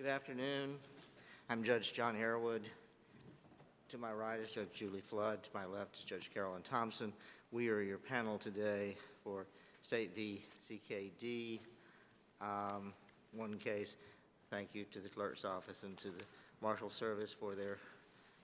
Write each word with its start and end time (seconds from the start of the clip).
Good 0.00 0.08
afternoon. 0.08 0.78
I'm 1.50 1.62
Judge 1.62 1.92
John 1.92 2.16
Arrowood. 2.16 2.62
To 3.90 3.98
my 3.98 4.10
right 4.10 4.40
is 4.40 4.48
Judge 4.48 4.72
Julee 4.72 5.02
Flood. 5.02 5.42
To 5.42 5.50
my 5.52 5.66
left 5.66 5.98
is 5.98 6.04
Judge 6.04 6.30
Carolyn 6.32 6.62
Thompson. 6.62 7.12
We 7.52 7.68
are 7.68 7.82
your 7.82 7.98
panel 7.98 8.38
today 8.38 8.96
for 9.22 9.44
State 9.82 10.16
v. 10.16 10.40
CKD. 10.66 11.60
Um, 12.40 12.94
One 13.34 13.58
case, 13.58 13.96
thank 14.50 14.70
you 14.72 14.86
to 14.90 15.00
the 15.00 15.10
clerk's 15.10 15.44
office 15.44 15.82
and 15.82 15.98
to 15.98 16.08
the 16.08 16.24
marshal 16.62 16.88
service 16.88 17.30
for 17.38 17.54
their 17.54 17.76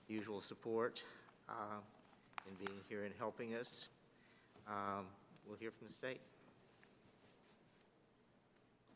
usual 0.07 0.41
support 0.41 1.03
uh, 1.49 1.79
in 2.47 2.67
being 2.67 2.81
here 2.87 3.05
and 3.05 3.15
helping 3.17 3.55
us. 3.55 3.87
Um, 4.69 5.07
We'll 5.47 5.57
hear 5.57 5.71
from 5.71 5.87
the 5.87 5.93
state. 5.93 6.21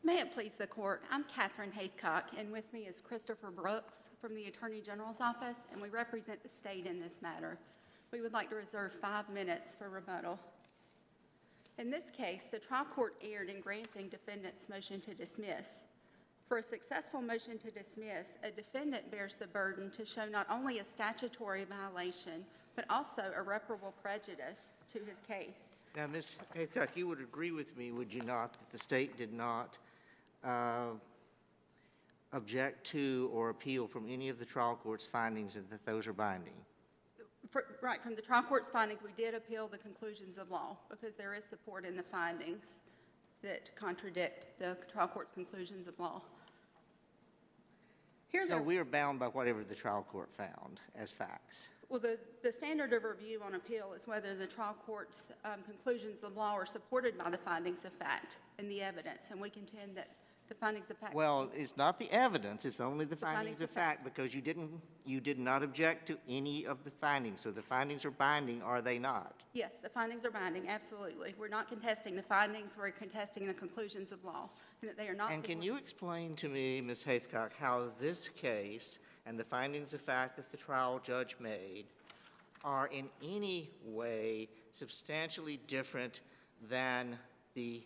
May 0.04 0.18
it 0.18 0.32
please 0.34 0.54
the 0.54 0.66
court, 0.66 1.04
I'm 1.12 1.22
Catherine 1.32 1.70
Haycock, 1.70 2.30
and 2.36 2.50
with 2.50 2.72
me 2.72 2.80
is 2.80 3.00
Christopher 3.00 3.52
Brooks 3.52 4.02
from 4.20 4.34
the 4.34 4.46
Attorney 4.46 4.80
General's 4.80 5.20
Office, 5.20 5.60
and 5.70 5.80
we 5.80 5.90
represent 5.90 6.42
the 6.42 6.48
state 6.48 6.86
in 6.86 7.00
this 7.00 7.22
matter. 7.22 7.56
We 8.10 8.20
would 8.20 8.32
like 8.32 8.50
to 8.50 8.56
reserve 8.56 8.92
five 8.92 9.28
minutes 9.28 9.76
for 9.76 9.88
rebuttal. 9.88 10.40
In 11.78 11.88
this 11.88 12.10
case, 12.10 12.42
the 12.50 12.58
trial 12.58 12.84
court 12.84 13.14
erred 13.22 13.48
in 13.48 13.60
granting 13.60 14.08
defendant's 14.08 14.68
motion 14.68 15.00
to 15.02 15.14
dismiss. 15.14 15.68
For 16.48 16.58
a 16.58 16.62
successful 16.64 17.22
motion 17.22 17.56
to 17.58 17.70
dismiss, 17.70 18.32
a 18.42 18.50
defendant 18.50 19.08
bears 19.08 19.36
the 19.36 19.46
burden 19.46 19.88
to 19.92 20.04
show 20.04 20.26
not 20.26 20.48
only 20.50 20.80
a 20.80 20.84
statutory 20.84 21.64
violation, 21.64 22.44
but 22.74 22.86
also 22.90 23.22
irreparable 23.38 23.94
prejudice 24.02 24.66
to 24.92 24.98
his 24.98 25.18
case. 25.28 25.70
Now, 25.94 26.08
Ms. 26.08 26.32
Haycock, 26.54 26.88
you 26.96 27.06
would 27.06 27.20
agree 27.20 27.52
with 27.52 27.76
me, 27.76 27.92
would 27.92 28.12
you 28.12 28.22
not, 28.22 28.54
that 28.54 28.70
the 28.70 28.78
state 28.78 29.16
did 29.16 29.32
not 29.32 29.78
uh, 30.44 30.90
object 32.32 32.86
to 32.88 33.30
or 33.32 33.50
appeal 33.50 33.86
from 33.86 34.08
any 34.08 34.28
of 34.28 34.38
the 34.38 34.44
trial 34.44 34.78
court's 34.82 35.06
findings 35.06 35.56
and 35.56 35.68
that 35.70 35.84
those 35.84 36.06
are 36.06 36.12
binding? 36.12 36.54
For- 37.50 37.64
Right, 37.82 38.02
from 38.02 38.14
the 38.14 38.22
trial 38.22 38.42
court's 38.42 38.70
findings, 38.70 39.00
we 39.02 39.10
did 39.16 39.34
appeal 39.34 39.68
the 39.68 39.78
conclusions 39.78 40.38
of 40.38 40.50
law 40.50 40.76
because 40.88 41.14
there 41.14 41.34
is 41.34 41.44
support 41.44 41.84
in 41.84 41.96
the 41.96 42.02
findings 42.02 42.64
that 43.42 43.74
contradict 43.76 44.58
the 44.58 44.76
trial 44.90 45.08
court's 45.08 45.32
conclusions 45.32 45.88
of 45.88 45.98
law. 45.98 46.22
Here's 48.28 48.48
So 48.48 48.54
our, 48.54 48.62
we 48.62 48.78
are 48.78 48.84
bound 48.84 49.18
by 49.18 49.26
whatever 49.26 49.62
the 49.64 49.74
trial 49.74 50.06
court 50.10 50.32
found 50.32 50.80
as 50.96 51.12
facts. 51.12 51.66
well, 51.90 51.98
the, 52.00 52.18
the 52.42 52.50
standard 52.52 52.92
of 52.94 53.04
review 53.04 53.42
on 53.44 53.54
appeal 53.56 53.92
is 53.94 54.06
whether 54.06 54.34
the 54.34 54.46
trial 54.46 54.76
court's 54.86 55.32
um, 55.44 55.60
conclusions 55.66 56.22
of 56.22 56.34
law 56.36 56.54
are 56.54 56.64
supported 56.64 57.18
by 57.18 57.28
the 57.28 57.36
findings 57.36 57.84
of 57.84 57.92
fact 57.92 58.38
and 58.58 58.70
the 58.70 58.80
evidence, 58.80 59.30
and 59.32 59.40
we 59.40 59.50
contend 59.50 59.94
that 59.96 60.08
the 60.52 60.58
findings 60.58 60.90
of 60.90 60.98
fact. 60.98 61.14
Well, 61.14 61.50
it's 61.54 61.76
not 61.76 61.98
the 61.98 62.10
evidence, 62.10 62.66
it's 62.66 62.80
only 62.80 63.06
the 63.06 63.16
findings 63.16 63.38
findings 63.38 63.60
of 63.62 63.70
fact, 63.70 64.04
because 64.04 64.34
you 64.34 64.42
didn't, 64.42 64.70
you 65.06 65.20
did 65.20 65.38
not 65.38 65.62
object 65.62 66.06
to 66.08 66.18
any 66.28 66.66
of 66.66 66.84
the 66.84 66.90
findings. 66.90 67.40
So 67.40 67.50
the 67.50 67.62
findings 67.62 68.04
are 68.04 68.10
binding, 68.10 68.62
are 68.62 68.82
they 68.82 68.98
not? 68.98 69.42
Yes, 69.54 69.72
the 69.82 69.88
findings 69.88 70.26
are 70.26 70.30
binding, 70.30 70.68
absolutely. 70.68 71.34
We're 71.38 71.48
not 71.48 71.68
contesting 71.68 72.16
the 72.16 72.22
findings, 72.22 72.76
we're 72.76 72.90
contesting 72.90 73.46
the 73.46 73.54
conclusions 73.54 74.12
of 74.12 74.22
law, 74.24 74.50
and 74.82 74.90
that 74.90 74.98
they 74.98 75.08
are 75.08 75.14
not. 75.14 75.32
And 75.32 75.42
can 75.42 75.62
you 75.62 75.76
explain 75.76 76.36
to 76.36 76.48
me, 76.48 76.82
Ms. 76.82 77.02
Hathcock, 77.02 77.52
how 77.58 77.88
this 77.98 78.28
case 78.28 78.98
and 79.24 79.38
the 79.38 79.44
findings 79.44 79.94
of 79.94 80.02
fact 80.02 80.36
that 80.36 80.50
the 80.50 80.58
trial 80.58 81.00
judge 81.02 81.36
made 81.40 81.86
are 82.62 82.88
in 82.88 83.08
any 83.22 83.70
way 83.86 84.48
substantially 84.72 85.58
different 85.66 86.20
than 86.68 87.18
the 87.54 87.82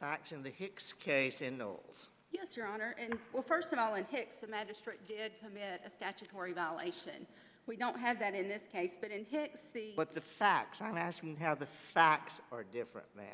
facts 0.00 0.32
in 0.32 0.42
the 0.42 0.50
Hicks 0.50 0.92
case 0.94 1.42
in 1.42 1.58
Knoll's? 1.58 2.08
Yes, 2.32 2.56
Your 2.56 2.66
Honor. 2.66 2.94
And, 2.98 3.18
well, 3.32 3.42
first 3.42 3.72
of 3.72 3.78
all, 3.78 3.94
in 3.96 4.04
Hicks, 4.04 4.36
the 4.36 4.46
magistrate 4.46 5.06
did 5.06 5.32
commit 5.44 5.82
a 5.84 5.90
statutory 5.90 6.52
violation. 6.52 7.26
We 7.66 7.76
don't 7.76 7.98
have 7.98 8.18
that 8.20 8.34
in 8.34 8.48
this 8.48 8.62
case, 8.72 8.92
but 9.00 9.10
in 9.10 9.24
Hicks, 9.26 9.60
the, 9.74 9.92
But 9.96 10.14
the 10.14 10.20
facts, 10.20 10.80
I'm 10.80 10.96
asking 10.96 11.36
how 11.36 11.54
the 11.54 11.66
facts 11.66 12.40
are 12.50 12.64
different, 12.64 13.06
ma'am. 13.16 13.26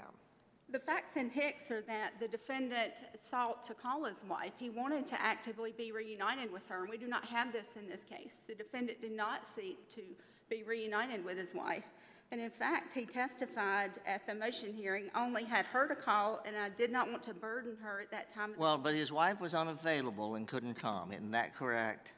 the 0.71 0.81
facts 0.81 1.16
in 1.16 1.31
Hicks 1.31 1.71
are 1.71 1.82
that 1.82 2.15
the 2.21 2.26
defendant 2.28 3.05
sought 3.21 3.62
to 3.65 3.75
call 3.75 4.05
his 4.05 4.25
wife. 4.28 4.53
He 4.59 4.69
wanted 4.71 5.06
to 5.09 5.21
actively 5.22 5.72
be 5.76 5.93
reunited 5.93 6.53
with 6.53 6.66
her, 6.69 6.81
and 6.81 6.91
we 6.91 6.99
do 6.99 7.06
not 7.06 7.25
have 7.26 7.53
this 7.53 7.76
in 7.76 7.88
this 7.88 8.03
case. 8.03 8.34
The 8.49 8.55
defendant 8.55 9.00
did 9.00 9.12
not 9.12 9.47
seek 9.47 9.88
to 9.91 10.03
be 10.50 10.65
reunited 10.65 11.25
with 11.25 11.38
his 11.38 11.55
wife. 11.55 11.84
And 12.32 12.41
in 12.41 12.50
fact, 12.50 12.92
he 12.92 13.04
testified 13.06 13.92
at 14.04 14.26
the 14.26 14.34
motion 14.34 14.72
hearing, 14.75 15.10
only 15.14 15.44
had 15.44 15.64
her 15.66 15.87
to 15.87 15.94
call, 15.94 16.42
and 16.44 16.56
I 16.56 16.70
did 16.70 16.91
not 16.91 17.09
want 17.10 17.22
to 17.25 17.34
burden 17.34 17.76
her 17.81 18.00
at 18.00 18.10
that 18.10 18.28
time. 18.31 18.53
Well, 18.59 18.78
but 18.78 18.94
his 18.94 19.12
wife 19.12 19.41
was 19.41 19.54
unavailable 19.54 20.34
and 20.34 20.47
couldn't 20.48 20.75
come, 20.75 21.12
isn't 21.12 21.31
that 21.31 21.54
correct? 21.54 22.14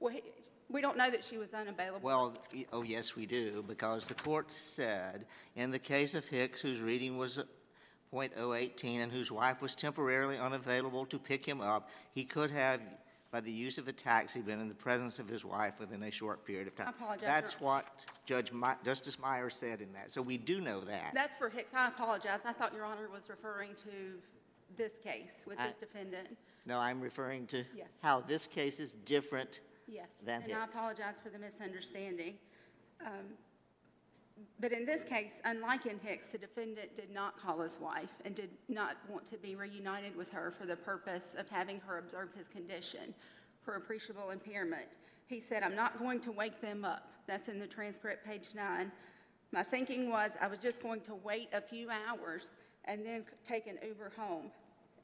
Well, 0.00 0.12
he- 0.12 0.24
we 0.68 0.80
don't 0.80 0.96
know 0.96 1.10
that 1.10 1.22
she 1.22 1.38
was 1.38 1.54
unavailable. 1.54 2.00
Well, 2.04 2.34
y- 2.52 2.66
oh, 2.72 2.82
yes, 2.82 3.14
we 3.14 3.24
do, 3.26 3.62
because 3.62 4.06
the 4.06 4.14
court 4.14 4.50
said, 4.50 5.26
in 5.54 5.70
the 5.70 5.78
case 5.78 6.14
of 6.14 6.24
Hicks, 6.26 6.60
whose 6.60 6.80
reading 6.80 7.16
was 7.16 7.38
uh, 7.38 7.44
.018 8.12 9.00
and 9.00 9.12
whose 9.12 9.30
wife 9.30 9.62
was 9.62 9.74
temporarily 9.74 10.38
unavailable 10.38 11.06
to 11.06 11.18
pick 11.18 11.46
him 11.46 11.60
up, 11.60 11.88
he 12.14 12.24
could 12.24 12.50
have, 12.50 12.80
by 13.32 13.40
the 13.40 13.50
use 13.50 13.78
of 13.78 13.88
a 13.88 13.92
taxi, 13.92 14.40
been 14.40 14.60
in 14.60 14.68
the 14.68 14.74
presence 14.74 15.18
of 15.18 15.26
his 15.26 15.42
wife 15.42 15.80
within 15.80 16.02
a 16.02 16.10
short 16.10 16.44
period 16.44 16.68
of 16.68 16.76
time. 16.76 16.88
I 16.88 16.90
apologize, 16.90 17.26
That's 17.26 17.60
what 17.60 17.86
Judge 18.26 18.52
Mi- 18.52 18.74
Justice 18.84 19.18
Meyer 19.18 19.48
said 19.48 19.80
in 19.80 19.90
that, 19.94 20.10
so 20.10 20.20
we 20.20 20.36
do 20.36 20.60
know 20.60 20.82
that. 20.82 21.12
That's 21.14 21.34
for 21.34 21.48
Hicks. 21.48 21.72
I 21.74 21.88
apologize. 21.88 22.40
I 22.44 22.52
thought 22.52 22.74
Your 22.74 22.84
Honor 22.84 23.08
was 23.10 23.30
referring 23.30 23.70
to 23.76 24.20
this 24.76 24.98
case 24.98 25.44
with 25.46 25.56
this 25.58 25.76
defendant. 25.76 26.28
No, 26.66 26.78
I'm 26.78 27.00
referring 27.00 27.46
to 27.48 27.64
Yes. 27.74 27.88
how 28.02 28.20
this 28.20 28.46
case 28.46 28.78
is 28.78 28.92
different 28.92 29.60
Yes. 29.88 30.08
Than 30.24 30.42
And 30.42 30.52
I 30.52 30.64
apologize 30.64 31.16
for 31.20 31.28
the 31.30 31.38
misunderstanding. 31.38 32.38
Um, 33.04 33.36
But 34.60 34.72
in 34.72 34.86
this 34.86 35.02
case, 35.04 35.34
unlike 35.44 35.86
in 35.86 35.98
Hicks, 35.98 36.26
the 36.28 36.38
defendant 36.38 36.94
did 36.94 37.10
not 37.10 37.38
call 37.38 37.60
his 37.60 37.80
wife 37.80 38.10
and 38.24 38.34
did 38.34 38.50
not 38.68 38.96
want 39.08 39.26
to 39.26 39.36
be 39.36 39.56
reunited 39.56 40.14
with 40.16 40.30
her 40.30 40.50
for 40.50 40.66
the 40.66 40.76
purpose 40.76 41.34
of 41.36 41.48
having 41.48 41.80
her 41.80 41.98
observe 41.98 42.28
his 42.36 42.48
condition 42.48 43.14
for 43.62 43.74
appreciable 43.74 44.30
impairment. 44.30 44.98
He 45.26 45.40
said, 45.40 45.62
"I'm 45.62 45.74
not 45.74 45.98
going 45.98 46.20
to 46.20 46.32
wake 46.32 46.60
them 46.60 46.84
up." 46.84 47.08
That's 47.26 47.48
in 47.48 47.58
the 47.58 47.66
transcript, 47.66 48.24
page 48.24 48.54
nine. 48.54 48.92
My 49.52 49.62
thinking 49.62 50.10
was 50.10 50.32
I 50.40 50.46
was 50.46 50.58
just 50.58 50.82
going 50.82 51.00
to 51.02 51.14
wait 51.14 51.48
a 51.52 51.60
few 51.60 51.90
hours 51.90 52.50
and 52.84 53.04
then 53.04 53.24
take 53.44 53.66
an 53.66 53.78
Uber 53.86 54.12
home. 54.16 54.50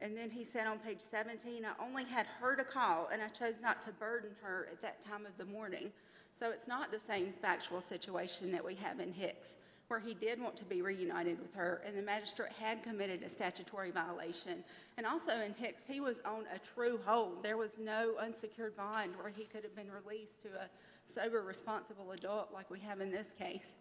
And 0.00 0.16
then 0.16 0.30
he 0.30 0.44
said 0.44 0.66
on 0.66 0.78
page 0.78 1.00
17, 1.00 1.64
I 1.64 1.84
only 1.84 2.04
had 2.04 2.26
her 2.40 2.54
to 2.54 2.64
call, 2.64 3.08
and 3.12 3.20
I 3.20 3.28
chose 3.28 3.60
not 3.60 3.82
to 3.82 3.92
burden 3.92 4.30
her 4.42 4.68
at 4.70 4.80
that 4.82 5.00
time 5.00 5.26
of 5.26 5.36
the 5.36 5.44
morning. 5.44 5.92
So 6.38 6.50
it's 6.50 6.68
not 6.68 6.92
the 6.92 6.98
same 6.98 7.32
factual 7.42 7.80
situation 7.80 8.52
that 8.52 8.64
we 8.64 8.76
have 8.76 9.00
in 9.00 9.12
Hicks, 9.12 9.56
where 9.88 9.98
he 9.98 10.14
did 10.14 10.40
want 10.40 10.56
to 10.58 10.64
be 10.64 10.82
reunited 10.82 11.40
with 11.40 11.52
her, 11.54 11.82
and 11.84 11.96
the 11.96 12.02
magistrate 12.02 12.52
had 12.52 12.84
committed 12.84 13.22
a 13.22 13.28
statutory 13.28 13.90
violation. 13.90 14.62
And 14.96 15.06
also 15.06 15.32
in 15.40 15.52
Hicks, 15.54 15.82
he 15.86 15.98
was 16.00 16.20
on 16.24 16.44
a 16.54 16.58
true 16.58 17.00
hold. 17.04 17.42
There 17.42 17.56
was 17.56 17.72
no 17.80 18.14
unsecured 18.20 18.76
bond 18.76 19.16
where 19.16 19.30
he 19.30 19.44
could 19.44 19.64
have 19.64 19.74
been 19.74 19.90
released 19.90 20.42
to 20.42 20.48
a 20.48 20.68
sober, 21.06 21.42
responsible 21.42 22.12
adult 22.12 22.52
like 22.52 22.70
we 22.70 22.78
have 22.80 23.00
in 23.00 23.10
this 23.10 23.32
case. 23.36 23.72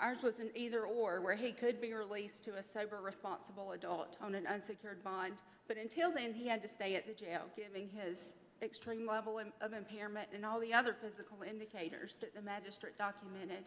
Ours 0.00 0.18
was 0.22 0.40
an 0.40 0.50
either 0.54 0.84
or, 0.84 1.20
where 1.20 1.34
he 1.34 1.52
could 1.52 1.80
be 1.80 1.92
released 1.92 2.44
to 2.44 2.54
a 2.56 2.62
sober, 2.62 3.00
responsible 3.00 3.72
adult 3.72 4.16
on 4.20 4.34
an 4.34 4.46
unsecured 4.46 5.02
bond. 5.04 5.34
But 5.66 5.76
until 5.76 6.12
then, 6.12 6.32
he 6.32 6.46
had 6.48 6.62
to 6.62 6.68
stay 6.68 6.94
at 6.94 7.06
the 7.06 7.12
jail, 7.12 7.42
giving 7.56 7.88
his 7.88 8.34
extreme 8.62 9.06
level 9.06 9.40
of 9.60 9.72
impairment 9.72 10.28
and 10.34 10.44
all 10.44 10.60
the 10.60 10.72
other 10.74 10.94
physical 10.94 11.38
indicators 11.48 12.16
that 12.20 12.34
the 12.34 12.42
magistrate 12.42 12.98
documented. 12.98 13.64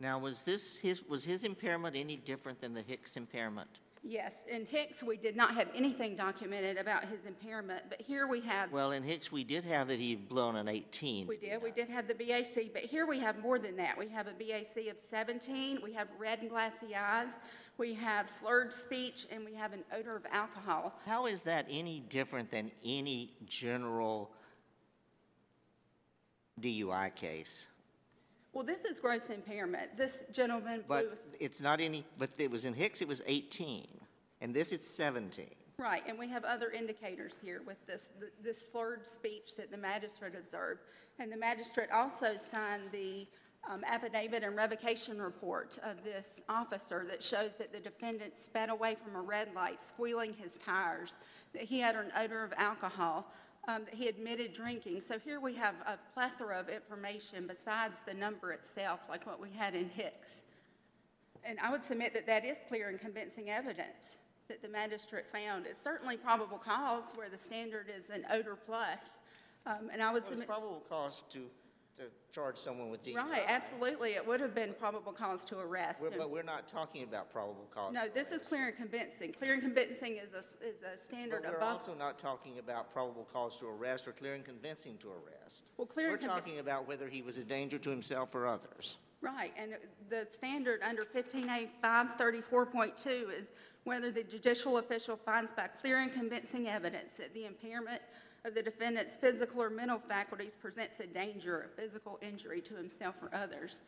Now, 0.00 0.18
was 0.18 0.44
this, 0.44 0.76
his, 0.76 1.04
was 1.08 1.24
his 1.24 1.42
impairment 1.44 1.96
any 1.96 2.16
different 2.16 2.60
than 2.60 2.72
the 2.72 2.82
Hicks 2.82 3.16
impairment? 3.16 3.68
Yes, 4.04 4.44
in 4.48 4.64
Hicks, 4.64 5.02
we 5.02 5.16
did 5.16 5.34
not 5.34 5.54
have 5.54 5.68
anything 5.74 6.14
documented 6.14 6.78
about 6.78 7.04
his 7.04 7.24
impairment, 7.26 7.82
but 7.88 8.00
here 8.00 8.28
we 8.28 8.40
have, 8.42 8.70
Well, 8.70 8.92
in 8.92 9.02
Hicks, 9.02 9.32
we 9.32 9.42
did 9.42 9.64
have 9.64 9.88
that 9.88 9.98
he'd 9.98 10.28
blown 10.28 10.54
an 10.54 10.68
18. 10.68 11.26
we 11.26 11.36
did, 11.36 11.60
we 11.60 11.72
did 11.72 11.88
have 11.88 12.06
the 12.06 12.14
BAC, 12.14 12.72
but 12.72 12.82
here 12.82 13.06
we 13.06 13.18
have 13.18 13.40
more 13.42 13.58
than 13.58 13.76
that. 13.76 13.98
We 13.98 14.08
have 14.08 14.28
a 14.28 14.32
BAC 14.32 14.86
of 14.88 14.98
17, 15.10 15.80
we 15.82 15.92
have 15.94 16.06
red 16.16 16.40
and 16.40 16.48
glassy 16.48 16.94
eyes, 16.94 17.32
we 17.78 17.94
have 17.94 18.28
slurred 18.28 18.72
speech, 18.72 19.26
and 19.30 19.44
we 19.44 19.54
have 19.54 19.72
an 19.72 19.84
odor 19.94 20.16
of 20.16 20.26
alcohol. 20.32 20.92
How 21.06 21.26
is 21.26 21.42
that 21.42 21.64
any 21.70 22.00
different 22.08 22.50
than 22.50 22.70
any 22.84 23.32
general 23.46 24.32
DUI 26.60 27.14
case? 27.14 27.66
Well, 28.52 28.64
this 28.64 28.84
is 28.84 28.98
gross 28.98 29.28
impairment. 29.30 29.96
This 29.96 30.24
gentleman 30.32 30.78
blew, 30.80 30.86
But 30.88 31.04
a- 31.04 31.44
it's 31.44 31.60
not 31.60 31.80
any, 31.80 32.04
but 32.18 32.30
it 32.38 32.50
was 32.50 32.64
in 32.64 32.74
Hicks, 32.74 33.00
it 33.00 33.06
was 33.08 33.22
18, 33.26 33.86
and 34.40 34.52
this 34.52 34.72
it's 34.72 34.88
17. 34.88 35.54
right, 35.78 36.02
and 36.08 36.18
we 36.18 36.26
have 36.28 36.44
other 36.44 36.70
indicators 36.70 37.34
here 37.40 37.62
with 37.62 37.84
this, 37.86 38.10
th- 38.18 38.32
this 38.42 38.70
slurred 38.72 39.06
speech 39.06 39.54
that 39.56 39.70
the 39.70 39.76
magistrate 39.76 40.34
observed. 40.34 40.80
And 41.20 41.30
the 41.30 41.36
magistrate 41.36 41.90
also 41.92 42.36
signed 42.36 42.90
the 42.90 43.28
um, 43.70 43.82
affidavit 43.84 44.42
and 44.42 44.56
revocation 44.56 45.20
report 45.20 45.78
of 45.82 46.02
this 46.04 46.42
officer 46.48 47.04
that 47.08 47.22
shows 47.22 47.54
that 47.54 47.72
the 47.72 47.80
defendant 47.80 48.38
sped 48.38 48.70
away 48.70 48.96
from 49.02 49.16
a 49.16 49.20
red 49.20 49.48
light, 49.54 49.80
squealing 49.80 50.32
his 50.32 50.58
tires, 50.58 51.16
that 51.52 51.62
he 51.62 51.80
had 51.80 51.94
an 51.96 52.10
odor 52.18 52.44
of 52.44 52.52
alcohol, 52.56 53.30
um, 53.68 53.84
that 53.84 53.94
he 53.94 54.08
admitted 54.08 54.52
drinking. 54.52 55.00
So 55.00 55.18
here 55.18 55.40
we 55.40 55.54
have 55.54 55.74
a 55.86 55.98
plethora 56.14 56.58
of 56.58 56.68
information 56.68 57.46
besides 57.46 58.00
the 58.06 58.14
number 58.14 58.52
itself, 58.52 59.00
like 59.08 59.26
what 59.26 59.40
we 59.40 59.50
had 59.50 59.74
in 59.74 59.90
Hicks. 59.90 60.42
And 61.44 61.58
I 61.60 61.70
would 61.70 61.84
submit 61.84 62.14
that 62.14 62.26
that 62.26 62.44
is 62.44 62.58
clear 62.68 62.88
and 62.88 62.98
convincing 62.98 63.50
evidence 63.50 64.18
that 64.48 64.62
the 64.62 64.68
magistrate 64.68 65.26
found. 65.30 65.66
It's 65.66 65.82
certainly 65.82 66.16
probable 66.16 66.58
cause 66.58 67.12
where 67.14 67.28
the 67.28 67.36
standard 67.36 67.86
is 67.94 68.10
an 68.10 68.24
odor 68.30 68.56
plus. 68.56 69.18
Um, 69.66 69.90
And 69.92 70.02
I 70.02 70.12
would 70.12 70.22
Well, 70.22 70.30
submit, 70.30 70.48
probable 70.48 70.82
cause 70.88 71.22
to, 71.30 71.50
to 71.98 72.04
charge 72.32 72.56
someone 72.56 72.90
with 72.90 73.02
DUI. 73.04 73.16
right, 73.16 73.42
absolutely, 73.48 74.10
it 74.10 74.26
would 74.26 74.40
have 74.40 74.54
been 74.54 74.72
probable 74.78 75.12
cause 75.12 75.44
to 75.46 75.58
arrest 75.58 76.02
We're- 76.02 76.16
But 76.16 76.30
we're 76.30 76.42
not 76.42 76.68
talking 76.68 77.02
about 77.02 77.30
probable 77.30 77.66
cause. 77.74 77.92
No, 77.92 78.08
this 78.08 78.30
is 78.30 78.40
clear 78.40 78.68
and 78.68 78.76
convincing. 78.76 79.32
Clear 79.32 79.54
and 79.54 79.62
convincing 79.62 80.16
is 80.16 80.32
a, 80.32 80.38
is 80.66 80.82
a 80.82 80.96
standard 80.96 81.42
But 81.42 81.50
we're 81.52 81.56
above. 81.58 81.72
also 81.72 81.94
not 81.94 82.18
talking 82.18 82.58
about 82.58 82.92
probable 82.92 83.26
cause 83.32 83.56
to 83.58 83.66
arrest 83.66 84.06
or 84.06 84.12
clear 84.12 84.34
and 84.34 84.44
convincing 84.44 84.96
to 84.98 85.08
arrest. 85.08 85.70
Well, 85.76 85.86
clear 85.86 86.08
We're 86.08 86.14
and 86.14 86.22
talking 86.24 86.58
about 86.60 86.86
whether 86.86 87.08
he 87.08 87.22
was 87.22 87.36
a 87.36 87.44
danger 87.44 87.78
to 87.78 87.90
himself 87.90 88.34
or 88.34 88.46
others. 88.46 88.98
Right, 89.20 89.52
and 89.56 89.76
the 90.08 90.26
standard 90.30 90.80
under 90.88 91.02
15A 91.04 91.68
534.2 91.82 93.06
is 93.32 93.48
whether 93.82 94.10
the 94.12 94.22
judicial 94.22 94.78
official 94.78 95.16
finds 95.16 95.50
by 95.50 95.66
clear 95.66 95.98
and 95.98 96.12
convincing 96.12 96.68
evidence 96.68 97.12
that 97.18 97.34
the 97.34 97.44
impairment 97.46 98.00
of 98.44 98.54
the 98.54 98.62
defendant's 98.62 99.16
physical 99.16 99.62
or 99.62 99.70
mental 99.70 99.98
faculties 99.98 100.56
presents 100.56 101.00
a 101.00 101.06
danger 101.06 101.60
of 101.60 101.72
physical 101.72 102.18
injury 102.22 102.60
to 102.62 102.74
himself 102.74 103.16
or 103.22 103.34
others. 103.34 103.80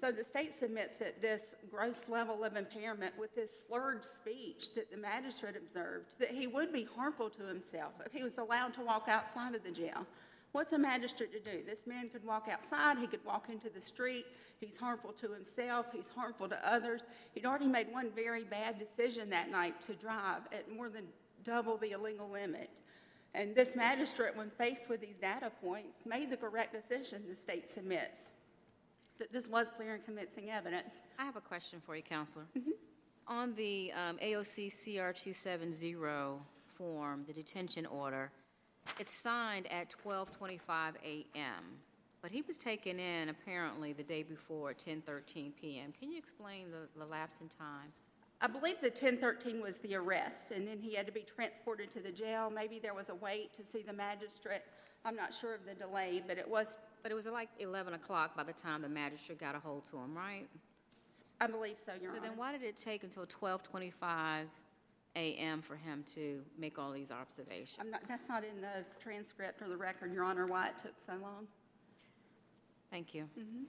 So 0.00 0.12
the 0.12 0.24
state 0.24 0.52
submits 0.54 0.98
that 0.98 1.22
this 1.22 1.54
gross 1.70 2.04
level 2.08 2.44
of 2.44 2.56
impairment 2.56 3.18
with 3.18 3.34
this 3.34 3.50
slurred 3.66 4.04
speech 4.04 4.74
that 4.74 4.90
the 4.90 4.96
magistrate 4.96 5.56
observed, 5.56 6.06
that 6.18 6.30
he 6.30 6.46
would 6.46 6.70
be 6.72 6.86
harmful 6.96 7.30
to 7.30 7.44
himself 7.44 7.92
if 8.04 8.12
he 8.12 8.22
was 8.22 8.36
allowed 8.36 8.74
to 8.74 8.82
walk 8.82 9.08
outside 9.08 9.54
of 9.54 9.64
the 9.64 9.70
jail. 9.70 10.06
What's 10.52 10.74
a 10.74 10.78
magistrate 10.78 11.32
to 11.32 11.40
do? 11.40 11.62
This 11.64 11.86
man 11.86 12.08
could 12.08 12.24
walk 12.24 12.48
outside, 12.50 12.98
he 12.98 13.06
could 13.06 13.24
walk 13.24 13.48
into 13.50 13.70
the 13.70 13.80
street, 13.80 14.26
he's 14.60 14.76
harmful 14.76 15.12
to 15.12 15.32
himself, 15.32 15.86
he's 15.92 16.08
harmful 16.08 16.48
to 16.48 16.58
others. 16.70 17.04
He'd 17.34 17.46
already 17.46 17.66
made 17.66 17.92
one 17.92 18.10
very 18.14 18.44
bad 18.44 18.78
decision 18.78 19.30
that 19.30 19.50
night 19.50 19.80
to 19.82 19.94
drive 19.94 20.42
at 20.52 20.70
more 20.70 20.88
than 20.88 21.04
double 21.42 21.76
the 21.78 21.92
illegal 21.92 22.28
limit. 22.28 22.70
And 23.36 23.54
this 23.54 23.76
magistrate, 23.76 24.34
when 24.34 24.48
faced 24.48 24.88
with 24.88 25.02
these 25.02 25.16
data 25.16 25.52
points, 25.62 25.98
made 26.06 26.30
the 26.30 26.38
correct 26.38 26.72
decision, 26.72 27.22
the 27.28 27.36
state 27.36 27.68
submits, 27.68 28.20
that 29.18 29.30
this 29.30 29.46
was 29.46 29.68
clear 29.68 29.94
and 29.94 30.04
convincing 30.04 30.48
evidence. 30.48 30.94
I 31.18 31.26
have 31.26 31.36
a 31.36 31.42
question 31.42 31.82
for 31.84 31.94
you, 31.94 32.02
Counselor. 32.02 32.46
On 33.28 33.54
the 33.54 33.92
um, 33.92 34.16
AOC 34.24 34.70
CR 34.70 35.12
270 35.12 35.96
form, 36.66 37.24
the 37.26 37.32
detention 37.34 37.84
order, 37.84 38.30
it's 38.98 39.12
signed 39.12 39.70
at 39.70 39.94
12:25 40.02 40.94
a.m., 41.04 41.64
but 42.22 42.30
he 42.30 42.40
was 42.40 42.56
taken 42.56 42.98
in 42.98 43.28
apparently 43.28 43.92
the 43.92 44.02
day 44.02 44.22
before 44.22 44.70
at 44.70 44.78
10:13 44.78 45.52
p.m. 45.60 45.92
Can 45.98 46.10
you 46.10 46.18
explain 46.18 46.70
the 46.70 46.88
the 46.98 47.04
lapse 47.04 47.40
in 47.40 47.48
time? 47.48 47.92
I 48.40 48.46
believe 48.48 48.76
the 48.82 48.88
1013 48.88 49.62
was 49.62 49.78
the 49.78 49.94
arrest, 49.94 50.50
and 50.50 50.68
then 50.68 50.78
he 50.78 50.94
had 50.94 51.06
to 51.06 51.12
be 51.12 51.22
transported 51.22 51.90
to 51.92 52.00
the 52.00 52.10
jail. 52.12 52.50
Maybe 52.54 52.78
there 52.78 52.92
was 52.94 53.08
a 53.08 53.14
wait 53.14 53.54
to 53.54 53.64
see 53.64 53.82
the 53.82 53.92
magistrate. 53.94 54.62
I'm 55.06 55.16
not 55.16 55.32
sure 55.32 55.54
of 55.54 55.64
the 55.64 55.74
delay, 55.74 56.22
but 56.26 56.36
it 56.36 56.48
was, 56.48 56.78
But 57.02 57.12
it 57.12 57.14
was 57.14 57.26
like 57.26 57.48
11 57.60 57.94
o'clock 57.94 58.36
by 58.36 58.42
the 58.42 58.52
time 58.52 58.82
the 58.82 58.88
magistrate 58.88 59.38
got 59.38 59.54
a 59.54 59.58
hold 59.58 59.84
to 59.90 59.96
him, 59.96 60.14
right? 60.16 60.46
I 61.40 61.46
believe 61.46 61.78
so, 61.78 61.92
Your 62.00 62.10
So 62.12 62.18
Honor. 62.18 62.28
then 62.28 62.36
why 62.36 62.52
did 62.52 62.62
it 62.62 62.76
take 62.76 63.04
until 63.04 63.26
12:25 63.26 64.46
a.m. 65.16 65.62
for 65.62 65.76
him 65.76 66.02
to 66.14 66.42
make 66.58 66.78
all 66.78 66.92
these 66.92 67.10
observations? 67.10 67.78
I'm 67.80 67.90
not, 67.90 68.02
that's 68.08 68.28
not 68.28 68.42
in 68.44 68.60
the 68.60 68.84
transcript 69.02 69.62
or 69.62 69.68
the 69.68 69.76
record, 69.76 70.12
Your 70.12 70.24
Honor, 70.24 70.46
why 70.46 70.68
it 70.68 70.78
took 70.78 70.94
so 71.04 71.12
long. 71.22 71.46
Thank 72.90 73.14
you. 73.14 73.24
Mm-hmm. 73.38 73.64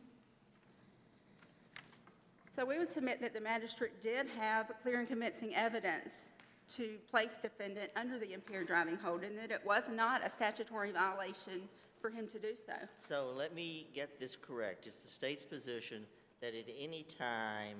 So 2.57 2.65
we 2.65 2.79
would 2.79 2.91
submit 2.91 3.21
that 3.21 3.35
the 3.35 3.39
magistrate 3.39 4.01
did 4.01 4.25
have 4.39 4.71
clear 4.81 4.97
and 4.97 5.07
convincing 5.07 5.53
evidence 5.53 6.25
to 6.69 6.97
place 7.07 7.37
defendant 7.39 7.91
under 7.95 8.17
the 8.17 8.33
impaired 8.33 8.65
driving 8.65 8.97
hold, 8.97 9.21
and 9.23 9.37
that 9.37 9.51
it 9.51 9.61
was 9.63 9.83
not 9.93 10.25
a 10.25 10.29
statutory 10.29 10.91
violation 10.91 11.69
for 12.01 12.09
him 12.09 12.27
to 12.29 12.39
do 12.39 12.55
so. 12.55 12.73
So 12.97 13.31
let 13.35 13.53
me 13.53 13.85
get 13.93 14.19
this 14.19 14.35
correct. 14.35 14.87
It's 14.87 15.01
the 15.01 15.07
state's 15.07 15.45
position 15.45 16.01
that 16.41 16.55
at 16.55 16.65
any 16.79 17.05
time 17.19 17.77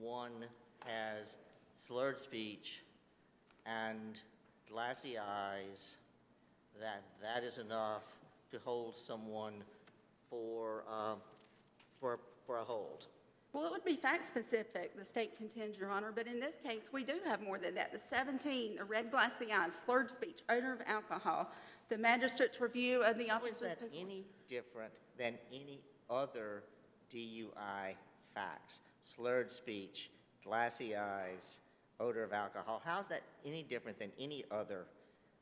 one 0.00 0.46
has 0.86 1.36
slurred 1.74 2.18
speech 2.18 2.80
and 3.66 4.18
glassy 4.72 5.18
eyes, 5.18 5.96
that 6.80 7.02
that 7.22 7.44
is 7.44 7.58
enough 7.58 8.04
to 8.50 8.58
hold 8.64 8.96
someone 8.96 9.62
for, 10.30 10.84
uh, 10.90 11.16
for, 12.00 12.18
for 12.46 12.60
a 12.60 12.64
hold. 12.64 13.04
Well, 13.52 13.66
it 13.66 13.72
would 13.72 13.84
be 13.84 13.96
fact-specific, 13.96 14.96
the 14.96 15.04
state 15.04 15.36
contends, 15.36 15.76
Your 15.76 15.90
Honor, 15.90 16.12
but 16.14 16.28
in 16.28 16.38
this 16.38 16.54
case, 16.64 16.90
we 16.92 17.02
do 17.02 17.14
have 17.26 17.42
more 17.42 17.58
than 17.58 17.74
that. 17.74 17.92
The 17.92 17.98
17, 17.98 18.76
the 18.76 18.84
red 18.84 19.10
glassy 19.10 19.52
eyes, 19.52 19.82
slurred 19.84 20.08
speech, 20.08 20.42
odor 20.48 20.72
of 20.72 20.82
alcohol, 20.86 21.50
the 21.88 21.98
magistrate's 21.98 22.60
review 22.60 23.02
of 23.02 23.18
the 23.18 23.26
How 23.26 23.44
is 23.46 23.58
that 23.58 23.80
any 23.92 24.24
different 24.46 24.92
than 25.18 25.36
any 25.52 25.80
other 26.08 26.62
DUI 27.12 27.96
facts? 28.34 28.78
Slurred 29.02 29.50
speech, 29.50 30.10
glassy 30.44 30.96
eyes, 30.96 31.58
odor 31.98 32.22
of 32.22 32.32
alcohol. 32.32 32.80
How's 32.84 33.08
that 33.08 33.22
any 33.44 33.64
different 33.64 33.98
than 33.98 34.12
any 34.20 34.44
other 34.52 34.84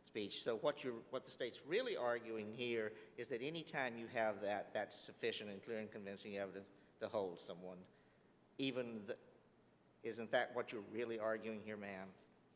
speech? 0.07 0.43
So 0.43 0.57
what 0.63 0.83
you're, 0.83 0.95
what 1.11 1.27
the 1.27 1.31
state's 1.31 1.61
really 1.69 1.95
arguing 1.95 2.55
here 2.57 2.93
is 3.19 3.29
that 3.29 3.43
any 3.43 3.63
time 3.63 3.99
you 3.99 4.07
have 4.15 4.41
that, 4.41 4.69
that's 4.73 4.97
sufficient 4.97 5.51
and 5.51 5.63
clear 5.63 5.79
and 5.79 5.93
convincing 5.93 6.39
evidence 6.39 6.69
to 7.01 7.09
hold 7.09 7.39
someone. 7.39 7.77
Even 8.59 9.01
the, 9.07 9.17
isn't 10.03 10.31
that 10.33 10.51
what 10.53 10.73
you're 10.73 10.83
really 10.93 11.19
arguing 11.19 11.61
here, 11.65 11.77
ma'am? 11.77 12.09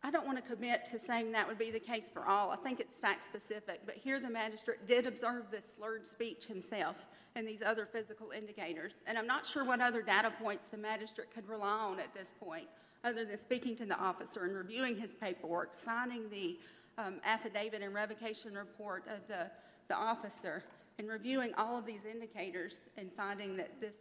I 0.05 0.11
don't 0.11 0.27
want 0.27 0.37
to 0.37 0.43
commit 0.43 0.85
to 0.87 0.99
saying 0.99 1.31
that 1.31 1.47
would 1.47 1.59
be 1.59 1.71
the 1.71 1.79
case 1.79 2.11
for 2.13 2.27
all. 2.27 2.51
I 2.51 2.57
think 2.57 2.81
it's 2.81 2.97
fact-specific, 2.97 3.83
but 3.87 3.95
here 3.95 4.19
the 4.19 4.31
magistrate 4.31 4.85
did 4.85 5.07
observe 5.07 5.45
this 5.53 5.75
slurred 5.77 6.05
speech 6.05 6.47
himself 6.47 7.07
and 7.37 7.47
these 7.47 7.63
other 7.63 7.87
physical 7.87 8.33
indicators. 8.33 8.97
And 9.07 9.17
I'm 9.17 9.29
not 9.29 9.47
sure 9.47 9.65
what 9.65 9.81
other 9.81 10.03
data 10.03 10.33
points 10.43 10.67
the 10.67 10.77
magistrate 10.77 11.31
could 11.31 11.49
rely 11.49 11.69
on 11.69 12.01
at 12.01 12.13
this 12.15 12.35
point, 12.41 12.67
other 13.05 13.25
than 13.25 13.39
speaking 13.39 13.77
to 13.77 13.87
the 13.87 13.97
officer 13.97 14.45
and 14.45 14.57
reviewing 14.57 14.97
his 14.97 15.15
paperwork, 15.15 15.73
signing 15.73 16.29
the 16.31 16.59
um, 16.99 17.21
affidavit 17.25 17.81
and 17.81 17.95
revocation 17.95 18.55
report 18.55 19.05
of 19.07 19.27
the, 19.29 19.49
the 19.87 19.95
officer, 19.95 20.65
and 20.99 21.09
reviewing 21.09 21.55
all 21.57 21.79
of 21.79 21.87
these 21.87 22.05
indicators 22.05 22.81
and 22.97 23.11
finding 23.13 23.57
that 23.57 23.81
this 23.81 23.99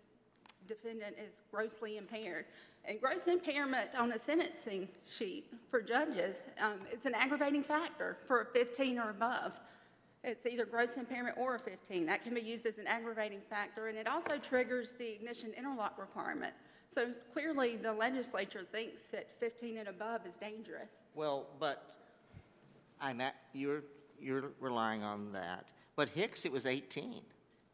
defendant 0.67 1.15
is 1.17 1.43
grossly 1.51 1.97
impaired. 1.97 2.45
And 2.85 2.99
gross 2.99 3.27
impairment 3.27 3.95
on 3.97 4.11
a 4.11 4.19
sentencing 4.19 4.87
sheet 5.07 5.53
for 5.69 5.81
judges, 5.81 6.37
um, 6.59 6.79
it's 6.91 7.05
an 7.05 7.13
aggravating 7.13 7.63
factor 7.63 8.17
for 8.25 8.41
a 8.41 8.45
15 8.45 8.97
or 8.97 9.11
above. 9.11 9.59
It's 10.23 10.45
either 10.45 10.65
gross 10.65 10.97
impairment 10.97 11.37
or 11.37 11.55
a 11.55 11.59
15. 11.59 12.05
That 12.05 12.23
can 12.23 12.33
be 12.33 12.41
used 12.41 12.65
as 12.65 12.77
an 12.79 12.87
aggravating 12.87 13.41
factor, 13.49 13.87
and 13.87 13.97
it 13.97 14.07
also 14.07 14.37
triggers 14.37 14.91
the 14.91 15.07
ignition 15.07 15.51
interlock 15.57 15.97
requirement. 15.97 16.53
So 16.89 17.11
clearly, 17.31 17.77
the 17.77 17.93
legislature 17.93 18.63
thinks 18.71 19.01
that 19.11 19.27
15 19.39 19.77
and 19.77 19.87
above 19.87 20.25
is 20.25 20.37
dangerous. 20.37 20.89
Well, 21.15 21.47
but 21.59 21.95
I'm 22.99 23.21
at, 23.21 23.35
you're, 23.53 23.83
you're 24.19 24.51
relying 24.59 25.03
on 25.03 25.31
that. 25.33 25.69
But 25.95 26.09
Hicks, 26.09 26.45
it 26.45 26.51
was 26.51 26.65
18. 26.65 27.21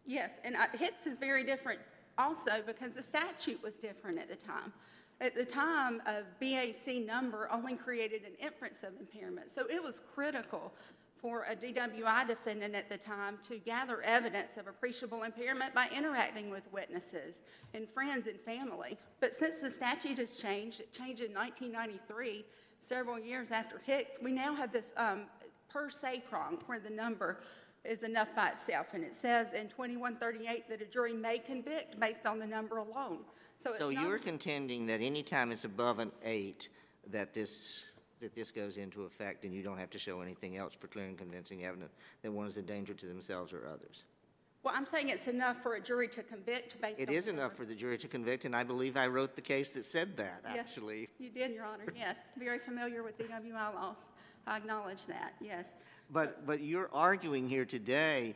Yes, 0.06 0.32
and 0.44 0.56
uh, 0.56 0.66
Hicks 0.78 1.06
is 1.06 1.18
very 1.18 1.44
different 1.44 1.80
also 2.18 2.62
because 2.66 2.94
the 2.94 3.04
statute 3.04 3.62
was 3.62 3.78
different 3.78 4.20
at 4.20 4.30
the 4.30 4.36
time. 4.36 4.74
At 5.20 5.36
the 5.36 5.46
time, 5.46 6.02
a 6.06 6.22
BAC 6.40 7.04
number 7.06 7.50
only 7.52 7.76
created 7.76 8.22
an 8.24 8.34
inference 8.40 8.84
of 8.84 8.94
impairment, 9.00 9.50
so 9.50 9.66
it 9.70 9.82
was 9.82 10.00
critical 10.14 10.74
for 11.20 11.46
a 11.50 11.56
DWI 11.56 12.28
defendant 12.28 12.76
at 12.76 12.90
the 12.90 12.98
time 12.98 13.40
to 13.42 13.58
gather 13.58 14.02
evidence 14.04 14.58
of 14.58 14.68
appreciable 14.68 15.24
impairment 15.24 15.74
by 15.74 15.88
interacting 15.96 16.52
with 16.52 16.72
witnesses 16.72 17.42
and 17.74 17.90
friends 17.90 18.28
and 18.28 18.40
family. 18.40 18.98
But 19.20 19.34
since 19.34 19.60
the 19.60 19.72
statute 19.72 20.20
has 20.20 20.36
changed, 20.36 20.82
it 20.82 20.94
changed 20.94 21.22
in 21.22 21.34
1993, 21.34 22.46
several 22.80 23.20
years 23.20 23.50
after 23.50 23.82
Hicks, 23.84 24.18
we 24.22 24.32
now 24.32 24.54
have 24.54 24.72
this 24.72 24.92
um, 24.96 25.24
per 25.70 25.90
se 25.90 26.24
prong 26.30 26.60
where 26.68 26.80
the 26.80 26.90
number 26.90 27.40
is 27.86 28.04
enough 28.04 28.36
by 28.36 28.50
itself. 28.50 28.88
And 28.94 29.04
it 29.04 29.16
says 29.16 29.54
in 29.54 29.68
2138 29.70 30.68
that 30.70 30.82
a 30.82 30.86
jury 30.86 31.14
may 31.14 31.40
convict 31.40 32.00
based 32.00 32.26
on 32.26 32.40
the 32.40 32.48
number 32.48 32.78
alone. 32.78 33.20
So 33.60 33.72
it's 33.72 33.80
So 33.80 33.90
you're 33.90 34.20
contending 34.20 34.86
that 34.88 35.02
any 35.02 35.24
time 35.24 35.52
it's 35.52 35.64
above 35.64 36.00
an 36.00 36.12
eight, 36.24 36.70
that 37.12 37.34
this, 37.34 37.84
that 38.20 38.36
this 38.36 38.52
goes 38.52 38.78
into 38.78 39.04
effect 39.04 39.46
and 39.46 39.54
you 39.54 39.64
don't 39.64 39.78
have 39.78 39.90
to 39.92 40.00
show 40.00 40.22
anything 40.22 40.58
else 40.58 40.74
for 40.74 40.88
clear 40.88 41.06
and 41.06 41.18
convincing 41.18 41.66
evidence 41.66 41.94
that 42.22 42.32
one 42.32 42.48
is 42.48 42.58
a 42.58 42.62
danger 42.62 42.94
to 42.94 43.06
themselves 43.06 43.54
or 43.54 43.68
others? 43.68 44.04
Well, 44.64 44.74
I'm 44.76 44.86
saying 44.86 45.10
it's 45.10 45.28
enough 45.28 45.64
for 45.64 45.76
a 45.76 45.80
jury 45.80 46.10
to 46.10 46.24
convict 46.24 46.82
based 46.82 47.00
on. 47.00 47.08
It 47.08 47.10
is 47.10 47.26
the 47.26 47.32
enough 47.32 47.56
for 47.56 47.64
the 47.64 47.76
jury 47.76 47.98
to 48.00 48.08
convict, 48.08 48.44
and 48.44 48.56
I 48.56 48.64
believe 48.64 48.98
I 48.98 49.08
wrote 49.08 49.36
the 49.36 49.42
case 49.42 49.70
that 49.72 49.86
said 49.86 50.18
that, 50.18 50.42
Yes, 50.44 50.58
actually. 50.58 51.08
You 51.20 51.30
did, 51.30 51.52
Your 51.54 51.64
Honor, 51.64 51.86
yes. 51.96 52.18
Very 52.38 52.60
familiar 52.60 53.02
with 53.02 53.18
DWI 53.18 53.74
laws. 53.74 53.96
I 54.46 54.58
acknowledge 54.58 55.06
that, 55.08 55.36
yes. 55.40 55.68
But, 56.10 56.46
but 56.46 56.62
you're 56.62 56.90
arguing 56.94 57.50
here 57.50 57.66
today, 57.66 58.36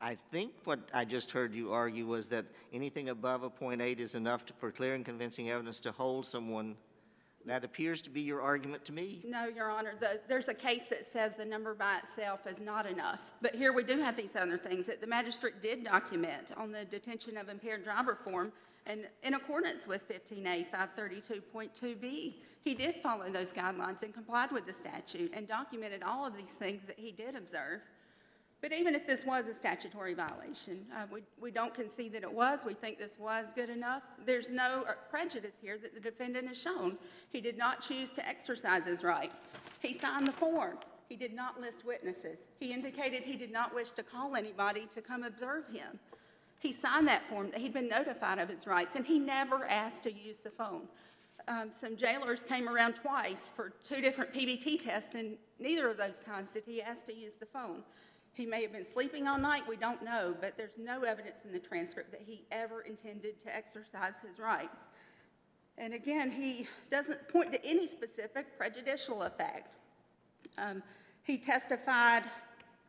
I 0.00 0.16
think 0.30 0.52
what 0.64 0.80
I 0.94 1.04
just 1.04 1.30
heard 1.30 1.54
you 1.54 1.72
argue 1.72 2.06
was 2.06 2.28
that 2.28 2.46
anything 2.72 3.10
above 3.10 3.42
a 3.42 3.50
point 3.50 3.82
eight 3.82 4.00
is 4.00 4.14
enough 4.14 4.46
to- 4.46 4.54
for 4.54 4.70
clear 4.72 4.94
and 4.94 5.04
convincing 5.04 5.50
evidence 5.50 5.80
to 5.80 5.92
hold 5.92 6.26
someone. 6.26 6.76
That 7.46 7.64
appears 7.64 8.02
to 8.02 8.10
be 8.10 8.20
your 8.20 8.42
argument 8.42 8.84
to 8.86 8.92
me. 8.92 9.22
No, 9.26 9.46
Your 9.46 9.70
Honor, 9.70 9.94
the, 9.98 10.20
there's 10.28 10.48
a 10.48 10.54
case 10.54 10.82
that 10.90 11.10
says 11.10 11.36
the 11.36 11.44
number 11.44 11.74
by 11.74 11.98
itself 11.98 12.46
is 12.46 12.60
not 12.60 12.84
enough. 12.84 13.30
But 13.40 13.54
here 13.54 13.72
we 13.72 13.82
do 13.82 13.98
have 13.98 14.14
these 14.14 14.36
other 14.36 14.58
things 14.58 14.86
that 14.86 15.00
the 15.00 15.06
magistrate 15.06 15.62
did 15.62 15.82
document 15.84 16.52
on 16.58 16.70
the 16.70 16.84
detention 16.84 17.38
of 17.38 17.48
impaired 17.48 17.82
driver 17.82 18.14
form. 18.14 18.52
And 18.86 19.08
in 19.22 19.34
accordance 19.34 19.86
with 19.86 20.08
15A 20.08 20.66
532.2B, 20.70 22.34
he 22.62 22.74
did 22.74 22.96
follow 22.96 23.30
those 23.30 23.52
guidelines 23.52 24.02
and 24.02 24.12
complied 24.12 24.52
with 24.52 24.66
the 24.66 24.72
statute 24.72 25.32
and 25.34 25.46
documented 25.46 26.02
all 26.02 26.26
of 26.26 26.36
these 26.36 26.52
things 26.52 26.82
that 26.84 26.98
he 26.98 27.12
did 27.12 27.34
observe. 27.34 27.80
But 28.60 28.72
even 28.74 28.94
if 28.94 29.06
this 29.06 29.24
was 29.24 29.48
a 29.48 29.54
statutory 29.54 30.12
violation, 30.12 30.84
uh, 30.94 31.06
we, 31.10 31.22
we 31.40 31.50
don't 31.50 31.72
concede 31.72 32.12
that 32.12 32.22
it 32.22 32.32
was. 32.32 32.66
We 32.66 32.74
think 32.74 32.98
this 32.98 33.18
was 33.18 33.52
good 33.54 33.70
enough. 33.70 34.02
There's 34.26 34.50
no 34.50 34.84
uh, 34.86 34.92
prejudice 35.08 35.54
here 35.62 35.78
that 35.78 35.94
the 35.94 36.00
defendant 36.00 36.46
has 36.48 36.60
shown. 36.60 36.98
He 37.32 37.40
did 37.40 37.56
not 37.56 37.80
choose 37.80 38.10
to 38.10 38.28
exercise 38.28 38.84
his 38.84 39.02
right. 39.02 39.32
He 39.80 39.94
signed 39.94 40.26
the 40.26 40.32
form. 40.32 40.76
He 41.08 41.16
did 41.16 41.34
not 41.34 41.58
list 41.58 41.86
witnesses. 41.86 42.40
He 42.58 42.72
indicated 42.72 43.22
he 43.22 43.36
did 43.36 43.50
not 43.50 43.74
wish 43.74 43.92
to 43.92 44.02
call 44.02 44.36
anybody 44.36 44.86
to 44.92 45.00
come 45.00 45.24
observe 45.24 45.66
him. 45.68 45.98
He 46.60 46.72
signed 46.72 47.08
that 47.08 47.22
form 47.28 47.50
that 47.50 47.60
he'd 47.60 47.72
been 47.72 47.88
notified 47.88 48.38
of 48.38 48.48
his 48.48 48.66
rights, 48.66 48.94
and 48.94 49.04
he 49.04 49.18
never 49.18 49.66
asked 49.66 50.04
to 50.04 50.12
use 50.12 50.36
the 50.36 50.50
phone. 50.50 50.82
Um, 51.48 51.70
some 51.72 51.96
jailers 51.96 52.42
came 52.42 52.68
around 52.68 52.94
twice 52.94 53.50
for 53.56 53.70
two 53.82 54.02
different 54.02 54.32
PBT 54.32 54.82
tests, 54.82 55.14
and 55.14 55.38
neither 55.58 55.88
of 55.88 55.96
those 55.96 56.18
times 56.20 56.50
did 56.50 56.64
he 56.64 56.82
ask 56.82 57.06
to 57.06 57.14
use 57.14 57.32
the 57.40 57.46
phone. 57.46 57.82
He 58.34 58.44
may 58.44 58.62
have 58.62 58.72
been 58.72 58.84
sleeping 58.84 59.26
all 59.26 59.38
night, 59.38 59.62
we 59.66 59.76
don't 59.76 60.02
know, 60.04 60.34
but 60.38 60.56
there's 60.58 60.78
no 60.78 61.02
evidence 61.02 61.38
in 61.44 61.52
the 61.52 61.58
transcript 61.58 62.12
that 62.12 62.22
he 62.24 62.44
ever 62.52 62.82
intended 62.82 63.40
to 63.40 63.56
exercise 63.56 64.14
his 64.26 64.38
rights. 64.38 64.86
And 65.78 65.94
again, 65.94 66.30
he 66.30 66.68
doesn't 66.90 67.26
point 67.28 67.52
to 67.52 67.64
any 67.64 67.86
specific 67.86 68.58
prejudicial 68.58 69.22
effect. 69.22 69.74
Um, 70.58 70.82
He 71.22 71.38
testified, 71.38 72.24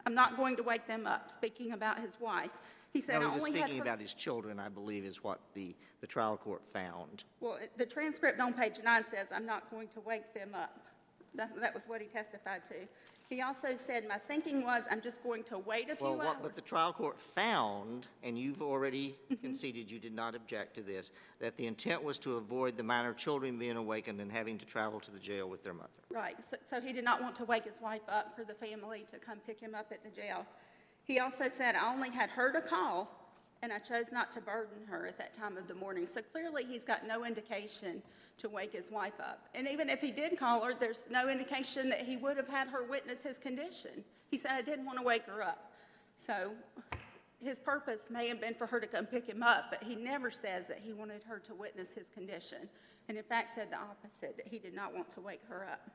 I'm 0.06 0.14
not 0.14 0.36
going 0.36 0.58
to 0.58 0.64
wake 0.64 0.88
them 0.88 1.08
up, 1.08 1.30
speaking 1.30 1.72
about 1.72 2.00
his 2.00 2.20
wife. 2.20 2.52
He 2.94 3.02
said, 3.02 3.16
I 3.16 3.20
No, 3.20 3.30
he 3.30 3.36
was 3.36 3.44
only 3.46 3.60
had 3.60 3.68
speaking 3.70 3.82
about 3.82 4.02
his 4.02 4.14
children, 4.14 4.60
I 4.60 4.70
believe, 4.70 5.06
is 5.06 5.24
what 5.24 5.40
the, 5.54 5.76
the 6.02 6.08
trial 6.08 6.38
court 6.38 6.62
found. 6.74 7.24
Well, 7.40 7.56
it- 7.56 7.72
the 7.78 7.86
transcript 7.86 8.40
on 8.40 8.54
page 8.54 8.80
nine 8.84 9.06
says, 9.06 9.28
I'm 9.34 9.46
not 9.46 9.70
going 9.72 9.88
to 9.90 10.02
wake 10.02 10.34
them 10.34 10.54
up. 10.54 10.78
That, 11.36 11.56
that 11.62 11.74
was 11.74 11.84
what 11.88 12.02
he 12.02 12.08
testified 12.08 12.66
to. 12.66 12.76
He 13.30 13.42
also 13.42 13.76
said, 13.76 14.06
my 14.06 14.18
thinking 14.18 14.66
was, 14.66 14.84
I'm 14.92 15.00
just 15.00 15.24
going 15.24 15.44
to 15.44 15.60
wait 15.60 15.90
a 15.90 15.96
few 15.96 16.08
Well, 16.08 16.18
what, 16.18 16.28
hours. 16.28 16.38
but 16.42 16.56
the 16.56 16.62
trial 16.62 16.92
court 16.92 17.18
found, 17.18 18.08
and 18.22 18.38
you've 18.38 18.62
already 18.62 19.16
mm-hmm. 19.32 19.36
conceded 19.36 19.90
you 19.90 19.98
did 19.98 20.14
not 20.14 20.36
object 20.36 20.76
to 20.76 20.82
this, 20.82 21.12
that 21.40 21.56
the 21.56 21.68
intent 21.68 22.04
was 22.04 22.20
to 22.20 22.36
avoid 22.36 22.76
the 22.76 22.84
minor 22.84 23.14
children 23.14 23.58
being 23.58 23.78
awakened 23.78 24.20
and 24.20 24.30
having 24.30 24.58
to 24.58 24.66
travel 24.66 25.00
to 25.00 25.12
the 25.12 25.20
jail 25.20 25.48
with 25.48 25.64
their 25.64 25.74
mother. 25.74 25.88
Right, 26.10 26.36
so, 26.44 26.58
so 26.70 26.82
he 26.82 26.92
did 26.92 27.06
not 27.06 27.22
want 27.22 27.38
to 27.38 27.46
wake 27.46 27.64
his 27.64 27.80
wife 27.82 28.02
up 28.10 28.36
for 28.36 28.44
the 28.44 28.54
family 28.54 29.06
to 29.12 29.18
come 29.18 29.38
pick 29.48 29.58
him 29.58 29.74
up 29.74 29.88
at 29.94 30.04
the 30.04 30.10
jail. 30.10 30.46
He 31.12 31.20
also 31.20 31.50
said, 31.50 31.76
I 31.76 31.94
only 31.94 32.10
had 32.10 32.30
her 32.30 32.54
to 32.54 32.62
call, 32.62 33.10
and 33.62 33.74
I 33.74 33.80
chose 33.80 34.14
not 34.14 34.32
to 34.32 34.40
burden 34.40 34.78
her 34.88 35.06
at 35.06 35.18
that 35.18 35.34
time 35.34 35.58
of 35.58 35.68
the 35.68 35.76
morning. 35.76 36.08
So 36.08 36.22
clearly, 36.22 36.64
he's 36.64 36.86
got 36.86 37.06
no 37.06 37.26
indication 37.26 38.02
to 38.38 38.48
wake 38.48 38.72
his 38.72 38.90
wife 38.90 39.20
up. 39.20 39.50
And 39.54 39.68
even 39.68 39.90
if 39.90 40.00
he 40.00 40.10
did 40.10 40.40
call 40.40 40.64
her, 40.64 40.74
there's 40.74 41.10
no 41.12 41.28
indication 41.28 41.90
that 41.90 42.04
he 42.04 42.16
would 42.16 42.38
have 42.38 42.48
had 42.48 42.70
her 42.70 42.86
witness 42.86 43.24
his 43.24 43.38
condition. 43.38 44.06
He 44.30 44.38
said, 44.38 44.52
I 44.52 44.62
didn't 44.62 44.86
want 44.86 45.00
to 45.00 45.04
wake 45.04 45.26
her 45.26 45.44
up. 45.44 45.74
So 46.16 46.54
his 47.44 47.60
purpose 47.60 48.04
may 48.10 48.30
have 48.30 48.40
been 48.40 48.54
for 48.54 48.66
her 48.68 48.80
to 48.80 48.88
come 48.88 49.06
pick 49.06 49.28
him 49.28 49.44
up, 49.44 49.66
but 49.70 49.84
he 49.84 49.96
never 49.98 50.32
says 50.32 50.66
that 50.68 50.80
he 50.80 50.94
wanted 50.94 51.24
her 51.24 51.40
to 51.40 51.54
witness 51.54 51.94
his 51.94 52.08
condition. 52.08 52.70
And 53.10 53.18
in 53.18 53.24
fact, 53.26 53.50
said 53.54 53.70
the 53.70 53.76
opposite, 53.76 54.38
that 54.38 54.48
he 54.48 54.60
did 54.60 54.74
not 54.74 54.96
want 54.96 55.10
to 55.10 55.20
wake 55.20 55.42
her 55.50 55.68
up. 55.70 55.92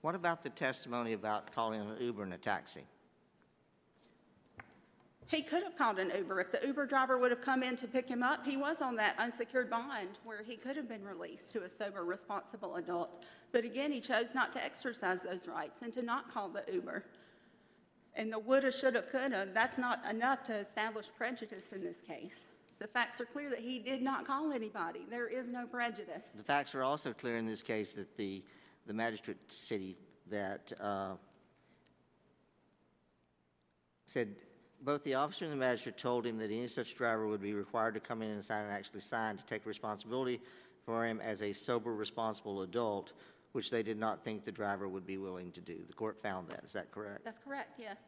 What 0.00 0.14
about 0.14 0.42
the 0.42 0.50
testimony 0.50 1.12
about 1.12 1.52
calling 1.54 1.80
an 1.80 1.96
Uber 2.00 2.22
and 2.22 2.34
a 2.34 2.38
taxi? 2.38 2.84
He 5.26 5.42
could 5.42 5.62
have 5.62 5.76
called 5.76 5.98
an 5.98 6.10
Uber. 6.16 6.40
If 6.40 6.52
the 6.52 6.66
Uber 6.66 6.86
driver 6.86 7.18
would 7.18 7.30
have 7.30 7.42
come 7.42 7.62
in 7.62 7.76
to 7.76 7.86
pick 7.86 8.08
him 8.08 8.22
up, 8.22 8.46
he 8.46 8.56
was 8.56 8.80
on 8.80 8.96
that 8.96 9.14
unsecured 9.18 9.68
bond 9.68 10.18
where 10.24 10.42
he 10.42 10.56
could 10.56 10.74
have 10.74 10.88
been 10.88 11.04
released 11.04 11.52
to 11.52 11.64
a 11.64 11.68
sober, 11.68 12.04
responsible 12.04 12.76
adult. 12.76 13.24
But 13.52 13.64
again, 13.64 13.92
he 13.92 14.00
chose 14.00 14.34
not 14.34 14.54
to 14.54 14.64
exercise 14.64 15.20
those 15.20 15.46
rights 15.46 15.82
and 15.82 15.92
to 15.92 16.02
not 16.02 16.32
call 16.32 16.48
the 16.48 16.64
Uber. 16.72 17.04
And 18.14 18.32
the 18.32 18.38
woulda, 18.38 18.72
shoulda, 18.72 19.02
coulda, 19.02 19.48
that's 19.52 19.76
not 19.76 20.02
enough 20.08 20.44
to 20.44 20.54
establish 20.54 21.10
prejudice 21.14 21.72
in 21.72 21.84
this 21.84 22.00
case. 22.00 22.46
The 22.78 22.88
facts 22.88 23.20
are 23.20 23.26
clear 23.26 23.50
that 23.50 23.58
he 23.58 23.78
did 23.78 24.00
not 24.00 24.24
call 24.24 24.52
anybody. 24.52 25.00
There 25.10 25.26
is 25.26 25.48
no 25.48 25.66
prejudice. 25.66 26.28
The 26.34 26.42
facts 26.42 26.74
are 26.74 26.82
also 26.82 27.12
clear 27.12 27.36
in 27.36 27.44
this 27.44 27.60
case 27.60 27.92
that 27.94 28.16
the, 28.16 28.42
the 28.88 28.94
magistrate 28.94 29.36
city 29.52 29.96
that 30.30 30.72
uh, 30.80 31.12
said 34.06 34.34
both 34.82 35.04
the 35.04 35.14
officer 35.14 35.44
and 35.44 35.52
the 35.52 35.58
magistrate 35.58 35.98
told 35.98 36.26
him 36.26 36.38
that 36.38 36.46
any 36.46 36.66
such 36.66 36.94
driver 36.94 37.28
would 37.28 37.42
be 37.42 37.52
required 37.52 37.94
to 37.94 38.00
come 38.00 38.22
in 38.22 38.30
and 38.30 38.44
sign 38.44 38.64
and 38.64 38.72
actually 38.72 39.00
sign 39.00 39.36
to 39.36 39.44
take 39.44 39.66
responsibility 39.66 40.40
for 40.86 41.04
him 41.04 41.20
as 41.20 41.42
a 41.42 41.52
sober, 41.52 41.94
responsible 41.94 42.62
adult, 42.62 43.12
which 43.52 43.70
they 43.70 43.82
did 43.82 43.98
not 43.98 44.24
think 44.24 44.44
the 44.44 44.52
driver 44.52 44.88
would 44.88 45.06
be 45.06 45.18
willing 45.18 45.52
to 45.52 45.60
do. 45.60 45.76
The 45.86 45.92
court 45.92 46.22
found 46.22 46.48
that. 46.48 46.64
Is 46.64 46.72
that 46.72 46.90
correct? 46.90 47.24
That's 47.24 47.38
correct, 47.38 47.78
yes. 47.78 47.98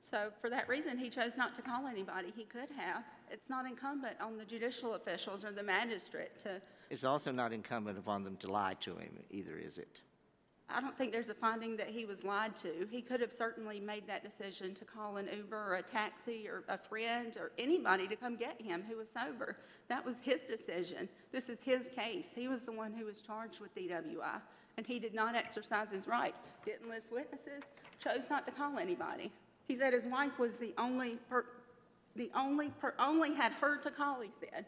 So 0.00 0.30
for 0.40 0.48
that 0.50 0.68
reason, 0.68 0.96
he 0.96 1.08
chose 1.08 1.36
not 1.36 1.54
to 1.56 1.62
call 1.62 1.88
anybody. 1.88 2.32
He 2.36 2.44
could 2.44 2.68
have. 2.76 3.02
It's 3.30 3.50
not 3.50 3.66
incumbent 3.66 4.16
on 4.20 4.38
the 4.38 4.44
judicial 4.44 4.94
officials 4.94 5.44
or 5.44 5.50
the 5.50 5.64
magistrate 5.64 6.38
to 6.40 6.60
It's 6.90 7.04
also 7.04 7.32
not 7.32 7.52
incumbent 7.52 7.98
upon 7.98 8.24
them 8.24 8.36
to 8.38 8.50
lie 8.50 8.74
to 8.80 8.96
him 8.96 9.10
either, 9.30 9.56
is 9.56 9.78
it? 9.78 10.00
I 10.68 10.80
don't 10.80 10.96
think 10.96 11.12
there's 11.12 11.28
a 11.28 11.34
finding 11.34 11.76
that 11.76 11.88
he 11.88 12.04
was 12.04 12.24
lied 12.24 12.56
to. 12.56 12.88
He 12.90 13.00
could 13.00 13.20
have 13.20 13.32
certainly 13.32 13.78
made 13.78 14.06
that 14.08 14.24
decision 14.24 14.74
to 14.74 14.84
call 14.84 15.16
an 15.16 15.28
Uber 15.32 15.56
or 15.56 15.76
a 15.76 15.82
taxi 15.82 16.48
or 16.48 16.64
a 16.68 16.76
friend 16.76 17.36
or 17.36 17.52
anybody 17.56 18.08
to 18.08 18.16
come 18.16 18.34
get 18.36 18.60
him 18.60 18.82
who 18.88 18.96
was 18.96 19.08
sober. 19.08 19.58
That 19.88 20.04
was 20.04 20.16
his 20.20 20.40
decision. 20.40 21.08
This 21.30 21.48
is 21.48 21.62
his 21.62 21.88
case. 21.88 22.30
He 22.34 22.48
was 22.48 22.62
the 22.62 22.72
one 22.72 22.92
who 22.92 23.04
was 23.04 23.20
charged 23.20 23.60
with 23.60 23.74
DWI, 23.76 24.40
and 24.76 24.84
he 24.84 24.98
did 24.98 25.14
not 25.14 25.36
exercise 25.36 25.92
his 25.92 26.08
right. 26.08 26.34
Didn't 26.64 26.88
list 26.88 27.12
witnesses, 27.12 27.62
chose 28.02 28.26
not 28.28 28.44
to 28.46 28.52
call 28.52 28.78
anybody. 28.78 29.30
He 29.68 29.76
said 29.76 29.92
his 29.92 30.04
wife 30.04 30.38
was 30.38 30.56
the 30.56 30.74
only, 30.78 31.16
per, 31.30 31.44
the 32.16 32.30
only, 32.34 32.70
per, 32.80 32.92
only 32.98 33.34
had 33.34 33.52
her 33.52 33.76
to 33.78 33.90
call, 33.90 34.20
he 34.20 34.30
said, 34.40 34.66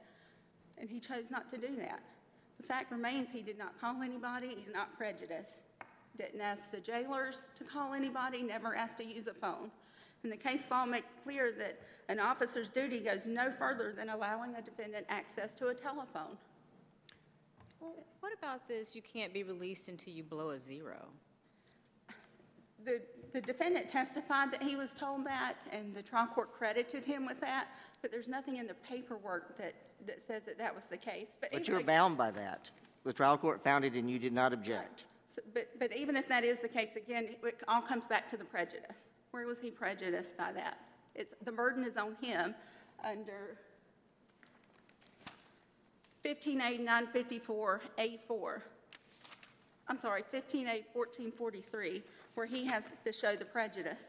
and 0.81 0.89
he 0.89 1.01
chose 1.01 1.31
not 1.31 1.49
to 1.51 1.59
do 1.59 1.77
that. 1.77 2.03
The 2.61 2.67
fact 2.67 2.91
remains, 2.91 3.31
he 3.31 3.43
did 3.43 3.59
not 3.59 3.81
call 3.81 4.03
anybody, 4.03 4.55
he's 4.57 4.73
not 4.73 4.97
prejudiced. 4.97 5.63
Didn't 6.17 6.41
ask 6.41 6.63
the 6.73 6.81
jailers 6.81 7.53
to 7.57 7.65
call 7.65 7.95
anybody, 7.95 8.43
never 8.43 8.75
asked 8.75 8.99
to 8.99 9.05
use 9.05 9.29
a 9.29 9.35
phone. 9.35 9.71
And 10.25 10.33
the 10.33 10.37
case 10.37 10.65
law 10.71 10.85
makes 10.85 11.13
clear 11.23 11.53
that 11.59 11.79
an 12.09 12.19
officer's 12.19 12.69
duty 12.69 13.01
goes 13.01 13.27
no 13.27 13.53
further 13.53 13.93
than 13.93 14.09
allowing 14.09 14.57
a 14.57 14.63
defendant 14.63 15.07
access 15.09 15.55
to 15.57 15.69
a 15.69 15.75
telephone. 15.75 16.37
Well, 17.81 17.95
what 18.21 18.33
about 18.37 18.67
this, 18.67 18.97
you 18.97 19.03
can't 19.03 19.33
be 19.33 19.45
released 19.45 19.89
until 19.89 20.13
you 20.13 20.25
blow 20.25 20.51
a 20.51 20.59
zero? 20.59 21.07
The, 22.85 23.01
the 23.33 23.41
defendant 23.41 23.89
testified 23.89 24.51
that 24.53 24.63
he 24.63 24.75
was 24.75 24.95
told 24.95 25.25
that, 25.27 25.67
and 25.71 25.95
the 25.95 26.03
trial 26.03 26.27
court 26.27 26.53
credited 26.53 27.05
him 27.05 27.27
with 27.27 27.41
that, 27.41 27.69
but 28.03 28.11
there's 28.11 28.29
nothing 28.29 28.57
in 28.57 28.67
the 28.67 28.75
paperwork 28.75 29.57
that, 29.59 29.75
that 30.09 30.27
says 30.27 30.43
that 30.43 30.59
that 30.59 30.75
was 30.75 30.85
the 30.91 30.97
case. 30.97 31.29
But 31.41 31.53
even 31.53 31.65
you're 31.65 31.81
if- 31.81 31.87
bound 31.87 32.19
by 32.19 32.31
that. 32.33 32.71
The 33.05 33.13
trial 33.13 33.39
court 33.39 33.63
found 33.63 33.85
it 33.85 33.95
and 33.95 34.11
you 34.11 34.19
did 34.19 34.33
not 34.33 34.53
object. 34.53 35.05
So- 35.29 35.43
But, 35.55 35.79
but 35.79 35.97
even 35.97 36.17
if 36.17 36.27
that 36.29 36.45
is 36.45 36.59
the 36.59 36.69
case, 36.69 36.97
again, 36.97 37.37
it 37.43 37.63
all 37.69 37.81
comes 37.81 38.07
back 38.07 38.29
to 38.31 38.37
the 38.37 38.45
prejudice. 38.45 38.97
Where 39.31 39.47
was 39.47 39.61
he 39.61 39.71
prejudiced 39.71 40.37
by 40.37 40.53
that? 40.53 40.79
It's, 41.15 41.35
the 41.45 41.53
burden 41.53 41.85
is 41.85 41.97
on 41.97 42.17
him 42.21 42.55
under 43.05 43.59
15A 46.25 46.85
954A4. 46.85 48.63
I'm 49.89 49.97
sorry, 49.99 50.23
15A 50.33 50.85
1443, 50.93 52.03
where 52.35 52.47
he 52.47 52.65
has 52.67 52.85
to 53.05 53.13
show 53.13 53.37
the 53.37 53.45
prejudice. 53.45 54.03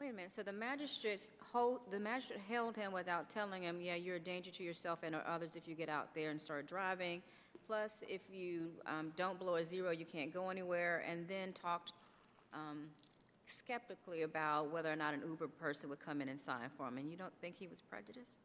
Wait 0.00 0.10
a 0.10 0.12
minute, 0.12 0.32
so 0.32 0.42
the 0.42 0.52
magistrates 0.52 1.30
hold, 1.56 1.80
the 1.90 1.98
magistrate 1.98 2.40
held 2.48 2.76
him 2.76 2.92
without 2.92 3.30
telling 3.30 3.62
him, 3.62 3.80
yeah, 3.80 3.94
you're 3.94 4.16
a 4.16 4.20
danger 4.20 4.50
to 4.50 4.62
yourself 4.62 4.98
and 5.02 5.14
or 5.14 5.22
others 5.26 5.56
if 5.56 5.66
you 5.66 5.74
get 5.74 5.88
out 5.88 6.14
there 6.14 6.30
and 6.30 6.40
start 6.40 6.66
driving. 6.66 7.22
Plus, 7.66 8.04
if 8.08 8.20
you 8.30 8.68
um, 8.86 9.12
don't 9.16 9.38
blow 9.38 9.56
a 9.56 9.64
zero, 9.64 9.90
you 9.90 10.04
can't 10.04 10.32
go 10.32 10.50
anywhere, 10.50 11.02
and 11.10 11.26
then 11.26 11.52
talked 11.52 11.92
um, 12.52 12.84
skeptically 13.46 14.22
about 14.22 14.70
whether 14.70 14.92
or 14.92 14.96
not 14.96 15.14
an 15.14 15.22
Uber 15.26 15.48
person 15.48 15.88
would 15.88 15.98
come 15.98 16.20
in 16.20 16.28
and 16.28 16.38
sign 16.38 16.68
for 16.76 16.86
him, 16.86 16.98
and 16.98 17.10
you 17.10 17.16
don't 17.16 17.32
think 17.40 17.56
he 17.56 17.66
was 17.66 17.80
prejudiced? 17.80 18.40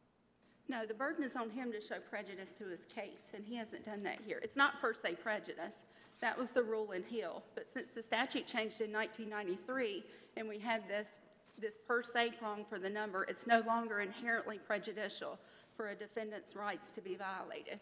No, 0.69 0.85
the 0.85 0.93
burden 0.93 1.23
is 1.23 1.35
on 1.35 1.49
him 1.49 1.71
to 1.73 1.81
show 1.81 1.97
prejudice 2.09 2.53
to 2.55 2.65
his 2.65 2.85
case, 2.85 3.33
and 3.35 3.45
he 3.45 3.55
hasn't 3.55 3.83
done 3.83 4.03
that 4.03 4.19
here. 4.25 4.39
It's 4.41 4.55
not 4.55 4.79
per 4.79 4.93
se 4.93 5.17
prejudice. 5.21 5.85
That 6.21 6.37
was 6.37 6.49
the 6.49 6.63
rule 6.63 6.91
in 6.91 7.03
Hill. 7.03 7.43
But 7.55 7.67
since 7.67 7.91
the 7.91 8.01
statute 8.01 8.47
changed 8.47 8.79
in 8.79 8.91
1993, 8.93 10.03
and 10.37 10.47
we 10.47 10.59
had 10.59 10.87
this, 10.87 11.17
this 11.61 11.79
per 11.87 12.03
se 12.03 12.33
prong 12.39 12.65
for 12.67 12.79
the 12.79 12.89
number, 12.89 13.23
it's 13.23 13.47
no 13.47 13.61
longer 13.67 13.99
inherently 13.99 14.57
prejudicial 14.57 15.37
for 15.75 15.89
a 15.89 15.95
defendant's 15.95 16.55
rights 16.55 16.91
to 16.91 17.01
be 17.01 17.15
violated. 17.15 17.79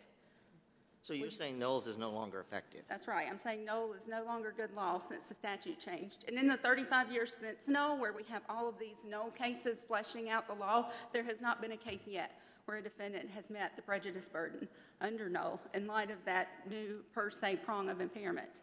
So 1.01 1.13
you're 1.13 1.31
saying 1.31 1.57
Knoll's 1.57 1.87
is 1.87 1.97
no 1.97 2.11
longer 2.11 2.41
effective? 2.41 2.81
That's 2.89 3.07
right. 3.07 3.27
I'm 3.29 3.39
saying 3.39 3.63
Knoll 3.63 3.93
is 3.93 4.07
no 4.07 4.23
longer 4.25 4.53
good 4.55 4.73
law 4.75 4.99
since 4.99 5.29
the 5.29 5.33
statute 5.33 5.79
changed. 5.79 6.25
And 6.27 6.37
in 6.37 6.45
the 6.45 6.57
35 6.57 7.11
years 7.11 7.37
since 7.41 7.67
Knoll, 7.67 7.97
where 7.97 8.11
we 8.11 8.23
have 8.23 8.41
all 8.49 8.67
of 8.67 8.77
these 8.77 9.05
Knoll 9.07 9.31
cases 9.31 9.85
fleshing 9.87 10.29
out 10.29 10.47
the 10.47 10.53
law, 10.53 10.91
there 11.13 11.23
has 11.23 11.39
not 11.39 11.61
been 11.61 11.71
a 11.71 11.77
case 11.77 12.03
yet 12.05 12.39
where 12.65 12.77
a 12.77 12.81
defendant 12.81 13.29
has 13.31 13.49
met 13.49 13.75
the 13.75 13.81
prejudice 13.81 14.29
burden 14.29 14.67
under 15.01 15.29
Knoll 15.29 15.59
in 15.73 15.87
light 15.87 16.11
of 16.11 16.23
that 16.25 16.49
new 16.69 16.99
per 17.13 17.31
se 17.31 17.57
prong 17.65 17.89
of 17.89 18.01
impairment. 18.01 18.61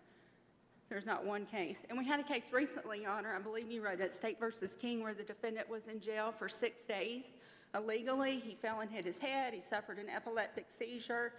There's 0.88 1.06
not 1.06 1.24
one 1.24 1.46
case. 1.46 1.78
And 1.88 1.98
we 1.98 2.04
had 2.04 2.20
a 2.20 2.22
case 2.22 2.52
recently, 2.52 3.02
Your 3.02 3.10
Honor, 3.10 3.34
I 3.34 3.40
believe 3.40 3.70
you 3.70 3.82
wrote 3.84 4.00
it, 4.00 4.12
State 4.12 4.38
versus 4.38 4.76
King, 4.76 5.02
where 5.02 5.14
the 5.14 5.24
defendant 5.24 5.68
was 5.68 5.88
in 5.88 6.00
jail 6.00 6.32
for 6.36 6.48
six 6.48 6.84
days 6.84 7.32
illegally. 7.74 8.38
He 8.38 8.54
fell 8.54 8.80
and 8.80 8.90
hit 8.90 9.04
his 9.04 9.18
head, 9.18 9.52
he 9.52 9.60
suffered 9.60 9.98
an 9.98 10.08
epileptic 10.08 10.66
seizure, 10.68 11.32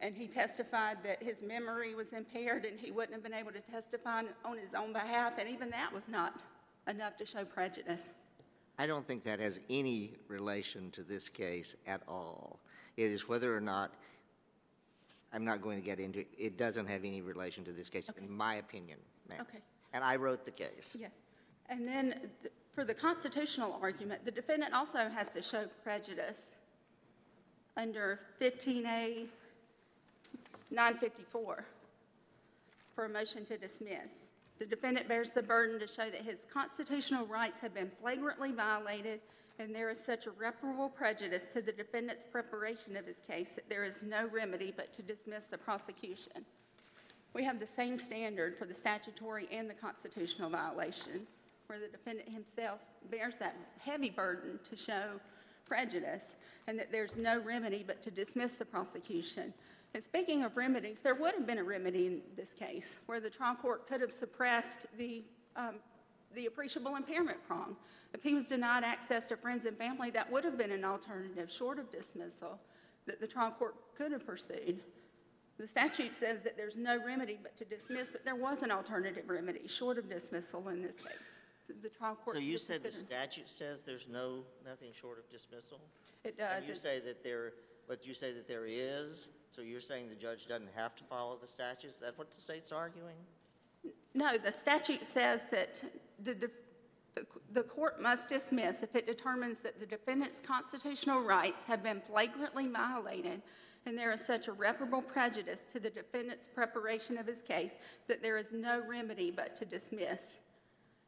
and 0.00 0.14
he 0.14 0.26
testified 0.26 0.98
that 1.02 1.22
his 1.22 1.42
memory 1.42 1.94
was 1.94 2.12
impaired 2.12 2.64
and 2.64 2.78
he 2.78 2.90
wouldn't 2.90 3.12
have 3.14 3.22
been 3.22 3.34
able 3.34 3.52
to 3.52 3.60
testify 3.60 4.22
on 4.44 4.58
his 4.58 4.74
own 4.74 4.92
behalf, 4.92 5.34
and 5.38 5.48
even 5.48 5.70
that 5.70 5.92
was 5.92 6.08
not 6.08 6.42
enough 6.88 7.16
to 7.16 7.24
show 7.24 7.44
prejudice. 7.44 8.14
I 8.78 8.86
don't 8.86 9.06
think 9.06 9.24
that 9.24 9.40
has 9.40 9.60
any 9.68 10.12
relation 10.28 10.90
to 10.92 11.02
this 11.02 11.28
case 11.28 11.74
at 11.86 12.02
all. 12.06 12.60
It 12.96 13.10
is 13.10 13.28
whether 13.28 13.54
or 13.54 13.60
not, 13.60 13.94
I'm 15.32 15.44
not 15.44 15.62
going 15.62 15.78
to 15.78 15.84
get 15.84 16.00
into, 16.00 16.20
it 16.20 16.28
It 16.38 16.58
doesn't 16.58 16.86
have 16.86 17.04
any 17.04 17.22
relation 17.22 17.64
to 17.64 17.72
this 17.72 17.88
case, 17.88 18.10
in 18.18 18.30
my 18.30 18.56
opinion, 18.56 18.98
ma'am. 19.28 19.38
Okay. 19.42 19.58
And 19.92 20.04
I 20.04 20.16
wrote 20.16 20.44
the 20.44 20.50
case. 20.50 20.96
Yes. 20.98 21.10
And 21.68 21.86
then 21.86 22.14
th- 22.42 22.52
for 22.72 22.84
the 22.84 22.94
constitutional 22.94 23.78
argument, 23.80 24.24
the 24.24 24.30
defendant 24.30 24.74
also 24.74 25.08
has 25.08 25.28
to 25.30 25.42
show 25.42 25.66
prejudice 25.82 26.56
under 27.76 28.20
15A 28.40 29.26
954 30.70 31.64
for 32.94 33.04
a 33.04 33.08
motion 33.08 33.44
to 33.46 33.56
dismiss. 33.56 34.14
The 34.58 34.66
defendant 34.66 35.08
bears 35.08 35.30
the 35.30 35.42
burden 35.42 35.80
to 35.80 35.86
show 35.86 36.10
that 36.10 36.22
his 36.22 36.46
constitutional 36.52 37.26
rights 37.26 37.60
have 37.60 37.74
been 37.74 37.90
flagrantly 38.00 38.52
violated 38.52 39.20
and 39.60 39.74
there 39.74 39.90
is 39.90 40.02
such 40.02 40.26
irreparable 40.26 40.88
prejudice 40.88 41.44
to 41.52 41.60
the 41.60 41.70
defendant's 41.70 42.24
preparation 42.24 42.96
of 42.96 43.04
his 43.04 43.18
case 43.28 43.50
that 43.54 43.68
there 43.68 43.84
is 43.84 44.02
no 44.02 44.26
remedy 44.32 44.72
but 44.74 44.90
to 44.94 45.02
dismiss 45.02 45.44
the 45.44 45.58
prosecution. 45.58 46.46
We 47.34 47.44
have 47.44 47.60
the 47.60 47.66
same 47.66 47.98
standard 47.98 48.56
for 48.56 48.64
the 48.64 48.72
statutory 48.72 49.48
and 49.52 49.68
the 49.68 49.74
constitutional 49.74 50.48
violations, 50.48 51.28
where 51.66 51.78
the 51.78 51.88
defendant 51.88 52.28
himself 52.30 52.80
bears 53.10 53.36
that 53.36 53.54
heavy 53.78 54.08
burden 54.08 54.58
to 54.64 54.76
show 54.76 55.20
prejudice, 55.66 56.24
and 56.66 56.78
that 56.78 56.90
there's 56.90 57.18
no 57.18 57.38
remedy 57.40 57.84
but 57.86 58.02
to 58.02 58.10
dismiss 58.10 58.52
the 58.52 58.64
prosecution. 58.64 59.52
And 59.94 60.02
speaking 60.02 60.42
of 60.42 60.56
remedies, 60.56 61.00
there 61.00 61.14
would 61.14 61.34
have 61.34 61.46
been 61.46 61.58
a 61.58 61.64
remedy 61.64 62.06
in 62.06 62.22
this 62.34 62.54
case, 62.54 62.98
where 63.06 63.20
the 63.20 63.30
trial 63.30 63.56
court 63.56 63.86
could 63.86 64.00
have 64.00 64.12
suppressed 64.12 64.86
the, 64.96 65.22
um, 65.54 65.74
the 66.34 66.46
appreciable 66.46 66.96
impairment 66.96 67.38
prong. 67.46 67.76
If 68.14 68.22
he 68.22 68.34
was 68.34 68.46
denied 68.46 68.84
access 68.84 69.28
to 69.28 69.36
friends 69.36 69.66
and 69.66 69.76
family, 69.76 70.10
that 70.10 70.30
would 70.30 70.44
have 70.44 70.58
been 70.58 70.72
an 70.72 70.84
alternative, 70.84 71.50
short 71.50 71.78
of 71.78 71.90
dismissal, 71.90 72.58
that 73.06 73.20
the 73.20 73.26
trial 73.26 73.50
court 73.50 73.74
could 73.96 74.12
have 74.12 74.26
pursued. 74.26 74.80
The 75.58 75.66
statute 75.66 76.12
says 76.12 76.38
that 76.44 76.56
there's 76.56 76.76
no 76.76 76.98
remedy 77.04 77.38
but 77.42 77.56
to 77.58 77.64
dismiss, 77.64 78.10
but 78.12 78.24
there 78.24 78.34
was 78.36 78.62
an 78.62 78.70
alternative 78.70 79.24
remedy, 79.28 79.68
short 79.68 79.98
of 79.98 80.08
dismissal 80.08 80.68
in 80.68 80.82
this 80.82 80.96
case. 80.96 81.12
The 81.82 81.88
trial 81.88 82.16
court 82.16 82.36
So 82.36 82.42
you 82.42 82.58
said 82.58 82.82
the 82.82 82.90
statute 82.90 83.48
says 83.50 83.82
there's 83.82 84.06
no, 84.10 84.44
nothing 84.66 84.90
short 84.98 85.18
of 85.18 85.30
dismissal? 85.30 85.78
It 86.24 86.36
does. 86.36 86.58
And 86.58 86.64
you 86.66 86.72
It's- 86.72 86.82
say 86.82 86.98
that 87.00 87.22
there, 87.22 87.52
but 87.86 88.06
you 88.06 88.14
say 88.14 88.32
that 88.32 88.48
there 88.48 88.66
is, 88.66 89.28
so 89.54 89.62
you're 89.62 89.80
saying 89.80 90.08
the 90.08 90.14
judge 90.16 90.46
doesn't 90.48 90.70
have 90.74 90.96
to 90.96 91.04
follow 91.04 91.36
the 91.36 91.46
statute? 91.46 91.90
Is 91.90 92.00
that 92.00 92.16
what 92.18 92.32
the 92.32 92.40
state's 92.40 92.72
arguing? 92.72 93.16
No, 94.14 94.36
the 94.36 94.52
statute 94.52 95.04
says 95.04 95.42
that 95.50 95.82
the, 96.22 96.34
the, 96.34 96.50
the- 97.52 97.62
court 97.62 98.00
must 98.00 98.28
dismiss 98.28 98.82
if 98.82 98.94
it 98.96 99.06
determines 99.06 99.58
that 99.60 99.78
the 99.78 99.86
defendant's 99.86 100.40
constitutional 100.40 101.22
rights 101.22 101.64
have 101.64 101.82
been 101.82 102.00
flagrantly 102.00 102.66
violated 102.68 103.42
and 103.86 103.98
there 103.98 104.12
is 104.12 104.24
such 104.24 104.48
irreparable 104.48 105.00
prejudice 105.00 105.64
to 105.72 105.80
the 105.80 105.90
defendant's 105.90 106.46
preparation 106.46 107.16
of 107.16 107.26
his 107.26 107.42
case 107.42 107.74
that 108.08 108.22
there 108.22 108.36
is 108.36 108.52
no 108.52 108.82
remedy 108.86 109.30
but 109.30 109.56
to 109.56 109.64
dismiss. 109.64 110.40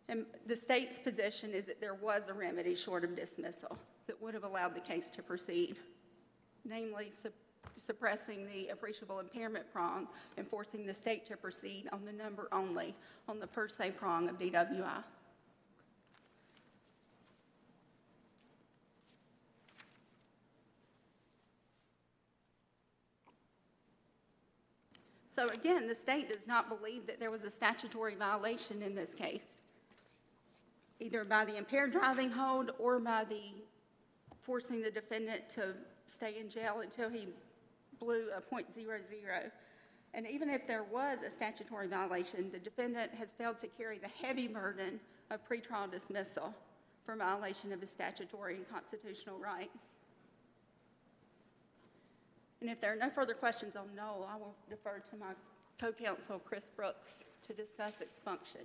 And 0.09 0.25
the 0.47 0.57
state's 0.57 0.99
position 0.99 1.51
is 1.51 1.67
that 1.67 1.81
there 1.81 1.95
was 1.95 2.29
a 2.29 2.35
remedy 2.35 2.75
short 2.75 3.05
of 3.05 3.15
dismissal 3.15 3.79
that 4.07 4.21
would 4.23 4.35
have 4.35 4.45
allowed 4.45 4.75
the 4.75 4.81
case 4.81 5.11
to 5.11 5.23
proceed, 5.23 5.77
namely 6.65 7.11
suppressing 7.79 8.47
the 8.53 8.69
appreciable 8.69 9.19
impairment 9.19 9.71
prong 9.73 10.07
and 10.37 10.47
forcing 10.47 10.87
the 10.87 10.95
state 10.95 11.27
to 11.27 11.37
proceed 11.37 11.89
on 11.93 12.05
the 12.05 12.13
number 12.13 12.49
only, 12.53 12.95
on 13.29 13.41
the 13.41 13.47
per 13.47 13.69
se 13.69 13.93
prong 13.93 14.29
of 14.29 14.39
DWI. 14.39 15.03
So 25.35 25.49
again, 25.49 25.87
the 25.87 25.95
state 25.95 26.29
does 26.29 26.47
not 26.47 26.69
believe 26.69 27.07
that 27.07 27.19
there 27.19 27.31
was 27.31 27.43
a 27.43 27.51
statutory 27.51 28.15
violation 28.15 28.83
in 28.83 28.95
this 28.95 29.15
case, 29.15 29.47
either 31.01 31.25
by 31.25 31.47
the 31.47 31.57
impaired 31.57 31.91
driving 31.91 32.31
hold 32.31 32.73
or 32.79 32.99
by 32.99 33.25
the 33.25 33.41
forcing 34.43 34.83
the 34.83 34.91
defendant 34.91 35.49
to 35.49 35.69
stay 36.07 36.39
in 36.39 36.51
jail 36.51 36.81
until 36.81 37.09
he 37.09 37.29
blew 38.03 38.27
a 38.37 38.41
.00. 38.41 39.51
And 40.15 40.27
even 40.27 40.51
if 40.51 40.67
there 40.67 40.85
was 40.85 41.23
a 41.23 41.31
statutory 41.31 41.87
violation, 41.87 42.51
the 42.53 42.59
defendant 42.59 43.13
has 43.15 43.31
failed 43.33 43.59
to 43.61 43.69
carry 43.69 43.99
the 43.99 44.11
heavy 44.21 44.47
burden 44.47 45.01
of 45.31 45.41
pretrial 45.49 45.91
dismissal 45.91 46.55
for 47.07 47.17
violation 47.17 47.73
of 47.73 47.81
his 47.81 47.91
statutory 47.91 48.57
and 48.57 48.69
constitutional 48.69 49.39
rights. 49.39 49.79
And 52.61 52.71
if 52.71 52.81
there 52.81 52.93
are 52.93 52.97
no 52.97 53.11
further 53.11 53.35
questions 53.35 53.75
on 53.75 53.87
no, 53.97 54.27
I 54.31 54.37
will 54.37 54.55
defer 54.69 55.03
to 55.11 55.17
my 55.17 55.33
co-counsel, 55.81 56.41
Chris 56.45 56.71
Brooks, 56.71 57.25
to 57.47 57.53
discuss 57.53 58.01
expunction. 58.01 58.61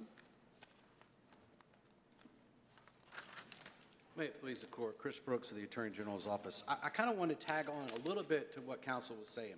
May 4.18 4.26
it 4.26 4.42
please 4.42 4.62
the 4.62 4.68
court, 4.68 4.98
Chris 4.98 5.20
Brooks 5.20 5.52
of 5.52 5.58
the 5.58 5.64
Attorney 5.64 5.92
General's 5.92 6.26
Office. 6.26 6.64
I, 6.68 6.76
I 6.86 6.90
kind 6.90 7.08
of 7.08 7.20
want 7.20 7.30
to 7.30 7.36
tag 7.36 7.68
on 7.70 7.86
a 8.00 8.08
little 8.10 8.24
bit 8.24 8.52
to 8.56 8.62
what 8.62 8.82
counsel 8.82 9.16
was 9.20 9.30
saying. 9.30 9.54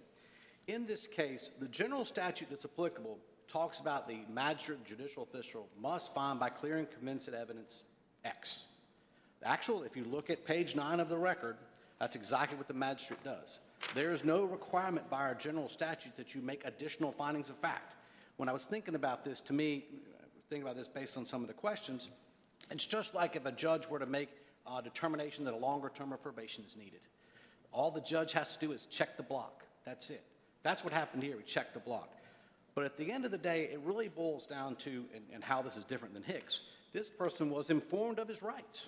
In 0.67 0.85
this 0.85 1.07
case, 1.07 1.51
the 1.61 1.67
general 1.69 2.03
statute 2.03 2.49
that's 2.49 2.65
applicable 2.65 3.17
talks 3.47 3.79
about 3.79 4.05
the 4.05 4.17
magistrate 4.29 4.83
judicial 4.83 5.23
official 5.23 5.69
must 5.81 6.13
find 6.13 6.41
by 6.41 6.49
clear 6.49 6.75
and 6.75 6.91
convincing 6.91 7.35
evidence 7.35 7.83
X. 8.25 8.65
Actual, 9.45 9.83
if 9.83 9.95
you 9.95 10.03
look 10.03 10.29
at 10.29 10.43
page 10.43 10.75
nine 10.75 10.99
of 10.99 11.07
the 11.07 11.17
record, 11.17 11.55
that's 11.97 12.17
exactly 12.17 12.57
what 12.57 12.67
the 12.67 12.73
magistrate 12.73 13.23
does. 13.23 13.59
There 13.95 14.11
is 14.11 14.25
no 14.25 14.43
requirement 14.43 15.09
by 15.09 15.21
our 15.21 15.35
general 15.35 15.69
statute 15.69 16.17
that 16.17 16.35
you 16.35 16.41
make 16.41 16.65
additional 16.65 17.13
findings 17.13 17.49
of 17.49 17.55
fact. 17.55 17.95
When 18.35 18.49
I 18.49 18.51
was 18.51 18.65
thinking 18.65 18.95
about 18.95 19.23
this, 19.23 19.39
to 19.39 19.53
me, 19.53 19.85
thinking 20.49 20.63
about 20.63 20.75
this 20.75 20.89
based 20.89 21.17
on 21.17 21.23
some 21.23 21.43
of 21.43 21.47
the 21.47 21.53
questions, 21.53 22.09
it's 22.69 22.85
just 22.85 23.15
like 23.15 23.37
if 23.37 23.45
a 23.45 23.53
judge 23.53 23.87
were 23.87 23.99
to 23.99 24.05
make 24.05 24.29
a 24.77 24.81
determination 24.81 25.45
that 25.45 25.53
a 25.53 25.57
longer 25.57 25.91
term 25.93 26.13
of 26.13 26.21
probation 26.21 26.63
is 26.65 26.75
needed. 26.75 27.01
All 27.71 27.91
the 27.91 28.01
judge 28.01 28.33
has 28.33 28.55
to 28.55 28.65
do 28.65 28.71
is 28.71 28.85
check 28.85 29.17
the 29.17 29.23
block. 29.23 29.63
That's 29.85 30.09
it. 30.09 30.23
That's 30.63 30.83
what 30.83 30.93
happened 30.93 31.23
here. 31.23 31.35
He 31.37 31.43
checked 31.43 31.73
the 31.73 31.79
block. 31.79 32.09
But 32.75 32.85
at 32.85 32.97
the 32.97 33.11
end 33.11 33.25
of 33.25 33.31
the 33.31 33.37
day, 33.37 33.69
it 33.71 33.79
really 33.83 34.07
boils 34.07 34.45
down 34.45 34.75
to, 34.77 35.05
and, 35.13 35.23
and 35.33 35.43
how 35.43 35.61
this 35.61 35.77
is 35.77 35.85
different 35.85 36.13
than 36.13 36.23
Hicks, 36.23 36.61
this 36.93 37.09
person 37.09 37.49
was 37.49 37.69
informed 37.69 38.19
of 38.19 38.27
his 38.27 38.41
rights, 38.41 38.87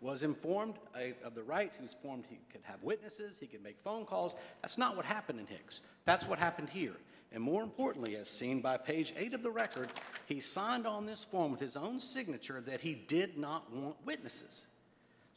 was 0.00 0.22
informed 0.22 0.74
uh, 0.94 1.26
of 1.26 1.34
the 1.34 1.42
rights. 1.42 1.76
He 1.76 1.82
was 1.82 1.92
informed 1.92 2.24
he 2.28 2.38
could 2.50 2.62
have 2.62 2.82
witnesses, 2.82 3.38
he 3.38 3.46
could 3.46 3.62
make 3.62 3.78
phone 3.82 4.04
calls. 4.04 4.34
That's 4.60 4.78
not 4.78 4.96
what 4.96 5.04
happened 5.04 5.40
in 5.40 5.46
Hicks. 5.46 5.80
That's 6.04 6.26
what 6.26 6.38
happened 6.38 6.68
here. 6.68 6.96
And 7.32 7.42
more 7.42 7.62
importantly, 7.62 8.16
as 8.16 8.28
seen 8.28 8.60
by 8.60 8.76
page 8.76 9.14
eight 9.16 9.32
of 9.32 9.42
the 9.42 9.50
record, 9.50 9.88
he 10.26 10.38
signed 10.40 10.86
on 10.86 11.06
this 11.06 11.24
form 11.24 11.50
with 11.50 11.60
his 11.60 11.76
own 11.76 11.98
signature 11.98 12.60
that 12.66 12.80
he 12.80 12.94
did 12.94 13.38
not 13.38 13.72
want 13.72 13.96
witnesses. 14.04 14.66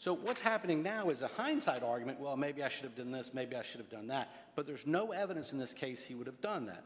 So 0.06 0.13
what's 0.13 0.39
happening 0.39 0.84
now 0.84 1.10
is 1.10 1.24
a 1.24 1.28
hindsight 1.30 1.82
argument, 1.82 2.20
well, 2.20 2.38
maybe 2.38 2.62
I 2.62 2.68
should 2.68 2.84
have 2.84 2.96
done 2.96 3.10
this, 3.10 3.34
maybe 3.34 3.56
I 3.56 3.63
should 3.63 3.80
have 3.80 3.89
done 3.89 4.06
that, 4.10 4.30
but 4.56 4.68
there's 4.68 4.86
no 4.86 5.12
evidence 5.13 5.52
in 5.52 5.58
this 5.58 5.74
case 5.74 6.04
he 6.04 6.13
would 6.13 6.28
have 6.28 6.39
done 6.41 6.68
that. 6.68 6.84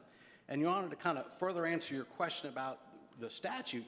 And 0.47 0.61
Your 0.61 0.69
Honor, 0.69 0.87
to 0.87 0.95
kind 0.95 1.17
of 1.17 1.25
further 1.37 1.65
answer 1.65 1.93
your 1.93 2.05
question 2.05 2.47
about 2.47 2.79
the 3.19 3.29
statute, 3.29 3.83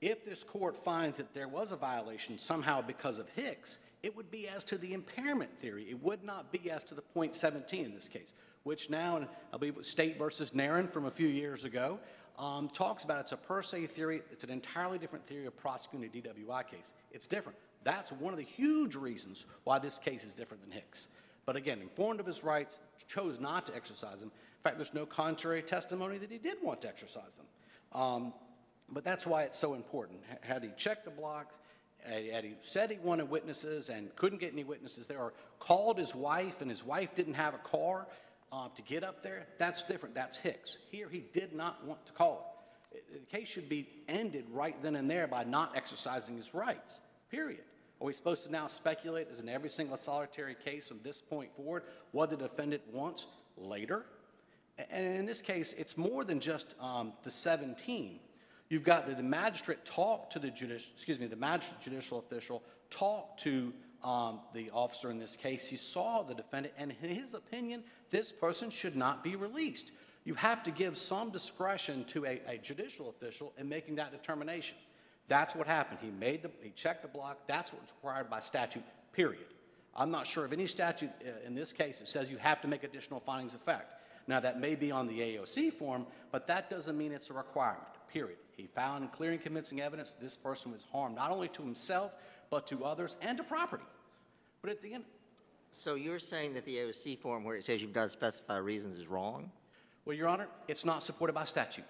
If 0.00 0.24
this 0.24 0.42
court 0.42 0.76
finds 0.76 1.18
that 1.18 1.32
there 1.34 1.46
was 1.46 1.70
a 1.70 1.76
violation 1.76 2.36
somehow 2.36 2.82
because 2.82 3.20
of 3.20 3.28
Hicks, 3.36 3.78
it 4.02 4.16
would 4.16 4.28
be 4.32 4.48
as 4.48 4.64
to 4.64 4.76
the 4.76 4.92
impairment 4.92 5.56
theory. 5.60 5.86
It 5.88 6.02
would 6.02 6.24
not 6.24 6.50
be 6.50 6.72
as 6.72 6.82
to 6.82 6.96
the 6.96 7.02
point 7.02 7.36
17 7.36 7.84
in 7.84 7.94
this 7.94 8.08
case, 8.08 8.32
which 8.64 8.90
now, 8.90 9.24
I 9.52 9.56
believe 9.56 9.76
State 9.82 10.18
versus 10.18 10.50
Narron 10.50 10.92
from 10.92 11.04
a 11.04 11.12
few 11.12 11.28
years 11.28 11.64
ago, 11.64 12.00
um, 12.40 12.68
talks 12.70 13.04
about 13.04 13.20
it's 13.20 13.30
a 13.30 13.36
per 13.36 13.62
se 13.62 13.86
theory. 13.86 14.22
It's 14.32 14.42
an 14.42 14.50
entirely 14.50 14.98
different 14.98 15.24
theory 15.28 15.46
of 15.46 15.56
prosecuting 15.56 16.08
a 16.08 16.28
DWI 16.28 16.66
case. 16.66 16.92
It's 17.12 17.28
different. 17.28 17.56
That's 17.84 18.10
one 18.12 18.32
of 18.32 18.38
the 18.38 18.44
huge 18.44 18.96
reasons 18.96 19.44
why 19.64 19.78
this 19.78 19.98
case 19.98 20.24
is 20.24 20.34
different 20.34 20.62
than 20.62 20.72
Hicks. 20.72 21.08
But 21.46 21.56
again, 21.56 21.80
informed 21.80 22.20
of 22.20 22.26
his 22.26 22.42
rights, 22.42 22.78
chose 23.06 23.38
not 23.38 23.66
to 23.66 23.76
exercise 23.76 24.20
them. 24.20 24.30
In 24.30 24.62
fact, 24.62 24.78
there's 24.78 24.94
no 24.94 25.04
contrary 25.04 25.62
testimony 25.62 26.16
that 26.18 26.30
he 26.30 26.38
did 26.38 26.56
want 26.62 26.80
to 26.82 26.88
exercise 26.88 27.34
them. 27.36 27.46
Um, 27.92 28.32
but 28.90 29.04
that's 29.04 29.26
why 29.26 29.42
it's 29.42 29.58
so 29.58 29.74
important. 29.74 30.20
Had 30.40 30.62
he 30.62 30.70
checked 30.76 31.04
the 31.04 31.10
blocks, 31.10 31.58
had 32.02 32.44
he 32.44 32.54
said 32.62 32.90
he 32.90 32.98
wanted 32.98 33.28
witnesses 33.30 33.88
and 33.88 34.14
couldn't 34.16 34.38
get 34.40 34.52
any 34.52 34.64
witnesses 34.64 35.06
there, 35.06 35.18
or 35.18 35.34
called 35.58 35.98
his 35.98 36.14
wife 36.14 36.60
and 36.60 36.70
his 36.70 36.84
wife 36.84 37.14
didn't 37.14 37.34
have 37.34 37.54
a 37.54 37.58
car 37.58 38.06
uh, 38.52 38.68
to 38.74 38.82
get 38.82 39.04
up 39.04 39.22
there, 39.22 39.46
that's 39.58 39.82
different. 39.82 40.14
That's 40.14 40.38
Hicks. 40.38 40.78
Here, 40.90 41.08
he 41.10 41.24
did 41.32 41.54
not 41.54 41.84
want 41.84 42.04
to 42.06 42.12
call 42.12 42.56
it. 42.92 43.04
The 43.12 43.36
case 43.36 43.48
should 43.48 43.68
be 43.68 43.88
ended 44.08 44.46
right 44.50 44.80
then 44.82 44.96
and 44.96 45.10
there 45.10 45.26
by 45.26 45.44
not 45.44 45.76
exercising 45.76 46.36
his 46.36 46.54
rights, 46.54 47.00
period. 47.30 47.64
Are 48.04 48.08
we 48.08 48.12
supposed 48.12 48.44
to 48.44 48.52
now 48.52 48.66
speculate, 48.66 49.28
as 49.30 49.40
in 49.40 49.48
every 49.48 49.70
single 49.70 49.96
solitary 49.96 50.54
case 50.62 50.88
from 50.88 51.00
this 51.02 51.22
point 51.22 51.56
forward, 51.56 51.84
what 52.12 52.28
the 52.28 52.36
defendant 52.36 52.82
wants 52.92 53.24
later? 53.56 54.04
And 54.90 55.06
in 55.16 55.24
this 55.24 55.40
case, 55.40 55.72
it's 55.78 55.96
more 55.96 56.22
than 56.22 56.38
just 56.38 56.74
um, 56.82 57.14
the 57.22 57.30
17. 57.30 58.20
You've 58.68 58.84
got 58.84 59.06
the, 59.06 59.14
the 59.14 59.22
magistrate 59.22 59.86
talk 59.86 60.28
to 60.32 60.38
the 60.38 60.50
judicial, 60.50 60.90
excuse 60.92 61.18
me, 61.18 61.28
the 61.28 61.36
magistrate 61.36 61.80
judicial 61.80 62.18
official 62.18 62.62
talk 62.90 63.38
to 63.38 63.72
um, 64.02 64.40
the 64.52 64.68
officer 64.74 65.10
in 65.10 65.18
this 65.18 65.34
case. 65.34 65.66
He 65.66 65.76
saw 65.76 66.22
the 66.24 66.34
defendant, 66.34 66.74
and 66.76 66.92
in 67.00 67.08
his 67.08 67.32
opinion, 67.32 67.82
this 68.10 68.30
person 68.30 68.68
should 68.68 68.96
not 68.96 69.24
be 69.24 69.34
released. 69.34 69.92
You 70.26 70.34
have 70.34 70.62
to 70.64 70.70
give 70.70 70.98
some 70.98 71.30
discretion 71.30 72.04
to 72.08 72.26
a, 72.26 72.42
a 72.46 72.58
judicial 72.58 73.08
official 73.08 73.54
in 73.56 73.66
making 73.66 73.94
that 73.94 74.12
determination. 74.12 74.76
That's 75.28 75.54
what 75.54 75.66
happened. 75.66 76.00
He 76.02 76.10
made 76.10 76.42
the, 76.42 76.50
he 76.62 76.70
checked 76.70 77.02
the 77.02 77.08
block. 77.08 77.38
That's 77.46 77.72
what's 77.72 77.92
required 77.92 78.28
by 78.28 78.40
statute, 78.40 78.82
period. 79.12 79.46
I'm 79.96 80.10
not 80.10 80.26
sure 80.26 80.44
of 80.44 80.52
any 80.52 80.66
statute 80.66 81.10
uh, 81.24 81.46
in 81.46 81.54
this 81.54 81.72
case 81.72 81.98
that 82.00 82.08
says 82.08 82.30
you 82.30 82.36
have 82.38 82.60
to 82.62 82.68
make 82.68 82.84
additional 82.84 83.20
findings 83.20 83.54
of 83.54 83.60
fact. 83.60 83.92
Now, 84.26 84.40
that 84.40 84.58
may 84.58 84.74
be 84.74 84.90
on 84.90 85.06
the 85.06 85.20
AOC 85.20 85.72
form, 85.74 86.06
but 86.32 86.46
that 86.46 86.70
doesn't 86.70 86.96
mean 86.96 87.12
it's 87.12 87.30
a 87.30 87.34
requirement, 87.34 87.84
period. 88.12 88.38
He 88.56 88.66
found 88.66 89.12
clear 89.12 89.32
and 89.32 89.40
convincing 89.40 89.80
evidence 89.80 90.12
that 90.12 90.20
this 90.22 90.36
person 90.36 90.72
was 90.72 90.86
harmed 90.90 91.16
not 91.16 91.30
only 91.30 91.48
to 91.48 91.62
himself, 91.62 92.12
but 92.50 92.66
to 92.68 92.84
others 92.84 93.16
and 93.20 93.36
to 93.38 93.44
property. 93.44 93.84
But 94.62 94.70
at 94.70 94.82
the 94.82 94.94
end, 94.94 95.04
So 95.72 95.94
you're 95.94 96.18
saying 96.18 96.54
that 96.54 96.64
the 96.64 96.76
AOC 96.76 97.18
form 97.18 97.44
where 97.44 97.56
it 97.56 97.64
says 97.64 97.82
you've 97.82 97.92
got 97.92 98.04
to 98.04 98.08
specify 98.08 98.56
reasons 98.56 98.98
is 98.98 99.06
wrong? 99.06 99.50
well, 100.06 100.16
Your 100.16 100.28
Honor, 100.28 100.48
it's 100.68 100.84
not 100.84 101.02
supported 101.02 101.32
by 101.32 101.44
statute. 101.44 101.84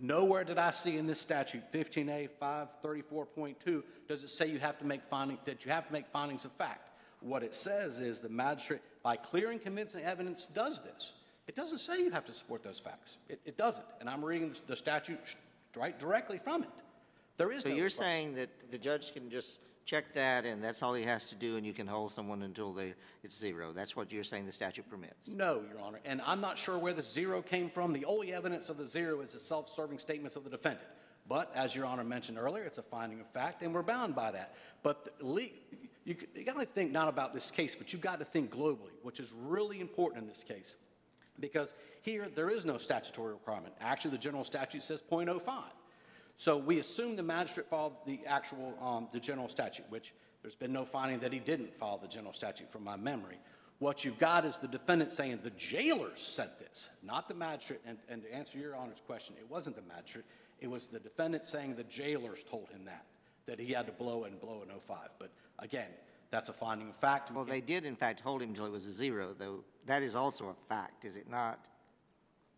Nowhere 0.00 0.44
did 0.44 0.58
I 0.58 0.70
see 0.70 0.98
in 0.98 1.06
this 1.06 1.20
statute, 1.20 1.62
15A 1.72 2.28
534.2, 2.40 3.82
does 4.08 4.24
it 4.24 4.30
say 4.30 4.46
you 4.48 4.58
have 4.58 4.78
to 4.78 4.84
make 4.84 5.02
finding, 5.08 5.38
that 5.44 5.64
you 5.64 5.70
have 5.70 5.86
to 5.86 5.92
make 5.92 6.06
findings 6.08 6.44
of 6.44 6.52
fact. 6.52 6.90
What 7.20 7.42
it 7.42 7.54
says 7.54 8.00
is 8.00 8.20
the 8.20 8.28
magistrate, 8.28 8.80
by 9.02 9.16
clear 9.16 9.50
and 9.50 9.62
convincing 9.62 10.02
evidence, 10.02 10.46
does 10.46 10.82
this. 10.82 11.12
It 11.46 11.54
doesn't 11.54 11.78
say 11.78 12.02
you 12.02 12.10
have 12.10 12.24
to 12.26 12.32
support 12.32 12.62
those 12.62 12.80
facts. 12.80 13.18
It, 13.28 13.40
it 13.44 13.56
doesn't. 13.56 13.86
And 14.00 14.08
I'm 14.10 14.24
reading 14.24 14.52
the 14.66 14.76
statute 14.76 15.18
right 15.76 15.98
directly 15.98 16.38
from 16.38 16.62
it. 16.64 16.70
There 17.36 17.52
is 17.52 17.62
So 17.62 17.68
no. 17.70 17.74
you're 17.76 17.90
saying 17.90 18.34
that 18.34 18.48
the 18.70 18.78
judge 18.78 19.12
can 19.12 19.30
just 19.30 19.58
check 19.84 20.14
that 20.14 20.44
and 20.44 20.62
that's 20.62 20.82
all 20.82 20.94
he 20.94 21.04
has 21.04 21.26
to 21.28 21.34
do 21.34 21.56
and 21.56 21.66
you 21.66 21.72
can 21.72 21.86
hold 21.86 22.12
someone 22.12 22.42
until 22.42 22.72
they, 22.72 22.94
it's 23.22 23.36
zero? 23.36 23.72
That's 23.72 23.96
what 23.96 24.10
you're 24.12 24.24
saying 24.24 24.46
the 24.46 24.52
statute 24.52 24.88
permits? 24.88 25.28
No, 25.28 25.62
Your 25.70 25.80
Honor, 25.80 26.00
and 26.04 26.20
I'm 26.26 26.40
not 26.40 26.58
sure 26.58 26.78
where 26.78 26.92
the 26.92 27.02
zero 27.02 27.42
came 27.42 27.68
from. 27.68 27.92
The 27.92 28.04
only 28.04 28.32
evidence 28.32 28.68
of 28.68 28.76
the 28.76 28.86
zero 28.86 29.20
is 29.20 29.32
the 29.32 29.40
self-serving 29.40 29.98
statements 29.98 30.36
of 30.36 30.44
the 30.44 30.50
defendant. 30.50 30.88
But 31.26 31.50
as 31.54 31.74
Your 31.74 31.86
Honor 31.86 32.04
mentioned 32.04 32.38
earlier, 32.38 32.64
it's 32.64 32.78
a 32.78 32.82
finding 32.82 33.20
of 33.20 33.26
fact, 33.28 33.62
and 33.62 33.72
we're 33.72 33.82
bound 33.82 34.14
by 34.14 34.30
that. 34.30 34.54
But 34.82 35.14
you, 36.04 36.16
you 36.34 36.44
got 36.44 36.60
to 36.60 36.66
think 36.66 36.92
not 36.92 37.08
about 37.08 37.32
this 37.32 37.50
case, 37.50 37.74
but 37.74 37.92
you've 37.92 38.02
got 38.02 38.18
to 38.18 38.24
think 38.24 38.50
globally, 38.50 38.92
which 39.02 39.20
is 39.20 39.32
really 39.46 39.80
important 39.80 40.22
in 40.22 40.28
this 40.28 40.44
case. 40.44 40.76
Because 41.40 41.74
here, 42.02 42.28
there 42.34 42.50
is 42.50 42.64
no 42.64 42.78
statutory 42.78 43.32
requirement. 43.32 43.74
Actually, 43.80 44.12
the 44.12 44.18
general 44.18 44.44
statute 44.44 44.82
says 44.82 45.02
.05. 45.10 45.40
So 46.36 46.56
we 46.56 46.78
assume 46.80 47.16
the 47.16 47.22
magistrate 47.22 47.68
followed 47.68 47.96
the 48.06 48.20
actual, 48.26 48.76
um, 48.80 49.08
the 49.12 49.20
general 49.20 49.48
statute, 49.48 49.86
which 49.88 50.12
there's 50.42 50.54
been 50.54 50.72
no 50.72 50.84
finding 50.84 51.20
that 51.20 51.32
he 51.32 51.38
didn't 51.38 51.74
follow 51.74 51.98
the 52.00 52.08
general 52.08 52.34
statute 52.34 52.70
from 52.70 52.84
my 52.84 52.96
memory. 52.96 53.38
What 53.78 54.04
you've 54.04 54.18
got 54.18 54.44
is 54.44 54.56
the 54.58 54.68
defendant 54.68 55.10
saying 55.10 55.40
the 55.42 55.50
jailers 55.50 56.20
said 56.20 56.50
this, 56.58 56.90
not 57.02 57.28
the 57.28 57.34
magistrate. 57.34 57.80
And, 57.86 57.98
and 58.08 58.22
to 58.22 58.34
answer 58.34 58.58
your 58.58 58.76
Honor's 58.76 59.00
question, 59.00 59.36
it 59.38 59.50
wasn't 59.50 59.76
the 59.76 59.82
magistrate. 59.82 60.24
It 60.60 60.70
was 60.70 60.86
the 60.86 61.00
defendant 61.00 61.44
saying 61.44 61.76
the 61.76 61.84
jailers 61.84 62.44
told 62.44 62.68
him 62.70 62.84
that, 62.84 63.04
that 63.46 63.58
he 63.58 63.72
had 63.72 63.86
to 63.86 63.92
blow 63.92 64.24
and 64.24 64.40
blow 64.40 64.62
in 64.62 64.68
05. 64.68 65.10
But 65.18 65.30
again, 65.58 65.88
that's 66.30 66.48
a 66.48 66.52
finding 66.52 66.88
of 66.88 66.96
fact. 66.96 67.32
Well, 67.32 67.44
they 67.44 67.60
did 67.60 67.84
in 67.84 67.96
fact 67.96 68.20
hold 68.20 68.42
him 68.42 68.50
until 68.50 68.66
it 68.66 68.72
was 68.72 68.86
a 68.86 68.92
zero, 68.92 69.34
though. 69.38 69.64
That 69.86 70.02
is 70.02 70.14
also 70.14 70.48
a 70.48 70.68
fact, 70.68 71.04
is 71.04 71.16
it 71.16 71.28
not? 71.28 71.66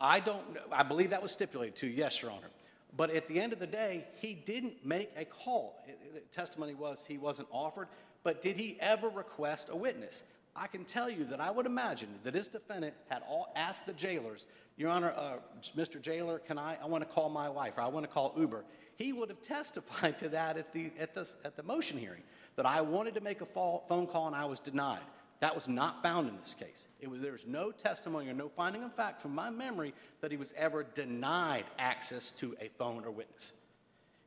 I 0.00 0.20
don't, 0.20 0.54
know. 0.54 0.60
I 0.72 0.82
believe 0.82 1.10
that 1.10 1.22
was 1.22 1.32
stipulated 1.32 1.76
to, 1.76 1.86
yes, 1.86 2.20
Your 2.20 2.30
Honor. 2.30 2.50
But 2.96 3.10
at 3.10 3.28
the 3.28 3.38
end 3.38 3.52
of 3.52 3.58
the 3.58 3.66
day, 3.66 4.06
he 4.16 4.32
didn't 4.34 4.84
make 4.84 5.10
a 5.16 5.24
call. 5.24 5.84
The 6.14 6.20
testimony 6.32 6.74
was 6.74 7.04
he 7.06 7.18
wasn't 7.18 7.48
offered, 7.50 7.88
but 8.22 8.40
did 8.42 8.56
he 8.56 8.76
ever 8.80 9.08
request 9.08 9.68
a 9.70 9.76
witness? 9.76 10.22
I 10.58 10.66
can 10.66 10.84
tell 10.84 11.10
you 11.10 11.24
that 11.24 11.40
I 11.40 11.50
would 11.50 11.66
imagine 11.66 12.08
that 12.24 12.32
this 12.32 12.48
defendant 12.48 12.94
had 13.10 13.22
all 13.28 13.52
asked 13.54 13.84
the 13.84 13.92
jailers, 13.92 14.46
Your 14.78 14.90
Honor, 14.90 15.12
uh, 15.14 15.36
Mr. 15.76 16.00
Jailer, 16.00 16.38
can 16.38 16.58
I, 16.58 16.78
I 16.82 16.86
want 16.86 17.06
to 17.06 17.14
call 17.14 17.28
my 17.28 17.48
wife, 17.48 17.74
or 17.76 17.82
I 17.82 17.88
want 17.88 18.04
to 18.04 18.10
call 18.10 18.32
Uber. 18.38 18.64
He 18.96 19.12
would 19.12 19.28
have 19.28 19.42
testified 19.42 20.18
to 20.18 20.30
that 20.30 20.56
at 20.56 20.72
the, 20.72 20.90
at 20.98 21.14
the, 21.14 21.28
at 21.44 21.56
the 21.56 21.62
motion 21.62 21.98
hearing, 21.98 22.22
that 22.56 22.64
I 22.64 22.80
wanted 22.80 23.14
to 23.14 23.20
make 23.20 23.42
a 23.42 23.46
phone 23.46 24.06
call 24.06 24.26
and 24.26 24.34
I 24.34 24.46
was 24.46 24.58
denied. 24.58 25.00
That 25.40 25.54
was 25.54 25.68
not 25.68 26.02
found 26.02 26.28
in 26.28 26.36
this 26.38 26.54
case. 26.54 26.86
It 27.00 27.08
was, 27.10 27.20
there's 27.20 27.46
no 27.46 27.70
testimony 27.70 28.28
or 28.28 28.32
no 28.32 28.48
finding 28.48 28.82
of 28.84 28.94
fact 28.94 29.20
from 29.20 29.34
my 29.34 29.50
memory 29.50 29.92
that 30.22 30.30
he 30.30 30.36
was 30.36 30.54
ever 30.56 30.82
denied 30.94 31.64
access 31.78 32.30
to 32.32 32.56
a 32.60 32.68
phone 32.78 33.04
or 33.04 33.10
witness. 33.10 33.52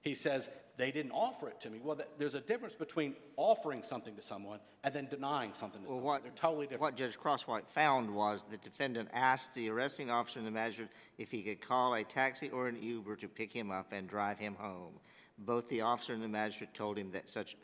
He 0.02 0.14
says, 0.14 0.50
they 0.78 0.92
didn't 0.92 1.12
offer 1.12 1.50
it 1.50 1.60
to 1.62 1.70
me. 1.70 1.80
Well, 1.84 1.96
th- 1.98 2.08
there's 2.18 2.36
a 2.36 2.40
difference 2.40 2.74
between 2.74 3.16
offering 3.36 3.84
something 3.84 4.16
to 4.16 4.22
someone 4.22 4.60
and 4.84 4.94
then 4.94 5.08
denying 5.10 5.54
something 5.54 5.82
to 5.82 5.88
Well, 5.88 5.98
someone. 5.98 6.14
what, 6.14 6.24
They're 6.24 6.32
totally 6.36 6.66
different. 6.68 6.82
what 6.82 6.96
Judge 6.96 7.18
Crosswhite 7.20 7.68
found 7.68 8.14
was 8.14 8.46
the 8.50 8.58
defendant 8.58 9.10
asked 9.12 9.56
the 9.56 9.70
arresting 9.70 10.10
officer 10.10 10.40
and 10.40 10.48
the 10.48 10.52
magistrate 10.52 10.90
if 11.18 11.32
he 11.32 11.42
could 11.42 11.60
call 11.60 11.96
a 11.96 12.04
taxi 12.04 12.50
or 12.52 12.68
an 12.70 12.82
Uber 12.82 13.18
to 13.18 13.28
pick 13.28 13.52
him 13.52 13.72
up 13.72 13.92
and 13.92 14.08
drive 14.08 14.40
him 14.40 14.56
home. 14.58 14.94
Both 15.40 15.68
the 15.70 15.82
officer 15.82 16.14
and 16.14 16.24
the 16.24 16.30
magistrate 16.30 16.74
told 16.74 16.98
him 16.98 17.12
that 17.12 17.30
such 17.30 17.58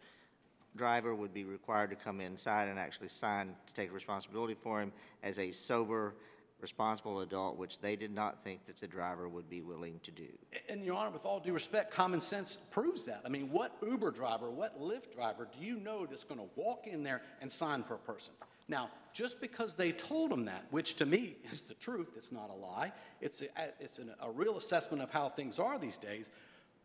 driver 0.75 1.15
would 1.15 1.33
be 1.33 1.43
required 1.43 1.89
to 1.89 1.95
come 1.95 2.21
inside 2.21 2.67
and 2.67 2.77
actually 2.79 3.09
sign 3.09 3.55
to 3.67 3.73
take 3.73 3.93
responsibility 3.93 4.53
for 4.53 4.81
him 4.81 4.91
as 5.23 5.39
a 5.39 5.51
sober, 5.51 6.15
responsible 6.61 7.21
adult, 7.21 7.57
which 7.57 7.79
they 7.79 7.95
did 7.95 8.13
not 8.13 8.43
think 8.43 8.65
that 8.65 8.77
the 8.77 8.87
driver 8.87 9.27
would 9.27 9.49
be 9.49 9.61
willing 9.61 9.99
to 10.03 10.11
do. 10.11 10.27
And 10.69 10.83
Your 10.83 10.95
Honor, 10.95 11.11
with 11.11 11.25
all 11.25 11.39
due 11.39 11.53
respect, 11.53 11.91
common 11.91 12.21
sense 12.21 12.57
proves 12.71 13.05
that. 13.05 13.21
I 13.25 13.29
mean, 13.29 13.51
what 13.51 13.75
Uber 13.85 14.11
driver, 14.11 14.49
what 14.49 14.79
Lyft 14.79 15.13
driver 15.13 15.47
do 15.57 15.65
you 15.65 15.79
know 15.79 16.05
that's 16.05 16.23
going 16.23 16.39
to 16.39 16.47
walk 16.55 16.87
in 16.87 17.03
there 17.03 17.21
and 17.41 17.51
sign 17.51 17.83
for 17.83 17.95
a 17.95 17.99
person? 17.99 18.33
Now, 18.67 18.89
just 19.13 19.39
because 19.39 19.75
they 19.75 19.91
told 19.91 20.31
him 20.31 20.45
that, 20.45 20.65
which 20.71 20.95
to 20.95 21.05
me 21.05 21.37
is 21.51 21.61
the 21.61 21.75
truth, 21.75 22.13
it's 22.15 22.31
not 22.31 22.49
a 22.49 22.53
lie, 22.53 22.91
it's 23.21 23.41
a, 23.41 23.47
it's 23.79 23.99
an, 23.99 24.11
a 24.21 24.31
real 24.31 24.57
assessment 24.57 25.03
of 25.03 25.11
how 25.11 25.29
things 25.29 25.59
are 25.59 25.77
these 25.77 25.97
days. 25.97 26.31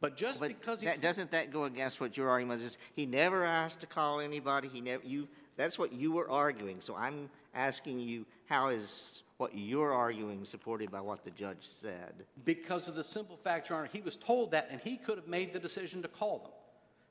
But 0.00 0.16
just 0.16 0.40
But 0.40 0.48
because 0.48 0.80
he, 0.80 0.86
that, 0.86 1.00
doesn't 1.00 1.30
that 1.32 1.52
go 1.52 1.64
against 1.64 2.00
what 2.00 2.16
your 2.16 2.30
argument 2.30 2.62
is? 2.62 2.78
He 2.94 3.06
never 3.06 3.44
asked 3.44 3.80
to 3.80 3.86
call 3.86 4.20
anybody, 4.20 4.68
he 4.68 4.80
never, 4.80 5.04
you, 5.04 5.28
that's 5.56 5.78
what 5.78 5.92
you 5.92 6.12
were 6.12 6.28
arguing. 6.30 6.80
So 6.80 6.96
I'm 6.96 7.28
asking 7.54 8.00
you, 8.00 8.24
how 8.46 8.70
is 8.70 9.22
what 9.36 9.52
you're 9.54 9.92
arguing 9.92 10.44
supported 10.44 10.90
by 10.90 11.00
what 11.00 11.22
the 11.24 11.30
judge 11.30 11.58
said? 11.60 12.12
because 12.44 12.88
of 12.88 12.94
the 12.94 13.04
simple 13.04 13.36
fact, 13.36 13.68
Your 13.68 13.78
Honor, 13.78 13.88
he 13.92 14.00
was 14.00 14.16
told 14.16 14.50
that 14.50 14.68
and 14.70 14.80
he 14.80 14.96
could 14.96 15.16
have 15.16 15.28
made 15.28 15.52
the 15.52 15.58
decision 15.58 16.02
to 16.02 16.08
call 16.08 16.38
them. 16.38 16.52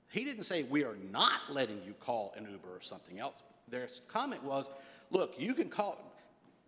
He 0.10 0.26
didn't 0.26 0.44
say, 0.44 0.64
we 0.64 0.84
are 0.84 0.96
not 1.12 1.42
letting 1.52 1.82
you 1.86 1.94
call 2.00 2.34
an 2.36 2.48
Uber 2.50 2.76
or 2.76 2.82
something 2.82 3.20
else. 3.20 3.44
Their 3.68 3.88
comment 4.08 4.44
was, 4.44 4.70
look, 5.12 5.36
you 5.38 5.54
can 5.54 5.70
call, 5.70 6.00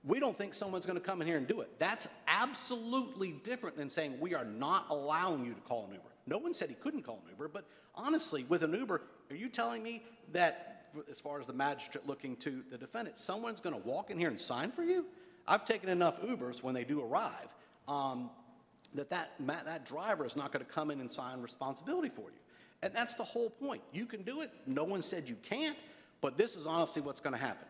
we 0.04 0.20
don't 0.20 0.38
think 0.38 0.54
someone's 0.54 0.86
going 0.86 1.00
to 1.00 1.06
come 1.06 1.22
in 1.22 1.28
here 1.28 1.38
and 1.38 1.48
do 1.48 1.62
it. 1.62 1.70
That's 1.80 2.08
absolutely 2.28 3.32
different 3.44 3.78
than 3.78 3.90
saying 3.90 4.20
we 4.20 4.36
are 4.36 4.46
not 4.46 4.88
allowing 4.90 5.46
you 5.46 5.54
to 5.54 5.62
call 5.62 5.86
an 5.86 5.94
Uber. 5.94 6.11
No 6.32 6.38
one 6.38 6.54
said 6.54 6.70
he 6.70 6.76
couldn't 6.76 7.02
call 7.02 7.22
an 7.26 7.32
Uber, 7.32 7.50
but 7.50 7.66
honestly, 7.94 8.46
with 8.48 8.64
an 8.64 8.74
Uber, 8.74 9.02
are 9.30 9.36
you 9.36 9.50
telling 9.50 9.84
me 9.84 10.02
that, 10.32 10.86
as 11.10 11.20
far 11.20 11.42
as 11.42 11.46
the 11.46 11.52
magistrate 11.52 12.08
looking 12.08 12.38
to 12.38 12.64
the 12.72 12.78
defendant, 12.78 13.18
someone's 13.18 13.60
going 13.60 13.76
to 13.76 13.86
walk 13.86 14.12
in 14.12 14.18
here 14.18 14.30
and 14.30 14.40
sign 14.40 14.72
for 14.72 14.82
you? 14.82 15.06
I've 15.46 15.66
taken 15.66 15.90
enough 15.90 16.22
Ubers 16.22 16.64
when 16.64 16.74
they 16.74 16.86
do 16.86 17.04
arrive. 17.04 17.50
Um, 17.90 18.30
that 18.94 19.10
that, 19.10 19.32
that 19.46 19.86
driver 19.86 20.26
is 20.26 20.38
not 20.38 20.54
going 20.54 20.66
to 20.66 20.72
come 20.72 20.90
in 20.90 21.02
and 21.02 21.12
sign 21.12 21.42
responsibility 21.42 22.08
for 22.08 22.32
you. 22.32 22.40
And 22.82 22.94
that's 22.96 23.16
the 23.16 23.26
whole 23.26 23.50
point. 23.50 23.82
You 23.92 24.06
can 24.06 24.22
do 24.24 24.40
it. 24.40 24.52
No 24.66 24.86
one 24.86 25.02
said 25.02 25.28
you 25.28 25.36
can't, 25.44 25.78
but 26.22 26.38
this 26.38 26.56
is 26.56 26.66
honestly 26.66 27.02
what's 27.02 27.20
going 27.20 27.36
to 27.36 27.42
happen. 27.42 27.68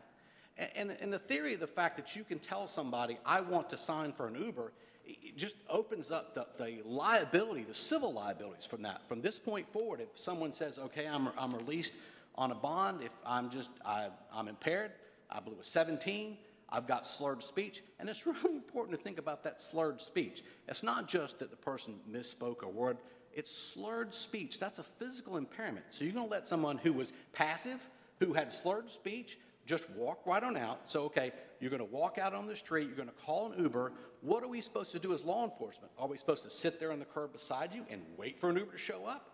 And, 0.76 0.96
and 1.02 1.12
the 1.12 1.18
theory 1.18 1.56
of 1.56 1.60
the 1.60 1.66
fact 1.66 1.96
that 1.96 2.16
you 2.16 2.24
can 2.24 2.38
tell 2.38 2.68
somebody, 2.68 3.18
I 3.26 3.42
want 3.42 3.72
to 3.72 3.78
sign 3.78 4.14
for 4.14 4.28
an 4.28 4.36
Uber, 4.36 4.72
it 5.06 5.38
just 5.38 5.56
opens 5.70 6.12
up 6.12 6.34
the, 6.34 6.46
the 6.64 6.82
liability, 6.86 7.64
the 7.64 7.74
civil 7.74 8.14
liabilities 8.14 8.66
from 8.66 8.82
that. 8.84 9.08
From 9.08 9.22
this 9.22 9.40
point 9.40 9.72
forward, 9.72 10.02
if 10.02 10.10
someone 10.16 10.54
says, 10.54 10.78
okay, 10.78 11.08
I'm, 11.08 11.30
I'm 11.38 11.52
released 11.52 11.94
on 12.36 12.52
a 12.52 12.56
bond, 12.56 13.02
if 13.04 13.12
I'm 13.26 13.50
just, 13.50 13.70
I, 13.86 14.08
I'm 14.34 14.48
impaired, 14.48 14.92
I 15.30 15.38
it 15.38 15.58
was 15.58 15.68
17, 15.68 16.38
I've 16.70 16.88
got 16.88 17.06
slurred 17.06 17.44
speech, 17.44 17.84
and 18.00 18.10
it's 18.10 18.26
really 18.26 18.56
important 18.56 18.98
to 18.98 19.04
think 19.04 19.20
about 19.20 19.44
that 19.44 19.62
slurred 19.62 20.02
speech. 20.02 20.44
It's 20.68 20.84
not 20.84 21.08
just 21.08 21.40
that 21.40 21.52
the 21.52 21.58
person 21.58 21.96
misspoke 22.10 22.62
a 22.64 22.70
word, 22.70 22.98
it's 23.34 23.52
slurred 23.52 24.14
speech. 24.14 24.60
That's 24.60 24.80
a 24.80 24.84
physical 24.84 25.38
impairment. 25.38 25.86
So 25.90 26.04
you're 26.04 26.14
going 26.14 26.28
to 26.28 26.32
let 26.32 26.48
someone 26.48 26.78
who 26.78 26.94
was 26.94 27.14
passive, 27.34 27.88
who 28.20 28.34
had 28.34 28.52
slurred 28.52 28.90
speech, 28.90 29.38
just 29.72 29.90
walk 29.92 30.20
right 30.26 30.44
on 30.44 30.58
out. 30.58 30.82
So, 30.92 31.04
okay, 31.06 31.32
you're 31.62 31.70
going 31.70 31.80
to 31.80 31.86
walk 31.86 32.18
out 32.18 32.34
on 32.34 32.46
the 32.46 32.56
street, 32.58 32.88
you're 32.88 32.96
going 32.98 33.08
to 33.08 33.16
call 33.26 33.54
an 33.54 33.64
Uber. 33.64 33.94
What 34.20 34.44
are 34.44 34.50
we 34.50 34.60
supposed 34.60 34.92
to 34.92 35.00
do 35.00 35.14
as 35.14 35.24
law 35.24 35.46
enforcement? 35.46 35.94
Are 35.98 36.10
we 36.10 36.18
supposed 36.18 36.44
to 36.44 36.50
sit 36.50 36.78
there 36.78 36.92
on 36.92 37.00
the 37.00 37.06
curb 37.06 37.32
beside 37.32 37.74
you 37.74 37.86
and 37.90 38.02
wait 38.18 38.38
for 38.38 38.50
an 38.50 38.58
Uber 38.58 38.74
to 38.74 38.78
show 38.78 39.06
up? 39.06 39.30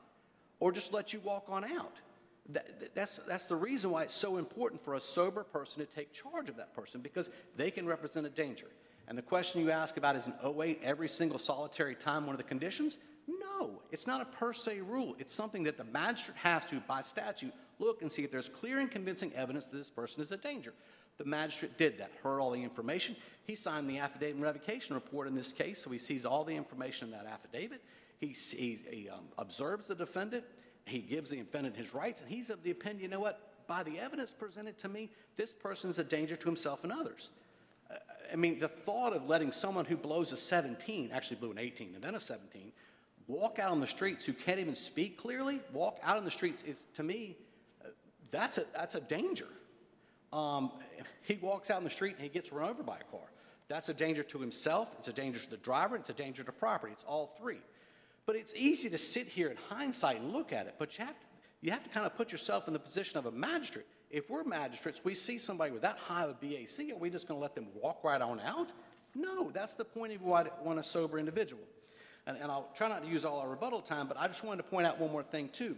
Or 0.60 0.72
just 0.72 0.94
let 0.94 1.12
you 1.12 1.20
walk 1.22 1.46
on 1.50 1.64
out? 1.64 1.96
That, 2.50 2.80
that- 2.80 2.94
that's, 2.94 3.18
that's 3.28 3.48
the 3.48 3.56
reason 3.56 3.90
why 3.90 4.04
it's 4.04 4.14
so 4.14 4.38
important 4.38 4.84
for 4.84 4.94
a 4.94 5.02
sober 5.02 5.44
person 5.44 5.84
to 5.84 5.92
take 5.92 6.14
charge 6.14 6.50
of 6.50 6.58
that 6.58 6.72
person 6.76 7.02
because 7.02 7.32
they 7.56 7.72
can 7.72 7.88
represent 7.88 8.28
a 8.28 8.30
danger. 8.30 8.68
And 9.08 9.18
the 9.18 9.24
question 9.24 9.60
you 9.62 9.72
ask 9.72 9.98
about 9.98 10.16
is 10.16 10.28
an 10.28 10.34
08 10.46 10.82
every 10.84 11.10
single 11.10 11.40
solitary 11.40 11.96
time 11.96 12.28
one 12.28 12.36
of 12.36 12.38
the 12.38 12.44
conditions? 12.44 12.98
No, 13.28 13.82
it's 13.92 14.06
not 14.06 14.22
a 14.22 14.26
per 14.26 14.54
se 14.54 14.82
rule. 14.82 15.16
It's 15.18 15.34
something 15.34 15.64
that 15.64 15.78
the 15.78 15.84
magistrate 15.86 16.38
has 16.38 16.68
to, 16.68 16.80
by 16.82 17.02
statute, 17.02 17.54
look 17.80 18.02
and 18.02 18.12
see 18.12 18.24
if 18.24 18.32
there's 18.32 18.50
clear 18.50 18.80
and 18.80 18.90
convincing 18.90 19.32
evidence 19.34 19.68
that 19.68 19.78
this 19.78 19.90
person 19.90 20.22
is 20.22 20.32
a 20.32 20.38
danger. 20.38 20.74
The 21.18 21.26
magistrate 21.26 21.78
did 21.78 21.98
that, 21.98 22.12
heard 22.24 22.40
all 22.40 22.52
the 22.52 22.62
information. 22.62 23.16
He 23.46 23.56
signed 23.56 23.90
the 23.90 23.98
affidavit 23.98 24.36
and 24.36 24.44
revocation 24.44 24.96
report 24.96 25.28
in 25.28 25.34
this 25.34 25.52
case, 25.52 25.82
so 25.84 25.90
he 25.90 25.98
sees 25.98 26.26
all 26.26 26.44
the 26.44 26.56
information 26.56 27.08
in 27.08 27.12
that 27.14 27.26
affidavit. 27.26 27.82
He, 28.20 28.36
he, 28.90 29.10
um, 29.10 29.26
observes 29.38 29.88
the 29.88 29.96
defendant, 29.96 30.44
he 30.86 31.00
gives 31.00 31.30
the 31.30 31.38
defendant 31.38 31.76
his 31.76 31.94
rights, 31.94 32.22
and 32.22 32.30
he's 32.30 32.50
of 32.50 32.62
the 32.64 32.72
opinion, 32.72 33.02
you 33.02 33.08
know 33.08 33.20
what, 33.20 33.68
by 33.68 33.84
the 33.84 34.00
evidence 34.00 34.32
presented 34.32 34.78
to 34.80 34.90
me, 34.90 35.10
this 35.36 35.54
person's 35.54 36.00
a 36.00 36.04
danger 36.04 36.36
to 36.36 36.46
himself 36.46 36.84
and 36.84 36.94
others. 36.94 37.30
Uh, 37.92 37.96
I 38.32 38.36
mean, 38.36 38.60
the 38.60 38.68
thought 38.68 39.14
of 39.14 39.28
letting 39.28 39.52
someone 39.52 39.86
who 39.86 39.98
blows 39.98 40.32
a 40.32 40.38
17, 40.38 41.10
actually 41.12 41.38
blew 41.38 41.52
an 41.52 41.60
18 41.60 41.96
and 41.96 42.04
then 42.04 42.16
a 42.16 42.20
17, 42.20 42.72
walk 43.28 43.60
out 43.60 43.72
on 43.72 43.80
the 43.80 43.88
streets 43.88 44.24
who 44.24 44.34
can't 44.34 44.60
even 44.60 44.76
speak 44.76 45.18
clearly, 45.18 45.60
walk 45.74 46.00
out 46.04 46.18
on 46.18 46.26
the 46.26 46.32
streets 46.32 46.64
is, 46.64 46.88
to 46.94 47.04
me, 47.04 47.38
that's 48.32 48.58
a, 48.58 48.66
that's 48.76 48.96
a 48.96 49.02
danger. 49.02 49.48
Um, 50.34 50.72
he 51.24 51.36
walks 51.42 51.70
out 51.70 51.78
in 51.78 51.84
the 51.84 51.90
street 51.90 52.16
and 52.16 52.24
he 52.24 52.30
gets 52.30 52.52
run 52.52 52.70
over 52.70 52.84
by 52.84 52.98
a 52.98 53.12
car. 53.12 53.28
That's 53.68 53.90
a 53.90 53.94
danger 53.94 54.24
to 54.24 54.40
himself, 54.40 54.90
it's 54.98 55.10
a 55.10 55.14
danger 55.14 55.40
to 55.40 55.50
the 55.50 55.58
driver, 55.58 55.98
it's 55.98 56.10
a 56.10 56.14
danger 56.14 56.44
to 56.44 56.52
property. 56.52 56.94
It's 56.94 57.04
all 57.06 57.28
three. 57.38 57.60
But 58.26 58.36
it's 58.36 58.54
easy 58.56 58.90
to 58.90 58.98
sit 58.98 59.28
here 59.28 59.50
in 59.50 59.58
hindsight 59.70 60.20
and 60.20 60.32
look 60.32 60.54
at 60.54 60.68
it, 60.68 60.76
but 60.78 60.98
you 60.98 61.06
have 61.06 61.20
to, 61.20 61.26
you 61.62 61.72
have 61.72 61.84
to 61.84 61.90
kind 61.90 62.06
of 62.06 62.16
put 62.16 62.32
yourself 62.32 62.68
in 62.68 62.74
the 62.74 62.80
position 62.80 63.18
of 63.18 63.26
a 63.26 63.32
magistrate. 63.32 63.86
If 64.10 64.30
we're 64.30 64.44
magistrates, 64.44 65.04
we 65.04 65.14
see 65.14 65.38
somebody 65.38 65.72
with 65.72 65.82
that 65.82 65.98
high 65.98 66.24
of 66.24 66.30
a 66.30 66.34
BAC, 66.34 66.94
are 66.94 66.98
we 66.98 67.10
just 67.10 67.28
going 67.28 67.38
to 67.38 67.42
let 67.42 67.56
them 67.56 67.68
walk 67.82 68.04
right 68.04 68.22
on 68.22 68.40
out? 68.42 68.70
No, 69.16 69.50
that's 69.52 69.74
the 69.74 69.86
point 69.86 70.14
of 70.14 70.22
why 70.22 70.44
I 70.44 70.64
want 70.64 70.80
a 70.80 70.84
sober 70.84 71.20
individual. 71.20 71.64
And, 72.26 72.38
and 72.38 72.52
I'll 72.52 72.70
try 72.76 72.88
not 72.88 73.04
to 73.04 73.10
use 73.10 73.26
all 73.26 73.40
our 73.40 73.50
rebuttal 73.50 73.82
time, 73.82 74.08
but 74.08 74.18
I 74.18 74.28
just 74.28 74.44
wanted 74.44 74.64
to 74.64 74.70
point 74.70 74.88
out 74.88 75.00
one 75.00 75.12
more 75.12 75.24
thing, 75.24 75.50
too. 75.50 75.76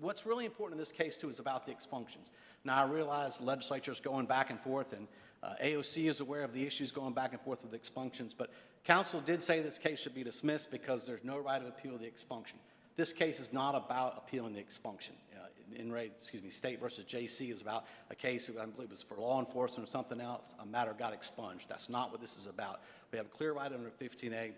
What's 0.00 0.24
really 0.24 0.44
important 0.44 0.78
in 0.78 0.78
this 0.78 0.92
case, 0.92 1.18
too, 1.18 1.28
is 1.28 1.40
about 1.40 1.66
the 1.66 1.72
expunctions. 1.72 2.30
Now, 2.64 2.84
I 2.84 2.86
realize 2.86 3.38
the 3.38 3.44
legislature 3.44 3.90
is 3.90 4.00
going 4.00 4.26
back 4.26 4.50
and 4.50 4.60
forth, 4.60 4.92
and 4.92 5.08
uh, 5.42 5.54
AOC 5.62 6.08
is 6.08 6.20
aware 6.20 6.42
of 6.42 6.52
the 6.52 6.64
issues 6.64 6.90
going 6.90 7.14
back 7.14 7.32
and 7.32 7.40
forth 7.40 7.62
with 7.62 7.72
the 7.72 7.78
expunctions, 7.78 8.34
but 8.36 8.50
counsel 8.84 9.20
did 9.20 9.42
say 9.42 9.60
this 9.60 9.78
case 9.78 10.00
should 10.00 10.14
be 10.14 10.22
dismissed 10.22 10.70
because 10.70 11.06
there's 11.06 11.24
no 11.24 11.38
right 11.38 11.60
of 11.60 11.68
appeal 11.68 11.94
of 11.94 12.00
the 12.00 12.06
expunction. 12.06 12.58
This 12.96 13.12
case 13.12 13.38
is 13.38 13.52
not 13.52 13.74
about 13.74 14.14
appealing 14.18 14.54
the 14.54 14.60
expunction. 14.60 15.14
Uh, 15.36 15.46
In, 15.76 15.92
re, 15.92 16.10
excuse 16.20 16.42
me, 16.42 16.50
State 16.50 16.80
versus 16.80 17.04
JC 17.04 17.52
is 17.52 17.60
about 17.60 17.86
a 18.10 18.14
case, 18.14 18.50
I 18.50 18.66
believe 18.66 18.88
it 18.88 18.90
was 18.90 19.02
for 19.02 19.16
law 19.16 19.38
enforcement 19.38 19.88
or 19.88 19.90
something 19.90 20.20
else, 20.20 20.56
a 20.60 20.66
matter 20.66 20.94
got 20.98 21.12
expunged. 21.12 21.68
That's 21.68 21.88
not 21.88 22.10
what 22.10 22.20
this 22.20 22.36
is 22.36 22.46
about. 22.46 22.80
We 23.12 23.18
have 23.18 23.26
a 23.26 23.30
clear 23.30 23.52
right 23.52 23.72
under 23.72 23.90
15A 23.90 24.52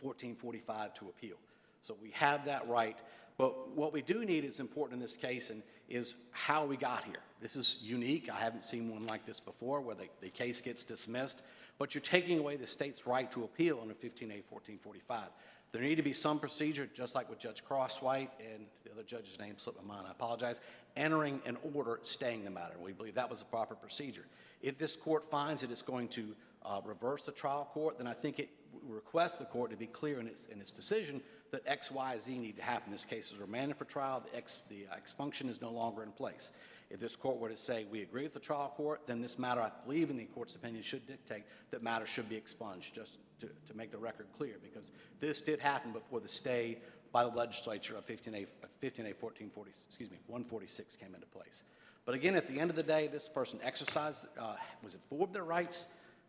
1445 0.00 0.94
to 0.94 1.08
appeal. 1.08 1.36
So 1.82 1.96
we 2.00 2.10
have 2.10 2.44
that 2.44 2.68
right. 2.68 2.98
But 3.38 3.70
what 3.76 3.92
we 3.92 4.02
do 4.02 4.24
need 4.24 4.44
is 4.44 4.60
important 4.60 5.00
in 5.00 5.02
this 5.02 5.16
case 5.16 5.50
and 5.50 5.62
is 5.88 6.14
how 6.30 6.64
we 6.64 6.76
got 6.76 7.04
here. 7.04 7.20
This 7.40 7.56
is 7.56 7.78
unique. 7.82 8.30
I 8.30 8.38
haven't 8.38 8.64
seen 8.64 8.90
one 8.90 9.04
like 9.06 9.26
this 9.26 9.40
before 9.40 9.80
where 9.80 9.94
the, 9.94 10.08
the 10.20 10.28
case 10.28 10.60
gets 10.60 10.84
dismissed, 10.84 11.42
but 11.78 11.94
you're 11.94 12.02
taking 12.02 12.38
away 12.38 12.56
the 12.56 12.66
state's 12.66 13.06
right 13.06 13.30
to 13.32 13.44
appeal 13.44 13.78
under 13.80 13.94
15A 13.94 14.44
1445. 14.48 15.28
There 15.72 15.80
need 15.80 15.94
to 15.94 16.02
be 16.02 16.12
some 16.12 16.38
procedure, 16.38 16.86
just 16.92 17.14
like 17.14 17.30
with 17.30 17.38
Judge 17.38 17.64
Crosswhite 17.64 18.28
and 18.38 18.66
the 18.84 18.92
other 18.92 19.02
judge's 19.02 19.38
name 19.38 19.54
slipped 19.56 19.82
my 19.82 19.94
mind, 19.94 20.06
I 20.06 20.10
apologize, 20.10 20.60
entering 20.96 21.40
an 21.46 21.56
order 21.74 22.00
staying 22.02 22.44
the 22.44 22.50
matter. 22.50 22.74
We 22.78 22.92
believe 22.92 23.14
that 23.14 23.30
was 23.30 23.38
the 23.38 23.46
proper 23.46 23.74
procedure. 23.74 24.26
If 24.60 24.76
this 24.76 24.96
court 24.96 25.24
finds 25.24 25.62
that 25.62 25.70
it's 25.70 25.82
going 25.82 26.08
to 26.08 26.36
uh, 26.64 26.80
reverse 26.84 27.22
the 27.22 27.32
trial 27.32 27.68
court, 27.72 27.96
then 27.96 28.06
I 28.06 28.12
think 28.12 28.38
it 28.38 28.50
requests 28.86 29.38
the 29.38 29.46
court 29.46 29.70
to 29.70 29.76
be 29.76 29.86
clear 29.86 30.20
in 30.20 30.26
its, 30.26 30.46
in 30.46 30.60
its 30.60 30.72
decision 30.72 31.22
that 31.52 31.62
X, 31.66 31.90
Y, 31.90 32.18
Z 32.18 32.38
need 32.38 32.56
to 32.56 32.62
happen. 32.62 32.90
This 32.90 33.04
case 33.04 33.30
is 33.30 33.38
remanded 33.38 33.76
for 33.76 33.84
trial, 33.84 34.24
the, 34.30 34.36
ex, 34.36 34.58
the 34.68 34.86
expunction 34.96 35.48
is 35.48 35.60
no 35.60 35.70
longer 35.70 36.02
in 36.02 36.10
place. 36.10 36.52
If 36.90 36.98
this 36.98 37.14
court 37.14 37.38
were 37.38 37.48
to 37.48 37.56
say, 37.56 37.86
we 37.90 38.02
agree 38.02 38.22
with 38.24 38.34
the 38.34 38.40
trial 38.40 38.72
court, 38.74 39.02
then 39.06 39.20
this 39.20 39.38
matter, 39.38 39.60
I 39.60 39.70
believe 39.84 40.10
in 40.10 40.16
the 40.16 40.24
court's 40.24 40.54
opinion, 40.54 40.82
should 40.82 41.06
dictate 41.06 41.44
that 41.70 41.82
matter 41.82 42.06
should 42.06 42.28
be 42.28 42.36
expunged, 42.36 42.94
just 42.94 43.18
to, 43.40 43.46
to 43.46 43.76
make 43.76 43.90
the 43.90 43.98
record 43.98 44.26
clear, 44.36 44.56
because 44.62 44.92
this 45.20 45.40
did 45.42 45.60
happen 45.60 45.92
before 45.92 46.20
the 46.20 46.28
stay 46.28 46.78
by 47.12 47.24
the 47.24 47.30
legislature 47.30 47.96
of 47.96 48.06
15A, 48.06 48.46
15A 48.82 49.14
1440, 49.20 49.70
excuse 49.86 50.10
me, 50.10 50.18
146 50.26 50.96
came 50.96 51.14
into 51.14 51.26
place. 51.26 51.64
But 52.04 52.14
again, 52.14 52.34
at 52.34 52.48
the 52.48 52.58
end 52.58 52.70
of 52.70 52.76
the 52.76 52.82
day, 52.82 53.08
this 53.08 53.28
person 53.28 53.58
exercised, 53.62 54.26
uh, 54.38 54.56
was 54.82 54.94
informed 54.94 55.28
of 55.28 55.32
their 55.34 55.44
rights, 55.44 55.86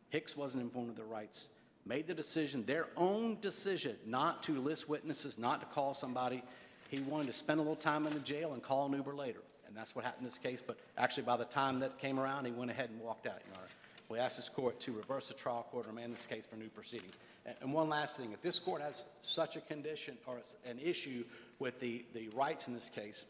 Hicks 0.09 0.37
wasn't 0.37 0.61
informed 0.61 0.89
of 0.89 0.95
their 0.95 1.05
rights, 1.05 1.49
made 1.85 2.07
the 2.07 2.13
decision, 2.13 2.65
their 2.65 2.87
own 2.95 3.37
decision, 3.41 3.95
not 4.05 4.43
to 4.43 4.59
list 4.59 4.87
witnesses, 4.87 5.37
not 5.37 5.59
to 5.59 5.65
call 5.67 5.93
somebody. 5.93 6.43
He 6.89 6.99
wanted 7.01 7.27
to 7.27 7.33
spend 7.33 7.59
a 7.59 7.63
little 7.63 7.75
time 7.75 8.05
in 8.05 8.13
the 8.13 8.19
jail 8.19 8.53
and 8.53 8.61
call 8.61 8.85
an 8.85 8.93
Uber 8.93 9.15
later. 9.15 9.41
And 9.67 9.75
that's 9.75 9.95
what 9.95 10.05
happened 10.05 10.21
in 10.21 10.25
this 10.25 10.37
case. 10.37 10.61
But 10.61 10.77
actually, 10.97 11.23
by 11.23 11.37
the 11.37 11.45
time 11.45 11.79
that 11.79 11.97
came 11.97 12.19
around, 12.19 12.45
he 12.45 12.51
went 12.51 12.71
ahead 12.71 12.89
and 12.89 12.99
walked 13.01 13.25
out, 13.25 13.41
Your 13.45 13.55
Honor. 13.57 13.67
We 14.09 14.19
ask 14.19 14.35
this 14.35 14.49
court 14.49 14.79
to 14.81 14.91
reverse 14.91 15.27
the 15.27 15.33
trial 15.33 15.65
court 15.71 15.87
and 15.87 15.95
remand 15.95 16.13
this 16.13 16.25
case 16.25 16.45
for 16.45 16.55
new 16.55 16.69
proceedings. 16.69 17.17
And- 17.45 17.73
one 17.73 17.89
last 17.89 18.17
thing, 18.17 18.31
if 18.31 18.41
this 18.41 18.59
court 18.59 18.81
has 18.81 19.05
such 19.21 19.55
a 19.55 19.61
condition 19.61 20.17
or 20.27 20.37
an 20.65 20.79
issue 20.79 21.23
with 21.59 21.79
the, 21.79 22.05
the 22.13 22.29
rights 22.29 22.67
in 22.67 22.73
this 22.73 22.89
case, 22.89 23.25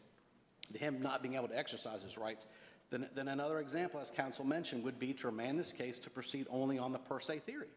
him 0.74 1.00
not 1.00 1.22
being 1.22 1.34
able 1.34 1.48
to 1.48 1.58
exercise 1.58 2.02
his 2.02 2.18
rights, 2.18 2.46
then, 2.90 3.08
then 3.14 3.28
another 3.28 3.60
example, 3.60 3.98
as 4.00 4.10
counsel 4.10 4.44
mentioned, 4.44 4.84
would 4.84 4.98
be 4.98 5.12
to 5.14 5.28
remand 5.28 5.58
this 5.58 5.72
case 5.72 5.98
to 6.00 6.10
proceed 6.10 6.46
only 6.50 6.78
on 6.78 6.92
the 6.92 6.98
per 6.98 7.18
se 7.18 7.38
theory. 7.40 7.68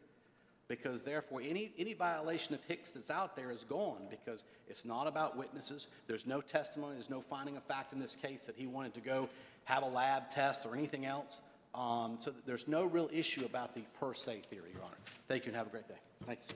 Because 0.67 1.03
therefore, 1.03 1.41
any, 1.41 1.71
any 1.77 1.93
violation 1.93 2.53
of 2.53 2.63
Hicks 2.65 2.91
that's 2.91 3.09
out 3.09 3.35
there 3.37 3.51
is 3.51 3.63
gone 3.63 4.01
because 4.09 4.43
it's 4.67 4.83
not 4.83 5.07
about 5.07 5.37
witnesses. 5.37 5.87
There's 6.07 6.27
no 6.27 6.41
testimony, 6.41 6.95
there's 6.95 7.09
no 7.09 7.21
finding 7.21 7.55
of 7.55 7.63
fact 7.63 7.93
in 7.93 7.99
this 7.99 8.15
case 8.15 8.45
that 8.45 8.55
he 8.57 8.67
wanted 8.67 8.93
to 8.95 8.99
go 8.99 9.29
have 9.63 9.83
a 9.83 9.87
lab 9.87 10.29
test 10.29 10.65
or 10.65 10.75
anything 10.75 11.05
else. 11.05 11.41
Um, 11.73 12.17
so 12.19 12.33
there's 12.45 12.67
no 12.67 12.85
real 12.85 13.09
issue 13.13 13.45
about 13.45 13.75
the 13.75 13.81
per 13.99 14.13
se 14.13 14.41
theory, 14.49 14.71
Your 14.73 14.83
Honor. 14.83 14.97
Thank 15.27 15.45
you 15.45 15.49
and 15.49 15.57
have 15.57 15.67
a 15.67 15.69
great 15.69 15.87
day. 15.87 15.99
Thank 16.25 16.39
you. 16.49 16.55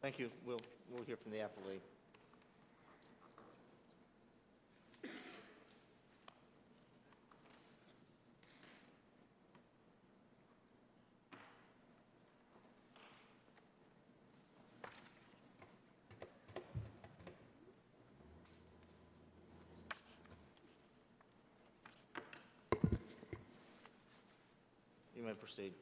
Thank 0.00 0.18
you. 0.18 0.30
We'll, 0.44 0.60
we'll 0.90 1.04
hear 1.04 1.16
from 1.16 1.30
the 1.30 1.38
appellee. 1.38 1.78
Proceed. 25.42 25.72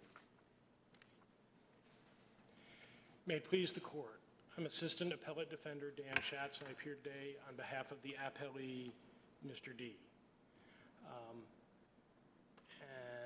May 3.27 3.35
it 3.35 3.44
please 3.46 3.75
the 3.75 3.81
court. 3.81 4.20
I'm 4.57 4.64
Assistant 4.64 5.12
Appellate 5.12 5.51
Defender 5.51 5.92
Dan 5.94 6.16
Schatz, 6.23 6.61
and 6.61 6.68
I 6.68 6.73
appear 6.73 6.96
today 7.05 7.37
on 7.46 7.57
behalf 7.57 7.92
of 7.92 8.01
the 8.03 8.16
appellee, 8.25 8.90
Mr. 9.46 9.77
D. 9.77 9.96
Um, 11.07 11.37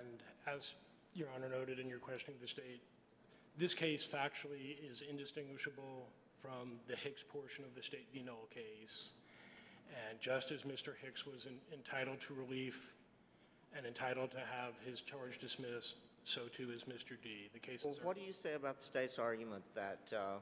And 0.01 0.19
as 0.53 0.75
Your 1.15 1.29
Honor 1.37 1.49
noted 1.49 1.79
in 1.79 1.89
your 1.89 2.01
questioning 2.01 2.35
of 2.35 2.43
the 2.43 2.49
state, 2.49 2.83
This 3.57 3.73
case 3.73 4.05
factually 4.05 4.75
is 4.91 5.05
indistinguishable 5.09 6.09
from 6.43 6.81
the 6.89 6.97
Hicks 6.97 7.23
portion 7.23 7.63
of 7.65 7.77
the 7.77 7.83
State 7.83 8.09
v. 8.13 8.23
Knoll 8.27 8.49
case. 8.53 9.11
And 10.11 10.21
just 10.21 10.51
as 10.51 10.63
Mr. 10.63 10.95
Hicks 11.01 11.25
was 11.25 11.47
en- 11.47 11.61
entitled 11.73 12.21
to 12.23 12.35
relief 12.35 12.93
and 13.77 13.87
entitled 13.87 14.33
to 14.33 14.39
have 14.39 14.75
his 14.85 15.01
charge 15.01 15.39
dismissed, 15.39 15.99
so 16.25 16.43
too 16.53 16.71
is 16.71 16.85
Mr. 16.85 17.17
D. 17.23 17.51
The 17.53 17.61
Well, 17.61 17.61
cases 17.61 17.99
are... 17.99 18.05
what 18.05 18.17
do 18.17 18.23
you 18.23 18.33
say 18.33 18.55
about 18.55 18.79
the 18.79 18.85
state's 18.85 19.19
argument 19.19 19.63
that, 19.75 20.13
uh, 20.17 20.39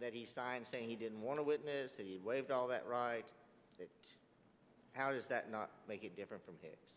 that 0.00 0.12
he 0.12 0.26
signed 0.26 0.66
saying 0.66 0.88
he 0.88 0.96
didn't 0.96 1.22
want 1.22 1.38
a 1.38 1.42
witness, 1.42 1.92
that 1.92 2.06
he 2.06 2.18
waived 2.22 2.50
all 2.50 2.66
that 2.68 2.84
right? 2.86 3.26
That, 3.78 3.88
how 4.92 5.12
does 5.12 5.28
that 5.28 5.50
not 5.50 5.70
make 5.88 6.04
it 6.04 6.16
different 6.16 6.44
from 6.44 6.54
Hicks? 6.60 6.94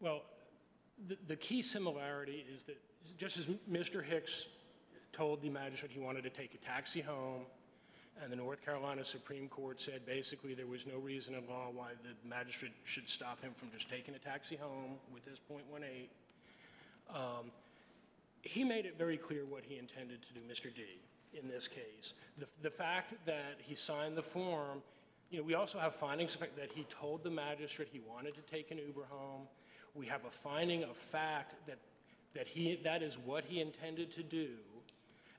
Well, 0.00 0.22
the, 1.06 1.16
the 1.28 1.36
key 1.36 1.62
similarity 1.62 2.44
is 2.54 2.64
that, 2.64 2.78
just 3.16 3.38
as 3.38 3.46
Mr. 3.70 4.04
Hicks 4.04 4.46
told 5.12 5.42
the 5.42 5.50
magistrate 5.50 5.92
he 5.92 6.00
wanted 6.00 6.22
to 6.24 6.30
take 6.30 6.54
a 6.54 6.58
taxi 6.58 7.00
home, 7.00 7.42
and 8.20 8.30
the 8.30 8.36
North 8.36 8.64
Carolina 8.64 9.04
Supreme 9.04 9.48
Court 9.48 9.80
said 9.80 10.04
basically 10.06 10.54
there 10.54 10.66
was 10.66 10.86
no 10.86 10.98
reason 10.98 11.34
in 11.34 11.46
law 11.48 11.68
why 11.72 11.92
the 12.02 12.28
magistrate 12.28 12.72
should 12.84 13.08
stop 13.08 13.40
him 13.42 13.52
from 13.54 13.70
just 13.70 13.88
taking 13.88 14.14
a 14.14 14.18
taxi 14.18 14.56
home 14.56 14.96
with 15.12 15.24
his 15.24 15.38
.18, 15.50 16.08
um, 17.14 17.50
he 18.42 18.64
made 18.64 18.86
it 18.86 18.98
very 18.98 19.16
clear 19.16 19.44
what 19.44 19.64
he 19.64 19.78
intended 19.78 20.20
to 20.22 20.34
do, 20.34 20.40
Mr. 20.40 20.74
D, 20.74 20.82
in 21.40 21.48
this 21.48 21.68
case. 21.68 22.14
The, 22.38 22.46
the 22.62 22.70
fact 22.70 23.14
that 23.26 23.58
he 23.58 23.74
signed 23.74 24.16
the 24.16 24.22
form, 24.22 24.82
you 25.30 25.38
know, 25.38 25.44
we 25.44 25.54
also 25.54 25.78
have 25.78 25.94
findings 25.94 26.34
of 26.34 26.40
fact 26.40 26.56
that 26.56 26.70
he 26.74 26.84
told 26.84 27.22
the 27.22 27.30
magistrate 27.30 27.88
he 27.92 28.00
wanted 28.00 28.34
to 28.34 28.42
take 28.42 28.70
an 28.70 28.78
Uber 28.78 29.04
home. 29.08 29.42
We 29.94 30.06
have 30.06 30.24
a 30.24 30.30
finding 30.30 30.82
of 30.84 30.96
fact 30.96 31.54
that, 31.66 31.78
that 32.34 32.48
he, 32.48 32.80
that 32.84 33.02
is 33.02 33.16
what 33.18 33.44
he 33.44 33.60
intended 33.60 34.12
to 34.12 34.22
do. 34.22 34.48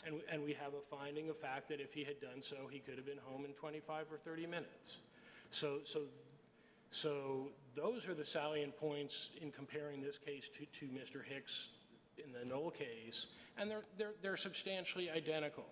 And, 0.06 0.22
and 0.32 0.44
we 0.44 0.54
have 0.54 0.74
a 0.74 0.82
finding 0.82 1.30
of 1.30 1.38
fact 1.38 1.70
that 1.70 1.80
if 1.80 1.94
he 1.94 2.04
had 2.04 2.20
done 2.20 2.42
so, 2.42 2.68
he 2.70 2.80
could 2.80 2.96
have 2.96 3.06
been 3.06 3.20
home 3.24 3.46
in 3.46 3.52
25 3.52 4.06
or 4.12 4.18
30 4.18 4.48
minutes. 4.48 4.98
So, 5.50 5.80
so, 5.86 6.02
so 6.89 7.50
those 7.76 8.08
are 8.08 8.13
the 8.13 8.26
salient 8.26 8.78
points 8.78 9.30
in 9.42 9.52
comparing 9.52 10.02
this 10.02 10.18
case 10.18 10.50
to, 10.58 10.66
to 10.80 10.92
Mr. 10.92 11.24
Hicks 11.24 11.70
in 12.18 12.32
the 12.34 12.46
Knoll 12.46 12.72
case, 12.72 13.28
and 13.58 13.70
they're, 13.70 13.84
they're, 13.98 14.13
they're 14.22 14.38
substantially 14.38 15.10
identical. 15.10 15.66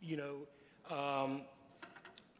You 0.00 0.16
know, 0.16 0.94
um, 0.94 1.42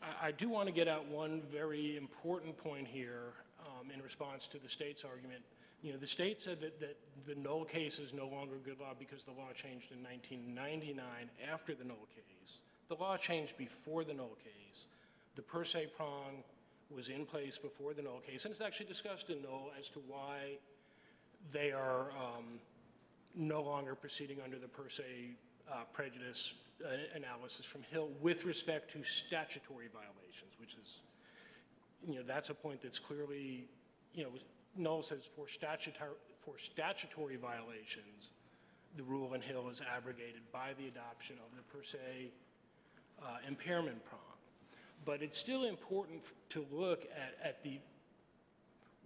I, 0.02 0.28
I 0.28 0.32
do 0.32 0.48
want 0.48 0.66
to 0.68 0.72
get 0.72 0.88
out 0.88 1.06
one 1.08 1.42
very 1.52 1.96
important 1.96 2.56
point 2.56 2.86
here 2.86 3.32
um, 3.60 3.90
in 3.90 4.02
response 4.02 4.46
to 4.48 4.58
the 4.58 4.68
state's 4.68 5.04
argument. 5.04 5.42
You 5.84 5.92
know, 5.92 5.98
the 5.98 6.06
state 6.06 6.40
said 6.40 6.62
that, 6.62 6.80
that 6.80 6.96
the 7.26 7.34
Knoll 7.34 7.66
case 7.66 7.98
is 7.98 8.14
no 8.14 8.26
longer 8.26 8.56
good 8.64 8.80
law 8.80 8.94
because 8.98 9.22
the 9.22 9.32
law 9.32 9.52
changed 9.54 9.92
in 9.92 10.02
1999 10.02 10.96
after 11.52 11.74
the 11.74 11.84
Knoll 11.84 12.08
case. 12.14 12.62
The 12.88 12.94
law 12.94 13.18
changed 13.18 13.58
before 13.58 14.02
the 14.02 14.14
Knoll 14.14 14.38
case. 14.42 14.86
The 15.34 15.42
per 15.42 15.62
se 15.62 15.88
prong 15.94 16.42
was 16.90 17.10
in 17.10 17.26
place 17.26 17.58
before 17.58 17.92
the 17.92 18.00
Knoll 18.00 18.20
case, 18.26 18.46
and 18.46 18.52
it's 18.52 18.62
actually 18.62 18.86
discussed 18.86 19.28
in 19.28 19.42
Knoll 19.42 19.72
as 19.78 19.90
to 19.90 20.00
why 20.08 20.56
they 21.52 21.70
are 21.70 22.12
um, 22.12 22.60
no 23.34 23.60
longer 23.60 23.94
proceeding 23.94 24.38
under 24.42 24.58
the 24.58 24.68
per 24.68 24.88
se 24.88 25.04
uh, 25.70 25.82
prejudice 25.92 26.54
uh, 26.82 26.88
analysis 27.14 27.66
from 27.66 27.82
Hill 27.90 28.08
with 28.22 28.46
respect 28.46 28.90
to 28.92 29.04
statutory 29.04 29.88
violations, 29.92 30.54
which 30.58 30.76
is, 30.82 31.00
you 32.08 32.14
know, 32.14 32.22
that's 32.26 32.48
a 32.48 32.54
point 32.54 32.80
that's 32.80 32.98
clearly, 32.98 33.66
you 34.14 34.22
know, 34.22 34.30
Knoll 34.76 35.02
says 35.02 35.28
for 35.36 35.48
statutory, 35.48 36.10
for 36.44 36.58
statutory 36.58 37.36
violations, 37.36 38.32
the 38.96 39.02
rule 39.02 39.34
in 39.34 39.40
Hill 39.40 39.68
is 39.70 39.80
abrogated 39.96 40.42
by 40.52 40.72
the 40.78 40.88
adoption 40.88 41.36
of 41.44 41.56
the 41.56 41.62
per 41.62 41.82
se 41.82 42.32
uh, 43.22 43.26
impairment 43.46 44.04
prong. 44.04 44.20
But 45.04 45.22
it's 45.22 45.38
still 45.38 45.64
important 45.64 46.22
to 46.50 46.66
look 46.70 47.04
at, 47.04 47.46
at 47.46 47.62
the, 47.62 47.78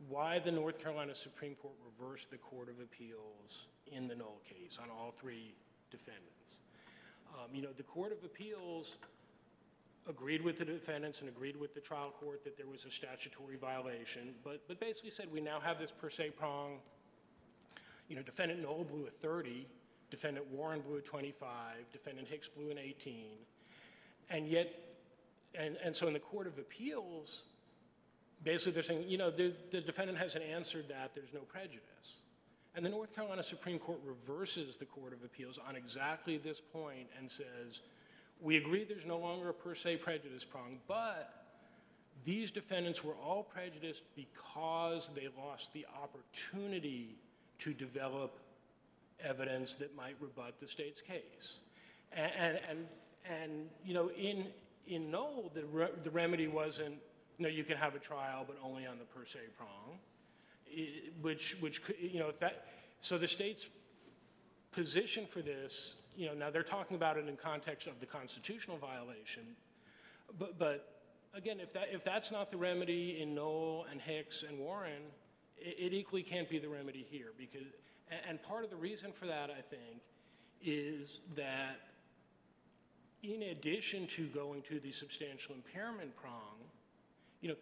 why 0.09 0.38
the 0.38 0.52
North 0.52 0.81
Carolina 0.81 1.14
Supreme 1.14 1.54
Court 1.57 1.74
reversed 1.98 2.31
the 2.31 2.38
Court 2.38 2.68
of 2.68 2.81
Appeals 2.81 3.66
in 3.87 4.07
the 4.07 4.14
Knoll 4.14 4.40
case 4.48 4.78
on 4.83 4.90
all 4.90 5.12
three 5.16 5.54
defendants. 5.90 6.61
Um, 7.35 7.54
You 7.54 7.62
know, 7.62 7.72
the 7.76 7.83
Court 7.83 8.12
of 8.12 8.22
Appeals 8.24 8.96
agreed 10.09 10.42
with 10.42 10.57
the 10.57 10.64
defendants 10.64 11.21
and 11.21 11.29
agreed 11.29 11.57
with 11.57 11.75
the 11.75 11.81
trial 11.81 12.12
court 12.18 12.42
that 12.44 12.57
there 12.57 12.66
was 12.66 12.85
a 12.87 12.90
statutory 12.90 13.57
violation, 13.57 14.35
but, 14.42 14.66
but 14.66 14.81
basically 14.81 15.11
said, 15.11 15.31
we 15.31 15.40
now 15.40 15.61
have 15.61 15.79
this 15.79 15.92
per 15.92 16.09
se 16.09 16.31
prong. 16.31 16.79
You 18.09 18.16
know, 18.16 18.23
defendant 18.23 18.62
Knoll 18.62 18.85
blew 18.85 19.07
a 19.07 19.11
30, 19.11 19.66
defendant 20.11 20.47
Warren 20.51 20.81
blew 20.81 20.97
a 20.97 21.03
25, 21.03 21.92
defendant 21.92 22.27
Hicks 22.27 22.49
blew 22.49 22.71
an 22.71 22.79
18. 22.79 23.27
And 24.31 24.49
yet, 24.49 24.73
and, 25.55 25.77
and 25.85 25.94
so 25.94 26.07
in 26.07 26.14
the 26.14 26.18
Court 26.18 26.47
of 26.47 26.59
Appeals, 26.59 27.42
basically 28.42 28.73
they're 28.73 28.83
saying, 28.83 29.05
you 29.09 29.18
know, 29.18 29.31
the, 29.31 29.53
the 29.71 29.83
defendant 29.83 30.18
hasn't 30.18 30.44
answered 30.44 30.88
that, 30.88 31.14
there's 31.14 31.35
no 31.35 31.40
prejudice. 31.40 31.83
And 32.75 32.85
the 32.85 32.90
North 32.90 33.14
Carolina 33.14 33.42
Supreme 33.42 33.79
Court 33.79 33.99
reverses 34.05 34.77
the 34.77 34.85
Court 34.87 35.12
of 35.12 35.23
Appeals 35.25 35.59
on 35.68 35.77
exactly 35.77 36.38
this 36.38 36.61
point 36.61 37.09
and 37.18 37.31
says, 37.31 37.81
we 38.40 38.57
agree 38.57 38.85
there's 38.85 39.07
no 39.07 39.18
longer 39.18 39.48
a 39.48 39.55
per 39.55 39.74
se 39.74 39.96
prejudice 39.96 40.44
prong, 40.44 40.79
but 40.87 41.33
these 42.24 42.51
defendants 42.51 43.03
were 43.05 43.14
all 43.14 43.42
prejudiced 43.42 44.05
because 44.16 45.11
they 45.14 45.29
lost 45.38 45.72
the 45.72 45.87
opportunity 46.03 47.16
to 47.61 47.72
develop 47.72 48.38
evidence 49.24 49.74
that 49.77 49.96
might 49.96 50.14
rebut 50.20 50.59
the 50.61 50.66
state's 50.68 51.01
case. 51.01 51.61
And, 52.12 52.33
and, 52.38 52.59
and, 52.68 52.87
and 53.42 53.53
you 53.85 53.94
know, 53.94 54.11
in, 54.11 54.46
in 54.87 55.11
Knoll, 55.11 55.51
the, 55.55 55.64
re- 55.64 55.88
the 56.03 56.11
remedy 56.11 56.46
wasn't, 56.46 56.94
you 57.38 57.42
know, 57.44 57.48
you 57.48 57.64
can 57.64 57.77
have 57.77 57.94
a 57.94 57.98
trial, 57.98 58.44
but 58.46 58.57
only 58.64 58.87
on 58.87 58.98
the 58.98 59.05
per 59.05 59.24
se 59.24 59.40
prong, 59.57 59.98
i- 60.77 61.11
which, 61.20 61.57
which, 61.61 61.83
you 62.01 62.18
know, 62.20 62.29
if 62.29 62.38
that, 62.38 62.66
so 63.01 63.18
the 63.18 63.29
state's 63.29 63.66
position 64.72 65.26
for 65.26 65.40
this, 65.40 65.96
you 66.16 66.26
know, 66.26 66.35
now 66.35 66.50
they're 66.50 66.62
talking 66.62 66.96
about 66.96 67.16
it 67.16 67.28
in 67.28 67.37
context 67.37 67.87
of 67.87 68.00
the 68.00 68.07
constitutional 68.07 68.76
violation, 68.76 69.42
but, 70.38 70.59
but 70.59 71.02
again, 71.35 71.61
if 71.61 71.72
that, 71.72 71.88
if 71.92 72.04
that's 72.04 72.31
not 72.31 72.50
the 72.50 72.57
remedy 72.57 73.20
in 73.20 73.35
Knoll 73.35 73.87
and 73.90 74.00
Hicks 74.00 74.42
and 74.42 74.59
Warren, 74.59 75.02
it, 75.57 75.76
it 75.78 75.94
equally 75.94 76.22
can't 76.22 76.48
be 76.48 76.59
the 76.59 76.68
remedy 76.68 77.07
here 77.09 77.33
because, 77.38 77.66
and, 78.11 78.20
and 78.28 78.42
part 78.42 78.64
of 78.64 78.70
the 78.70 78.76
reason 78.76 79.12
for 79.12 79.26
that, 79.26 79.50
I 79.50 79.61
think, 79.61 80.02
is 80.62 81.20
that 81.37 81.81
in 83.22 83.42
addition 83.42 84.07
to 84.07 84.26
going 84.26 84.62
to 84.62 84.78
the 84.81 84.92
substantial 84.92 85.54
impairment 85.54 86.14
prong, 86.16 86.57
you 87.40 87.48
know, 87.48 87.57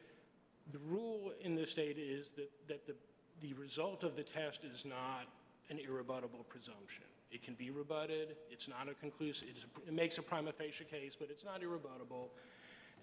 the 0.72 0.78
rule 0.78 1.32
in 1.40 1.54
the 1.54 1.66
state 1.66 1.98
is 1.98 2.32
that, 2.32 2.50
that 2.68 2.86
the, 2.86 2.94
the 3.40 3.52
result 3.54 4.02
of 4.02 4.16
the 4.16 4.22
test 4.22 4.64
is 4.64 4.84
not 4.84 5.26
an 5.70 5.78
irrebuttable 5.78 6.46
presumption. 6.48 7.04
It 7.30 7.42
can 7.42 7.54
be 7.54 7.70
rebutted, 7.70 8.36
it's 8.50 8.68
not 8.68 8.88
a 8.88 8.94
conclusive, 8.94 9.48
it 9.86 9.92
makes 9.92 10.18
a 10.18 10.22
prima 10.22 10.52
facie 10.52 10.84
case, 10.84 11.16
but 11.18 11.28
it's 11.30 11.44
not 11.44 11.60
irrebuttable. 11.60 12.28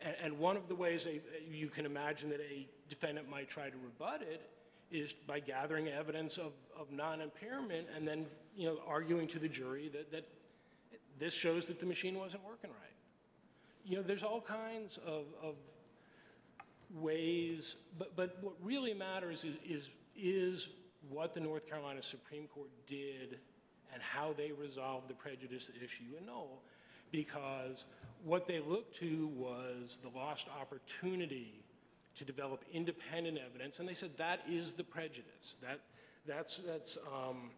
And, 0.02 0.16
and 0.24 0.40
one 0.40 0.56
of 0.56 0.68
the 0.68 0.76
ways 0.76 1.06
a, 1.06 1.22
you 1.52 1.68
can 1.68 1.86
imagine 1.86 2.30
that 2.30 2.40
a 2.40 2.68
defendant 2.90 3.30
might 3.30 3.50
try 3.50 3.70
to 3.70 3.76
rebut 3.84 4.22
it 4.22 4.50
is 4.92 5.14
by 5.14 5.40
gathering 5.40 5.88
evidence 5.88 6.38
of, 6.38 6.54
of 6.80 6.92
non-impairment 6.92 7.88
and 7.96 8.08
then, 8.08 8.26
you 8.56 8.68
know, 8.68 8.78
arguing 8.88 9.28
to 9.28 9.40
the 9.40 9.50
jury 9.50 9.90
that, 9.90 10.12
that 10.12 10.28
this 11.20 11.34
shows 11.34 11.66
that 11.68 11.80
the 11.80 11.86
machine 11.86 12.18
wasn't 12.18 12.44
working 12.46 12.70
right. 12.70 12.90
You 13.86 13.98
know, 13.98 14.04
there's 14.04 14.24
all 14.24 14.40
kinds 14.40 15.00
of, 15.06 15.26
of 15.42 15.56
ways, 16.94 17.76
but, 17.98 18.16
but 18.16 18.38
what 18.42 18.54
really 18.62 18.94
matters 18.94 19.44
is, 19.44 19.56
is, 19.68 19.90
is 20.16 20.70
what 21.10 21.34
the 21.34 21.40
North 21.40 21.70
Carolina 21.70 22.02
Supreme 22.02 22.48
Court 22.48 22.70
did 22.88 23.40
and 23.94 24.02
how 24.02 24.34
they 24.34 24.52
resolved 24.52 25.08
the 25.08 25.14
prejudice 25.14 25.70
issue 25.84 26.18
in 26.18 26.26
Knoll. 26.26 26.62
Because 27.12 27.86
what 28.24 28.48
they 28.48 28.60
looked 28.60 28.96
to 28.98 29.28
was 29.36 30.00
the 30.02 30.18
lost 30.18 30.48
opportunity 30.60 31.64
to 32.16 32.26
develop 32.26 32.64
independent 32.72 33.38
evidence, 33.44 33.80
and 33.80 33.88
they 33.88 33.94
said 33.94 34.12
that 34.18 34.40
is 34.50 34.74
the 34.74 34.84
prejudice. 34.84 35.58
That, 35.62 35.80
that's, 36.28 36.58
that's 36.58 36.98
um, 37.08 37.52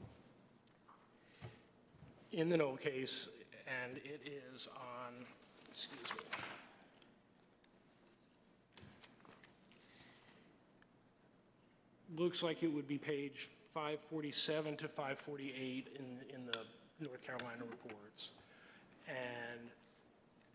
in 2.32 2.50
the 2.50 2.58
Knoll 2.58 2.78
case, 2.78 3.30
and 3.84 3.98
it 3.98 4.22
is 4.54 4.68
on, 4.76 5.26
excuse 5.72 6.02
me. 6.18 6.24
Looks 12.18 12.44
like 12.44 12.64
it 12.64 12.68
would 12.68 12.88
be 12.88 12.98
page 12.98 13.50
547 13.74 14.78
to 14.78 14.88
548 14.88 15.98
in, 16.00 16.36
in 16.36 16.46
the 16.46 16.60
North 17.00 17.22
Carolina 17.22 17.64
reports. 17.70 18.32
And, 19.08 19.70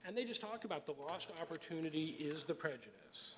and 0.06 0.16
they 0.16 0.24
just 0.24 0.40
talk 0.40 0.64
about 0.64 0.86
the 0.86 0.94
lost 1.06 1.30
opportunity 1.40 2.16
is 2.18 2.44
the 2.44 2.54
prejudice. 2.54 3.34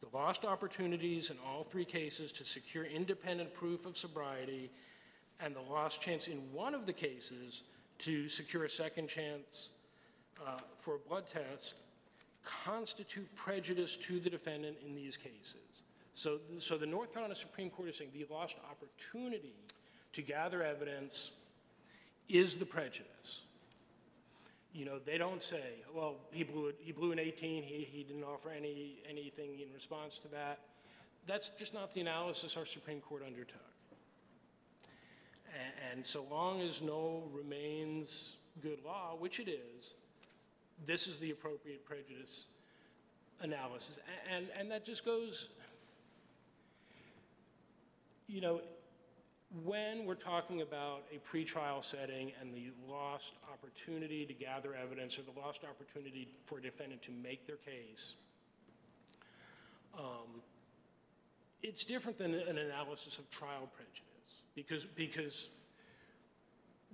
The 0.00 0.16
lost 0.16 0.44
opportunities 0.44 1.30
in 1.30 1.36
all 1.46 1.62
three 1.62 1.84
cases 1.84 2.32
to 2.32 2.44
secure 2.44 2.84
independent 2.84 3.52
proof 3.52 3.86
of 3.86 3.96
sobriety 3.96 4.70
and 5.40 5.54
the 5.54 5.60
lost 5.60 6.02
chance 6.02 6.26
in 6.26 6.38
one 6.52 6.74
of 6.74 6.86
the 6.86 6.92
cases 6.92 7.62
to 7.98 8.28
secure 8.28 8.64
a 8.64 8.70
second 8.70 9.08
chance 9.08 9.70
uh, 10.46 10.58
for 10.78 10.96
a 10.96 10.98
blood 10.98 11.24
test 11.26 11.74
constitute 12.42 13.32
prejudice 13.34 13.96
to 13.96 14.18
the 14.18 14.30
defendant 14.30 14.76
in 14.84 14.94
these 14.94 15.16
cases. 15.16 15.82
So, 16.14 16.38
so 16.58 16.76
the 16.76 16.86
North 16.86 17.12
Carolina 17.12 17.34
Supreme 17.34 17.70
Court 17.70 17.88
is 17.88 17.96
saying 17.96 18.10
the 18.12 18.26
lost 18.32 18.56
opportunity 18.70 19.54
to 20.12 20.22
gather 20.22 20.62
evidence 20.62 21.30
is 22.28 22.58
the 22.58 22.66
prejudice. 22.66 23.44
You 24.72 24.84
know, 24.84 24.98
they 25.04 25.18
don't 25.18 25.42
say, 25.42 25.62
well, 25.94 26.16
he 26.30 26.44
blew 26.44 26.66
it, 26.68 26.76
he 26.80 26.92
blew 26.92 27.12
an 27.12 27.18
18, 27.18 27.62
he, 27.62 27.88
he 27.90 28.04
didn't 28.04 28.22
offer 28.24 28.50
any, 28.50 28.98
anything 29.08 29.58
in 29.60 29.72
response 29.74 30.18
to 30.20 30.28
that. 30.28 30.60
That's 31.26 31.50
just 31.58 31.74
not 31.74 31.92
the 31.92 32.00
analysis 32.00 32.56
our 32.56 32.64
Supreme 32.64 33.00
Court 33.00 33.22
undertook. 33.26 33.60
A- 35.48 35.92
And 35.92 36.06
so 36.06 36.24
long 36.30 36.60
as 36.60 36.80
Knoll 36.82 37.28
remains 37.32 38.36
good 38.62 38.78
law, 38.84 39.16
which 39.18 39.40
it 39.40 39.48
is, 39.48 39.94
this 40.86 41.06
is 41.06 41.18
the 41.18 41.30
appropriate 41.30 41.84
prejudice 41.84 42.44
analysis. 43.40 43.98
A- 43.98 44.32
And, 44.34 44.46
and 44.58 44.70
that 44.70 44.84
just 44.84 45.04
goes, 45.04 45.48
you 48.30 48.40
know, 48.40 48.60
when 49.64 50.04
we're 50.06 50.14
talking 50.14 50.62
about 50.62 51.02
a 51.12 51.18
pretrial 51.28 51.82
setting 51.84 52.30
and 52.40 52.54
the 52.54 52.70
lost 52.88 53.34
opportunity 53.52 54.24
to 54.24 54.32
gather 54.32 54.74
evidence 54.74 55.18
or 55.18 55.22
the 55.22 55.38
lost 55.40 55.62
opportunity 55.64 56.28
for 56.46 56.58
a 56.58 56.62
defendant 56.62 57.02
to 57.02 57.10
make 57.10 57.46
their 57.48 57.56
case, 57.56 58.14
um, 59.98 60.40
it's 61.62 61.84
different 61.84 62.16
than 62.16 62.32
an 62.34 62.58
analysis 62.58 63.18
of 63.18 63.28
trial 63.30 63.68
prejudice 63.74 64.42
because, 64.54 64.84
because 64.84 65.48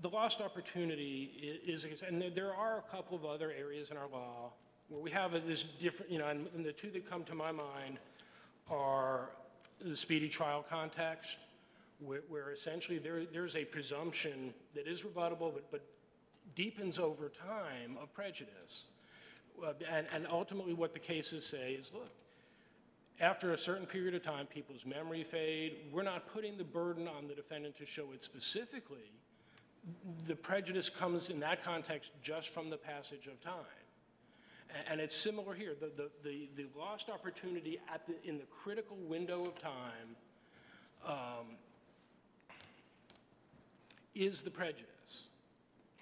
the 0.00 0.08
lost 0.08 0.40
opportunity 0.40 1.60
i- 1.66 1.70
is, 1.70 1.84
and 2.02 2.20
there- 2.20 2.30
there 2.30 2.54
are 2.54 2.78
a 2.78 2.82
couple 2.82 3.16
of 3.16 3.26
other 3.26 3.50
areas 3.50 3.90
in 3.90 3.98
our 3.98 4.08
law 4.08 4.52
where 4.88 5.00
we 5.00 5.10
have 5.10 5.32
this 5.46 5.64
different, 5.64 6.10
you 6.10 6.18
know, 6.18 6.28
and 6.28 6.46
and 6.54 6.64
the 6.64 6.72
two 6.72 6.90
that 6.90 7.06
come 7.08 7.24
to 7.24 7.34
my 7.34 7.50
mind 7.52 7.98
are 8.68 9.30
the 9.80 9.96
speedy 9.96 10.28
trial 10.28 10.64
context, 10.68 11.38
where, 12.00 12.22
where 12.28 12.52
essentially 12.52 12.98
there, 12.98 13.24
there's 13.24 13.56
a 13.56 13.64
presumption 13.64 14.52
that 14.74 14.86
is 14.86 15.02
rebuttable, 15.02 15.52
but, 15.52 15.70
but 15.70 15.84
deepens 16.54 16.98
over 16.98 17.28
time 17.28 17.96
of 18.00 18.12
prejudice. 18.12 18.84
Uh, 19.62 19.72
And, 19.90 20.06
and 20.12 20.26
ultimately, 20.30 20.74
what 20.74 20.92
the 20.92 20.98
cases 20.98 21.46
say 21.46 21.72
is, 21.72 21.90
look, 21.92 22.10
after 23.20 23.52
a 23.52 23.58
certain 23.58 23.86
period 23.86 24.14
of 24.14 24.22
time, 24.22 24.46
people's 24.46 24.84
memory 24.84 25.24
fade. 25.24 25.76
We're 25.90 26.02
not 26.02 26.28
putting 26.28 26.58
the 26.58 26.64
burden 26.64 27.08
on 27.08 27.28
the 27.28 27.34
defendant 27.34 27.76
to 27.76 27.86
show 27.86 28.12
it 28.12 28.22
specifically. 28.22 29.10
The 30.26 30.36
prejudice 30.36 30.90
comes 30.90 31.30
in 31.30 31.40
that 31.40 31.62
context 31.64 32.10
just 32.22 32.50
from 32.50 32.70
the 32.70 32.76
passage 32.76 33.26
of 33.26 33.40
time. 33.40 33.85
And 34.88 35.00
it's 35.00 35.16
similar 35.16 35.54
here. 35.54 35.74
The, 35.78 35.90
the, 35.96 36.10
the, 36.22 36.48
the 36.54 36.66
lost 36.78 37.08
opportunity 37.08 37.80
at 37.92 38.06
the, 38.06 38.14
in 38.28 38.38
the 38.38 38.44
critical 38.44 38.96
window 38.96 39.46
of 39.46 39.60
time 39.60 40.16
um, 41.06 41.46
is 44.14 44.42
the 44.42 44.50
prejudice. 44.50 44.86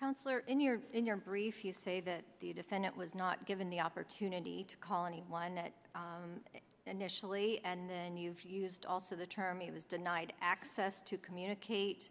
Counselor, 0.00 0.42
in 0.48 0.60
your, 0.60 0.80
in 0.92 1.06
your 1.06 1.16
brief, 1.16 1.64
you 1.64 1.72
say 1.72 2.00
that 2.00 2.24
the 2.40 2.52
defendant 2.52 2.96
was 2.96 3.14
not 3.14 3.46
given 3.46 3.70
the 3.70 3.80
opportunity 3.80 4.64
to 4.64 4.76
call 4.76 5.06
anyone 5.06 5.56
at, 5.56 5.72
um, 5.94 6.40
initially, 6.86 7.60
and 7.64 7.88
then 7.88 8.16
you've 8.16 8.42
used 8.42 8.86
also 8.86 9.14
the 9.14 9.26
term 9.26 9.60
he 9.60 9.70
was 9.70 9.84
denied 9.84 10.32
access 10.42 11.00
to 11.02 11.16
communicate. 11.18 12.10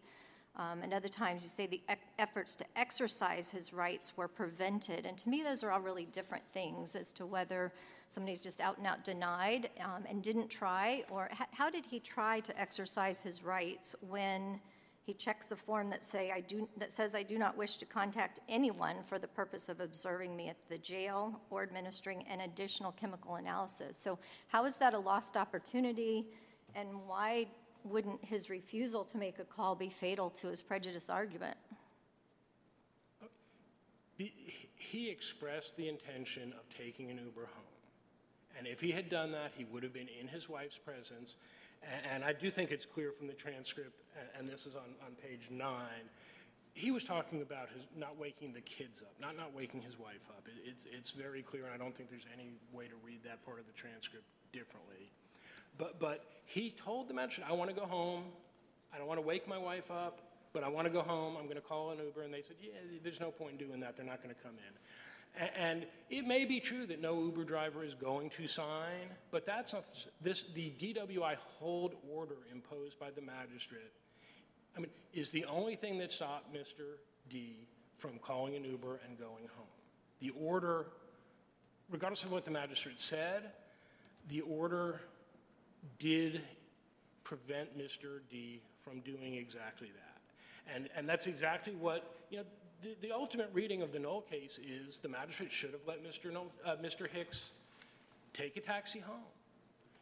Um, 0.56 0.84
And 0.84 0.94
other 0.94 1.10
times, 1.10 1.42
you 1.44 1.50
say 1.50 1.66
the 1.66 1.82
ec- 1.90 2.00
efforts 2.20 2.56
to 2.56 2.66
exercise 2.76 3.50
his 3.50 3.74
rights 3.74 4.16
were 4.16 4.28
prevented. 4.28 5.06
And 5.06 5.18
to 5.18 5.30
me, 5.30 5.42
those 5.42 5.64
are 5.64 5.72
all 5.72 5.82
really 5.82 6.06
different 6.06 6.44
things 6.54 6.96
as 6.96 7.12
to 7.14 7.26
whether 7.26 7.74
somebody's 8.08 8.42
just 8.42 8.62
out 8.62 8.78
and 8.78 8.86
out 8.86 9.04
denied 9.04 9.72
um, 9.80 10.04
and 10.08 10.22
didn't 10.22 10.50
try, 10.50 11.04
or 11.10 11.30
how 11.52 11.70
did 11.72 11.86
he 11.86 12.00
try 12.00 12.40
to 12.42 12.62
exercise 12.62 13.24
his 13.24 13.44
rights 13.44 13.96
when 14.08 14.60
he 15.06 15.14
checks 15.14 15.52
a 15.52 15.56
form 15.56 15.90
that 15.90 16.04
say, 16.04 16.32
I 16.32 16.42
do, 16.42 16.70
that 16.78 16.92
says, 16.92 17.16
I 17.16 17.24
do 17.24 17.38
not 17.38 17.58
wish 17.58 17.78
to 17.78 17.86
contact 17.86 18.40
anyone 18.48 18.98
for 19.06 19.18
the 19.20 19.28
purpose 19.28 19.68
of 19.68 19.80
observing 19.80 20.36
me 20.36 20.48
at 20.50 20.56
the 20.70 20.78
jail 20.78 21.42
or 21.50 21.64
administering 21.64 22.24
an 22.30 22.42
additional 22.42 22.92
chemical 22.94 23.36
analysis. 23.36 23.98
So 23.98 24.18
how 24.48 24.64
is 24.66 24.78
that 24.78 24.94
a 24.94 25.00
lost 25.00 25.36
opportunity? 25.36 26.28
And 26.76 26.88
why 27.08 27.48
wouldn't 27.84 28.24
his 28.24 28.50
refusal 28.50 29.04
to 29.06 29.18
make 29.18 29.40
a 29.40 29.44
call 29.44 29.76
be 29.76 29.90
fatal 29.90 30.30
to 30.32 30.48
his 30.48 30.62
prejudice 30.62 31.10
argument? 31.10 31.58
He 34.76 35.10
expressed 35.10 35.76
the 35.76 35.88
intention 35.88 36.54
of 36.54 36.70
taking 36.78 37.10
an 37.10 37.18
Uber 37.18 37.48
home. 37.48 37.74
And 38.58 38.68
if 38.68 38.80
he 38.80 38.92
had 38.92 39.10
done 39.10 39.32
that, 39.32 39.52
he 39.58 39.66
would 39.66 39.82
have 39.82 39.94
been 39.94 40.08
in 40.20 40.28
his 40.28 40.48
wife's 40.48 40.78
presence. 40.78 41.38
And 42.14 42.24
I 42.24 42.32
do 42.34 42.52
think 42.52 42.72
it's 42.72 42.86
clear 42.86 43.12
from 43.12 43.28
the 43.28 43.34
transcript, 43.34 44.00
and 44.38 44.48
this 44.48 44.66
is 44.66 44.76
on, 44.76 44.94
on 45.06 45.16
page 45.22 45.50
nine, 45.50 46.08
he 46.74 46.92
was 46.92 47.04
talking 47.04 47.42
about 47.42 47.70
his, 47.70 47.84
not 47.98 48.18
waking 48.20 48.54
the 48.54 48.62
kids 48.62 49.02
up, 49.02 49.14
not 49.20 49.36
not 49.38 49.54
waking 49.54 49.82
his 49.82 49.98
wife 50.00 50.26
up. 50.30 50.48
It- 50.48 50.70
It's, 50.70 50.86
it's 50.86 51.12
very 51.12 51.42
clear, 51.42 51.66
and 51.66 51.74
I 51.74 51.78
don't 51.78 51.96
think 51.96 52.10
there's 52.10 52.26
any 52.34 52.52
way 52.72 52.86
to 52.88 52.96
read 53.04 53.24
that 53.24 53.44
part 53.46 53.60
of 53.60 53.66
the 53.68 53.74
transcript 53.74 54.26
differently. 54.52 55.12
But, 55.78 56.00
but 56.00 56.24
he 56.46 56.72
told 56.72 57.08
the 57.08 57.14
magistrate, 57.14 57.48
I 57.50 57.54
want 57.54 57.70
to 57.70 57.76
go 57.76 57.86
home. 57.86 58.24
I 58.94 58.98
don't 58.98 59.08
want 59.08 59.20
to 59.20 59.26
wake 59.26 59.48
my 59.48 59.58
wife 59.58 59.90
up, 59.90 60.22
but 60.54 60.64
I 60.64 60.68
want 60.68 60.86
to 60.86 60.94
go 60.94 61.02
home. 61.02 61.36
I'm 61.38 61.46
going 61.46 61.56
to 61.56 61.62
call 61.62 61.92
an 61.92 61.98
Uber. 61.98 62.22
And 62.22 62.34
they 62.34 62.42
said, 62.42 62.58
yeah, 62.62 62.74
there's 63.04 63.20
no 63.20 63.32
point 63.32 63.54
in 63.54 63.68
doing 63.68 63.80
that. 63.80 63.96
They're 63.98 64.06
not 64.06 64.22
going 64.22 64.34
to 64.34 64.42
come 64.42 64.54
in. 64.54 64.74
And 65.58 65.88
it 66.12 66.28
may 66.28 66.46
be 66.46 66.60
true 66.60 66.86
that 66.86 67.02
no 67.02 67.20
Uber 67.24 67.44
driver 67.44 67.84
is 67.84 67.96
going 67.96 68.30
to 68.32 68.48
sign, 68.48 69.10
but 69.32 69.48
that's 69.48 69.74
not, 69.74 69.84
this, 70.22 70.44
the 70.54 70.72
DWI 70.78 71.36
hold 71.38 71.96
order 72.14 72.36
imposed 72.52 73.00
by 73.00 73.10
the 73.10 73.22
magistrate, 73.22 73.92
I 74.78 74.82
mean, 74.82 74.92
is 75.12 75.32
the 75.32 75.46
only 75.46 75.76
thing 75.76 75.98
that 76.00 76.12
stopped 76.12 76.54
Mr. 76.54 76.98
D 77.30 77.68
from 77.98 78.20
calling 78.20 78.56
an 78.56 78.64
Uber 78.64 79.00
and 79.08 79.18
going 79.18 79.48
home. 79.56 79.68
The 80.20 80.32
order, 80.40 80.88
regardless 81.90 82.24
of 82.24 82.32
what 82.32 82.46
the 82.46 82.52
magistrate 82.52 83.00
said, 83.00 83.54
the 84.28 84.42
order 84.42 85.02
did 86.00 86.42
prevent 87.24 87.78
Mr. 87.78 88.20
D 88.30 88.62
from 88.82 89.00
doing 89.02 89.36
exactly 89.36 89.90
that. 89.94 90.74
And, 90.76 90.90
and 90.96 91.08
that's 91.08 91.28
exactly 91.28 91.74
what, 91.76 92.18
you 92.30 92.38
know, 92.38 92.44
the, 92.82 92.96
the 93.02 93.12
ultimate 93.12 93.50
reading 93.54 93.82
of 93.82 93.92
the 93.92 94.00
Knoll 94.00 94.22
case 94.22 94.60
is 94.60 95.00
the 95.00 95.10
magistrate 95.10 95.52
should 95.52 95.72
have 95.72 95.82
let 95.88 96.04
Mr. 96.04 96.36
Uh, 96.66 96.76
Mr. 96.84 97.08
Hicks 97.10 97.50
take 98.34 98.58
a 98.58 98.62
taxi 98.62 99.00
home. 99.00 99.16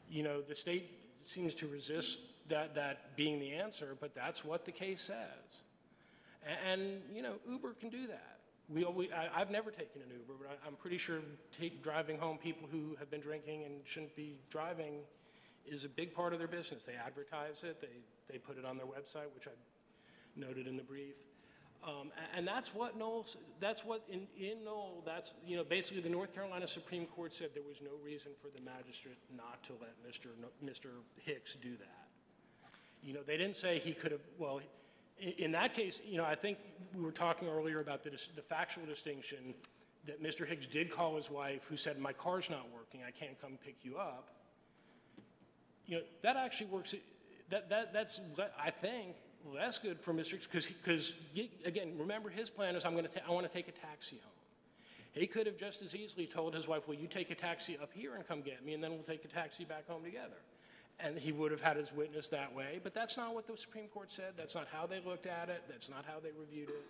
You 0.10 0.24
know, 0.24 0.42
the 0.42 0.56
state 0.56 0.90
seems 1.24 1.54
to 1.56 1.68
resist 1.68 2.20
that, 2.50 2.76
that 2.76 3.16
being 3.16 3.40
the 3.40 3.54
answer, 3.54 3.96
but 4.00 4.16
that's 4.16 4.44
what 4.44 4.66
the 4.66 4.72
case 4.72 5.02
says. 5.02 5.62
A- 6.46 6.68
And, 6.68 7.02
you 7.14 7.22
know, 7.22 7.36
Uber 7.50 7.74
can 7.80 7.90
do 7.90 8.08
that. 8.08 8.40
We, 8.70 8.86
we, 8.86 9.12
I, 9.12 9.42
I've 9.42 9.52
never 9.52 9.70
taken 9.70 10.02
an 10.02 10.08
Uber, 10.12 10.34
but 10.42 10.50
I, 10.50 10.68
I'm 10.68 10.76
pretty 10.76 10.98
sure 10.98 11.20
driving 11.84 12.18
home 12.18 12.38
people 12.38 12.68
who 12.72 12.96
have 13.00 13.12
been 13.12 13.22
drinking 13.22 13.64
and 13.64 13.74
shouldn't 13.86 14.16
be 14.16 14.38
driving 14.50 15.00
is 15.66 15.84
a 15.84 15.90
big 15.90 16.14
part 16.14 16.34
of 16.34 16.40
their 16.40 16.48
business. 16.48 16.84
They 16.84 16.94
advertise 16.96 17.64
it, 17.64 17.82
they, 17.82 17.88
they 18.32 18.38
put 18.38 18.58
it 18.58 18.66
on 18.66 18.78
their 18.78 18.86
website, 18.88 19.34
which 19.36 19.48
I 19.48 19.52
noted 20.36 20.68
in 20.68 20.78
the 20.78 20.84
brief. 20.84 21.16
Um, 21.84 22.12
and 22.38 22.48
that's 22.48 22.76
what 22.76 22.96
Knoll, 22.98 23.26
that's 23.60 23.84
what 23.84 24.04
in, 24.08 24.28
in 24.38 24.64
Knoll, 24.64 25.02
that's, 25.06 25.34
you 25.46 25.58
know, 25.58 25.64
basically 25.64 26.02
the 26.02 26.10
North 26.10 26.34
Carolina 26.34 26.68
Supreme 26.68 27.06
Court 27.08 27.34
said 27.34 27.50
there 27.56 27.64
was 27.68 27.78
no 27.84 27.92
reason 28.04 28.32
for 28.40 28.50
the 28.56 28.64
magistrate 28.64 29.18
not 29.36 29.64
to 29.64 29.74
let 29.82 29.92
Mr. 30.08 30.28
No- 30.40 30.72
Mr. 30.72 30.90
Hicks 31.18 31.56
do 31.56 31.72
that. 31.78 32.08
You 33.04 33.14
know, 33.16 33.22
they 33.26 33.36
didn't 33.36 33.56
say 33.56 33.80
he 33.80 33.94
could 33.94 34.12
have, 34.12 34.22
well, 34.38 34.60
i- 35.20 35.24
in 35.40 35.52
that 35.54 35.74
case, 35.74 36.02
you 36.06 36.18
know, 36.18 36.26
I 36.26 36.36
think 36.36 36.60
we 36.96 37.02
were 37.04 37.12
talking 37.12 37.48
earlier 37.48 37.80
about 37.80 38.04
the, 38.04 38.12
the 38.36 38.44
factual 38.44 38.86
distinction 38.86 39.56
that 40.06 40.22
Mr. 40.22 40.48
Hicks 40.48 40.68
did 40.68 40.92
call 40.92 41.16
his 41.16 41.32
wife, 41.32 41.66
who 41.68 41.78
said, 41.78 41.98
my 42.00 42.14
car's 42.14 42.50
not 42.52 42.68
working, 42.72 43.02
I 43.08 43.12
can't 43.12 43.40
come 43.42 43.58
pick 43.66 43.78
you 43.82 43.98
up. 43.98 44.30
You 45.92 45.98
know, 45.98 46.04
that 46.22 46.38
actually 46.38 46.68
works, 46.68 46.96
that, 47.50 47.68
that, 47.70 47.92
that's, 47.92 48.22
I 48.58 48.70
think, 48.72 49.18
less 49.54 49.78
good 49.78 50.00
for 50.00 50.14
Mr. 50.14 50.40
Because, 50.42 51.14
again, 51.66 51.96
remember, 51.98 52.30
his 52.30 52.50
plan 52.50 52.78
is, 52.78 52.86
I'm 52.86 52.96
gonna, 52.96 53.10
ta- 53.10 53.20
I 53.28 53.32
wanna 53.32 53.50
take 53.50 53.68
a 53.68 53.74
taxi 53.74 54.16
home. 54.24 54.32
He 55.12 55.28
could 55.28 55.48
have 55.48 55.58
just 55.58 55.82
as 55.82 55.94
easily 55.94 56.28
told 56.28 56.56
his 56.56 56.66
wife, 56.66 56.88
well, 56.88 56.98
you 56.98 57.08
take 57.08 57.30
a 57.30 57.36
taxi 57.36 57.78
up 57.78 57.90
here 57.94 58.16
and 58.16 58.26
come 58.26 58.42
get 58.42 58.64
me, 58.66 58.74
and 58.74 58.82
then 58.82 58.92
we'll 58.92 59.04
take 59.04 59.26
a 59.26 59.28
taxi 59.28 59.66
back 59.66 59.86
home 59.86 60.02
together. 60.02 60.38
And 61.02 61.18
he 61.18 61.34
would 61.34 61.52
have 61.52 61.60
had 61.60 61.76
his 61.76 61.92
witness 61.92 62.30
that 62.30 62.56
way, 62.56 62.80
but 62.82 62.94
that's 62.94 63.18
not 63.18 63.36
what 63.36 63.46
the 63.46 63.58
Supreme 63.58 63.90
Court 63.90 64.14
said, 64.14 64.36
that's 64.38 64.56
not 64.56 64.68
how 64.72 64.86
they 64.88 65.02
looked 65.06 65.26
at 65.26 65.50
it, 65.50 65.62
that's 65.68 65.90
not 65.90 66.06
how 66.08 66.22
they 66.24 66.30
reviewed 66.40 66.70
it. 66.70 66.86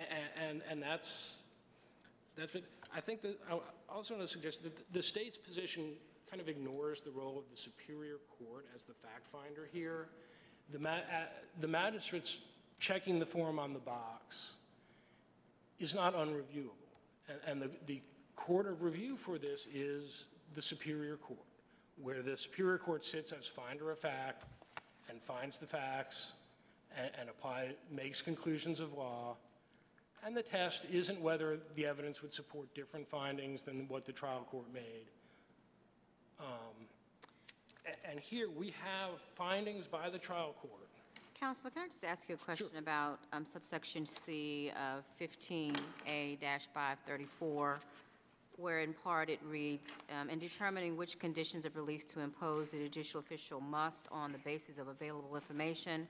A- 0.00 0.40
And, 0.42 0.62
and 0.68 0.82
that's, 0.82 1.42
that's 2.34 2.54
what, 2.54 2.64
I 2.92 3.00
think 3.00 3.20
that, 3.20 3.38
I 3.48 3.58
also 3.88 4.16
want 4.16 4.26
to 4.26 4.32
suggest 4.32 4.64
that 4.64 4.92
the 4.92 5.02
state's 5.02 5.38
position 5.38 5.92
kind 6.32 6.40
of 6.40 6.48
ignores 6.48 7.02
the 7.02 7.10
role 7.10 7.36
of 7.36 7.44
the 7.50 7.56
Superior 7.56 8.16
Court 8.38 8.64
as 8.74 8.84
the 8.84 8.94
fact 8.94 9.26
finder 9.26 9.68
here. 9.70 10.08
the 10.72 10.78
ma, 10.78 10.92
uh, 10.92 11.26
the 11.60 11.68
magistrate's 11.68 12.40
checking 12.78 13.18
the 13.18 13.26
form 13.26 13.58
on 13.58 13.74
the 13.74 13.78
box 13.78 14.54
is 15.78 15.94
not 15.94 16.14
unreviewable. 16.14 16.88
And, 17.28 17.38
and 17.46 17.60
the, 17.60 17.70
the 17.84 18.00
court 18.34 18.66
of 18.66 18.80
review 18.80 19.14
for 19.14 19.36
this 19.36 19.68
is 19.74 20.28
the 20.54 20.62
Superior 20.62 21.18
Court, 21.18 21.38
where 22.00 22.22
the 22.22 22.34
Superior 22.34 22.78
Court 22.78 23.04
sits 23.04 23.32
as 23.32 23.46
finder 23.46 23.90
of 23.90 23.98
fact 23.98 24.46
and 25.10 25.20
finds 25.20 25.58
the 25.58 25.66
facts 25.66 26.32
and, 26.96 27.10
and 27.20 27.28
apply, 27.28 27.72
makes 27.90 28.22
conclusions 28.22 28.80
of 28.80 28.94
law. 28.94 29.36
And 30.24 30.34
the 30.34 30.42
test 30.42 30.86
isn't 30.90 31.20
whether 31.20 31.58
the 31.74 31.84
evidence 31.84 32.22
would 32.22 32.32
support 32.32 32.74
different 32.74 33.06
findings 33.06 33.64
than 33.64 33.86
what 33.88 34.06
the 34.06 34.12
trial 34.12 34.46
court 34.50 34.72
made. 34.72 35.10
And 38.12 38.20
here, 38.20 38.48
we 38.50 38.74
have 38.84 39.18
findings 39.18 39.86
by 39.86 40.10
the 40.10 40.18
trial 40.18 40.54
court. 40.60 40.86
Counselor, 41.40 41.70
can 41.70 41.84
I 41.84 41.88
just 41.88 42.04
ask 42.04 42.28
you 42.28 42.34
a 42.34 42.38
question 42.38 42.68
about 42.76 43.20
um, 43.32 43.46
subsection 43.46 44.04
C 44.04 44.70
of 44.70 45.02
15A-534, 45.18 47.78
where 48.58 48.80
in 48.80 48.92
part 48.92 49.30
it 49.30 49.40
reads, 49.48 49.98
um, 50.20 50.28
"In 50.28 50.38
determining 50.38 50.98
which 50.98 51.18
conditions 51.18 51.64
of 51.64 51.74
release 51.74 52.04
to 52.04 52.20
impose, 52.20 52.72
the 52.72 52.80
judicial 52.80 53.20
official 53.20 53.62
must, 53.62 54.08
on 54.12 54.30
the 54.30 54.38
basis 54.40 54.76
of 54.76 54.88
available 54.88 55.34
information, 55.34 56.06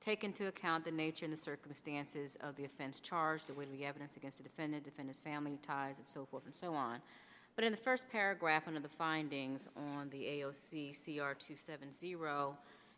take 0.00 0.24
into 0.24 0.48
account 0.48 0.84
the 0.84 0.90
nature 0.90 1.24
and 1.24 1.32
the 1.32 1.38
circumstances 1.38 2.36
of 2.42 2.56
the 2.56 2.66
offense 2.66 3.00
charged, 3.00 3.46
the 3.46 3.54
weight 3.54 3.68
of 3.68 3.72
the 3.72 3.86
evidence 3.86 4.18
against 4.18 4.36
the 4.36 4.44
defendant, 4.44 4.84
defendant's 4.84 5.20
family 5.20 5.56
ties, 5.62 5.96
and 5.96 6.06
so 6.06 6.26
forth 6.26 6.44
and 6.44 6.54
so 6.54 6.74
on." 6.74 7.00
But 7.58 7.64
in 7.64 7.72
the 7.72 7.76
first 7.76 8.08
paragraph 8.08 8.68
under 8.68 8.78
the 8.78 8.88
findings 8.88 9.68
on 9.76 10.08
the 10.10 10.18
AOC 10.22 10.92
CR 10.92 11.34
270, 11.34 12.16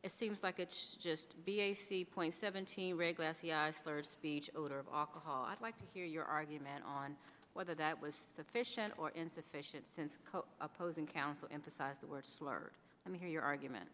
it 0.02 0.12
seems 0.12 0.42
like 0.42 0.60
it's 0.60 0.96
just 0.96 1.34
BAC 1.46 2.04
.17, 2.14 2.98
red 2.98 3.16
glassy 3.16 3.54
eyes, 3.54 3.76
slurred 3.76 4.04
speech, 4.04 4.50
odor 4.54 4.78
of 4.78 4.84
alcohol. 4.94 5.48
I'd 5.50 5.62
like 5.62 5.78
to 5.78 5.84
hear 5.94 6.04
your 6.04 6.24
argument 6.24 6.84
on 6.86 7.16
whether 7.54 7.74
that 7.76 8.02
was 8.02 8.26
sufficient 8.36 8.92
or 8.98 9.12
insufficient, 9.14 9.86
since 9.86 10.18
co- 10.30 10.44
opposing 10.60 11.06
counsel 11.06 11.48
emphasized 11.50 12.02
the 12.02 12.08
word 12.08 12.26
slurred. 12.26 12.72
Let 13.06 13.12
me 13.14 13.18
hear 13.18 13.30
your 13.30 13.42
argument. 13.42 13.86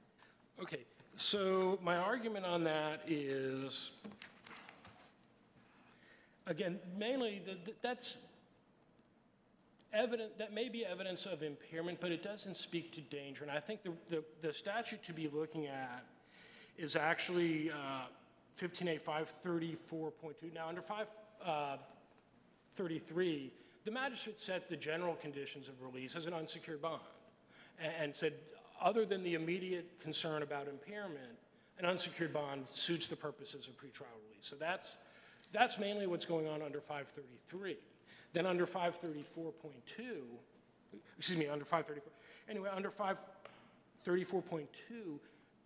Okay, 0.61 0.81
so 1.15 1.79
my 1.81 1.97
argument 1.97 2.45
on 2.45 2.65
that 2.65 3.03
is, 3.07 3.93
again, 6.49 6.81
mainly, 6.99 7.41
that- 7.47 7.65
that 7.67 7.83
that's 7.83 8.27
evident, 9.97 10.39
that 10.39 10.53
may 10.53 10.69
be 10.69 10.85
evidence 10.85 11.27
of 11.27 11.43
impairment, 11.43 12.01
but 12.01 12.13
it 12.13 12.23
doesn't 12.23 12.57
speak 12.57 12.93
to 12.95 13.01
danger. 13.01 13.43
And 13.43 13.51
I 13.51 13.59
think 13.61 13.83
the, 13.83 13.93
the- 14.09 14.25
the 14.41 14.53
statute 14.53 15.03
to 15.05 15.13
be 15.13 15.29
looking 15.33 15.67
at 15.67 16.05
is 16.79 16.95
actually 16.97 17.71
uh, 17.71 18.05
15A 18.61 19.03
534.2. 19.03 20.53
Now, 20.55 20.69
under 20.69 20.83
533, 20.83 23.53
the 23.85 23.91
magistrate 23.91 24.41
set 24.41 24.69
the 24.69 24.77
general 24.77 25.15
conditions 25.15 25.69
of 25.69 25.81
release 25.83 26.17
as 26.17 26.27
an 26.27 26.35
unsecured 26.35 26.83
bond 26.83 27.01
a- 27.81 27.85
and 28.01 28.15
said, 28.15 28.35
other 28.81 29.05
than 29.07 29.23
the 29.23 29.35
immediate 29.35 29.99
concern 30.01 30.43
about 30.43 30.69
impairment, 30.69 31.39
an 31.79 31.85
unsecured 31.87 32.33
bond 32.33 32.69
suits 32.69 33.07
the 33.07 33.17
purposes 33.17 33.69
of 33.69 33.77
pretrial 33.77 34.07
release. 34.29 34.47
So 34.47 34.57
that's, 34.57 34.99
that's 35.53 35.79
mainly 35.79 36.07
what's 36.07 36.27
going 36.27 36.47
on 36.47 36.63
under 36.63 36.81
533. 36.81 37.77
Then 38.37 38.45
under 38.45 38.67
534.2, 38.67 39.55
excuse 41.17 41.39
me, 41.39 41.49
under 41.49 41.65
534, 41.65 42.13
anyway, 42.51 42.69
under 42.71 42.91
534.2, 42.91 44.67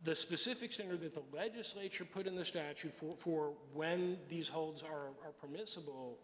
the 0.05 0.14
specific 0.14 0.73
standard 0.73 1.01
that 1.01 1.12
the 1.12 1.25
legislature 1.37 2.05
put 2.05 2.29
in 2.29 2.37
the 2.37 2.45
statute 2.45 2.95
for, 2.95 3.16
for 3.18 3.55
when 3.75 4.18
these 4.29 4.49
holds 4.49 4.85
are, 4.85 5.09
are 5.25 5.33
permissible 5.41 6.16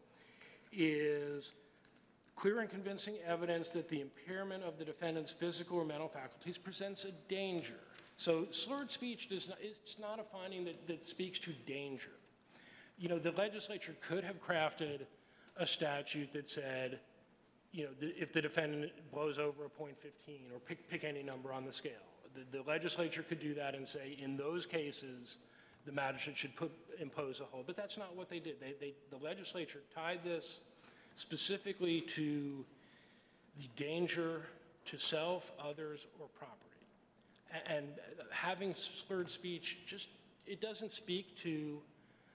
is 0.73 1.55
clear 2.37 2.61
and 2.61 2.71
convincing 2.71 3.17
evidence 3.27 3.71
that 3.71 3.89
the 3.89 4.01
impairment 4.01 4.63
of 4.63 4.79
the 4.79 4.85
defendant's 4.85 5.33
physical 5.33 5.79
or 5.79 5.85
mental 5.85 6.07
faculties 6.07 6.59
presents 6.59 7.05
a 7.05 7.11
danger. 7.29 7.81
So 8.17 8.47
slurred 8.53 8.93
speech 8.93 9.29
does 9.29 9.49
not, 9.49 9.59
it's 9.61 9.99
not 9.99 10.21
a 10.21 10.23
finding 10.23 10.65
that, 10.67 10.87
that 10.87 11.05
speaks 11.05 11.41
to 11.41 11.51
danger. 11.67 12.13
You 12.99 13.09
know, 13.09 13.19
the 13.19 13.33
legislature 13.33 13.97
could 14.01 14.23
have 14.23 14.41
crafted 14.41 15.07
a 15.59 15.67
statute 15.67 16.33
that 16.33 16.49
said, 16.49 17.01
you 17.73 17.85
know, 17.85 17.91
the- 18.01 18.15
if 18.21 18.33
the 18.33 18.41
defendant 18.43 18.93
blows 19.13 19.39
over 19.39 19.65
a 19.65 19.69
point 19.71 19.99
fifteen, 19.99 20.51
or 20.53 20.59
pick, 20.61 20.89
pick 20.89 21.05
any 21.05 21.23
number 21.23 21.53
on 21.53 21.65
the 21.65 21.73
scale. 21.73 21.93
The, 22.35 22.59
the 22.59 22.63
legislature 22.65 23.23
could 23.23 23.41
do 23.41 23.55
that 23.55 23.75
and 23.75 23.87
say, 23.87 24.17
in 24.21 24.37
those 24.37 24.67
cases, 24.67 25.39
the 25.87 25.93
magistrate 25.93 26.37
should 26.37 26.55
put, 26.57 26.71
impose 27.01 27.41
a 27.41 27.45
hold, 27.45 27.67
but 27.67 27.77
that's 27.77 27.97
not 27.97 28.15
what 28.17 28.29
they 28.29 28.41
did. 28.41 28.61
They, 28.61 28.75
they, 28.81 28.95
the 29.11 29.23
legislature 29.25 29.81
tied 29.95 30.23
this 30.25 30.59
specifically 31.17 32.01
to 32.03 32.65
the 33.59 33.69
danger 33.77 34.43
to 34.87 34.99
self, 34.99 35.51
others, 35.59 36.07
or 36.21 36.27
property. 36.39 36.63
A- 37.55 37.71
And 37.73 37.87
uh, 38.21 38.25
having 38.31 38.75
slurred 38.75 39.31
speech 39.31 39.79
just, 39.87 40.09
it 40.47 40.61
doesn't 40.61 40.91
speak 40.91 41.37
to 41.39 41.81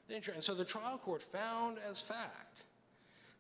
the 0.08 0.14
danger. 0.14 0.32
And 0.32 0.44
so 0.44 0.56
the 0.56 0.66
trial 0.66 0.98
court 0.98 1.22
found 1.22 1.78
as 1.88 2.02
fact 2.02 2.64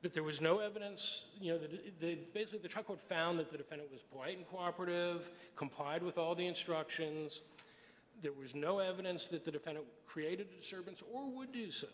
that 0.02 0.14
there 0.14 0.24
was 0.24 0.42
no 0.42 0.60
evidence, 0.60 1.26
you 1.40 1.52
know, 1.52 1.60
that 1.60 2.34
basically 2.34 2.60
the 2.60 2.68
trial 2.68 2.84
court 2.84 3.00
found 3.00 3.38
that 3.40 3.52
the 3.52 3.58
defendant 3.58 3.92
was 3.92 4.02
polite 4.02 4.38
and 4.38 4.48
cooperative, 4.48 5.30
complied 5.56 6.02
with 6.02 6.18
all 6.18 6.34
the 6.34 6.46
instructions. 6.46 7.42
There 8.22 8.32
was 8.34 8.56
no 8.56 8.80
evidence 8.80 9.28
that 9.28 9.46
the 9.46 9.52
defendant 9.52 9.86
created 10.08 10.48
a 10.52 10.60
disturbance 10.60 11.04
or 11.14 11.30
would 11.30 11.52
do 11.52 11.70
so. 11.70 11.88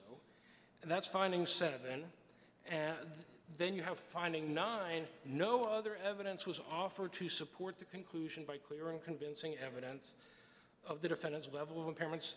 And 0.82 0.90
that's 0.90 1.08
finding 1.08 1.46
seven. 1.46 2.06
And 2.70 2.96
then 3.58 3.74
you 3.74 3.82
have 3.82 3.98
finding 3.98 4.54
nine, 4.54 5.04
no 5.26 5.66
other 5.66 5.98
evidence 6.06 6.46
was 6.46 6.62
offered 6.72 7.12
to 7.14 7.30
support 7.30 7.80
the 7.80 7.86
conclusion 7.86 8.44
by 8.48 8.58
clear 8.58 8.90
and 8.90 9.04
convincing 9.04 9.56
evidence 9.66 10.16
of 10.88 11.02
the 11.02 11.10
defendant's 11.10 11.50
level 11.54 11.86
of 11.86 11.94
impairments 11.94 12.36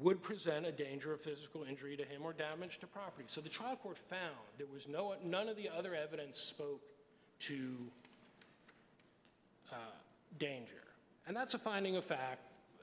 would 0.00 0.22
present 0.22 0.66
a 0.66 0.72
danger 0.72 1.12
of 1.12 1.20
physical 1.20 1.64
injury 1.64 1.96
to 1.96 2.04
him 2.04 2.22
or 2.24 2.32
damage 2.32 2.78
to 2.78 2.86
property. 2.86 3.24
So 3.28 3.40
the 3.40 3.48
trial 3.48 3.76
court 3.76 3.98
found 3.98 4.36
there 4.58 4.66
was 4.72 4.88
no, 4.88 5.14
none 5.24 5.48
of 5.48 5.56
the 5.56 5.68
other 5.68 5.94
evidence 5.94 6.38
spoke 6.38 6.80
to 7.40 7.76
uh, 9.70 9.76
danger. 10.38 10.82
And 11.26 11.36
that's 11.36 11.54
a 11.54 11.58
finding 11.58 11.96
of 11.96 12.04
fact 12.04 12.40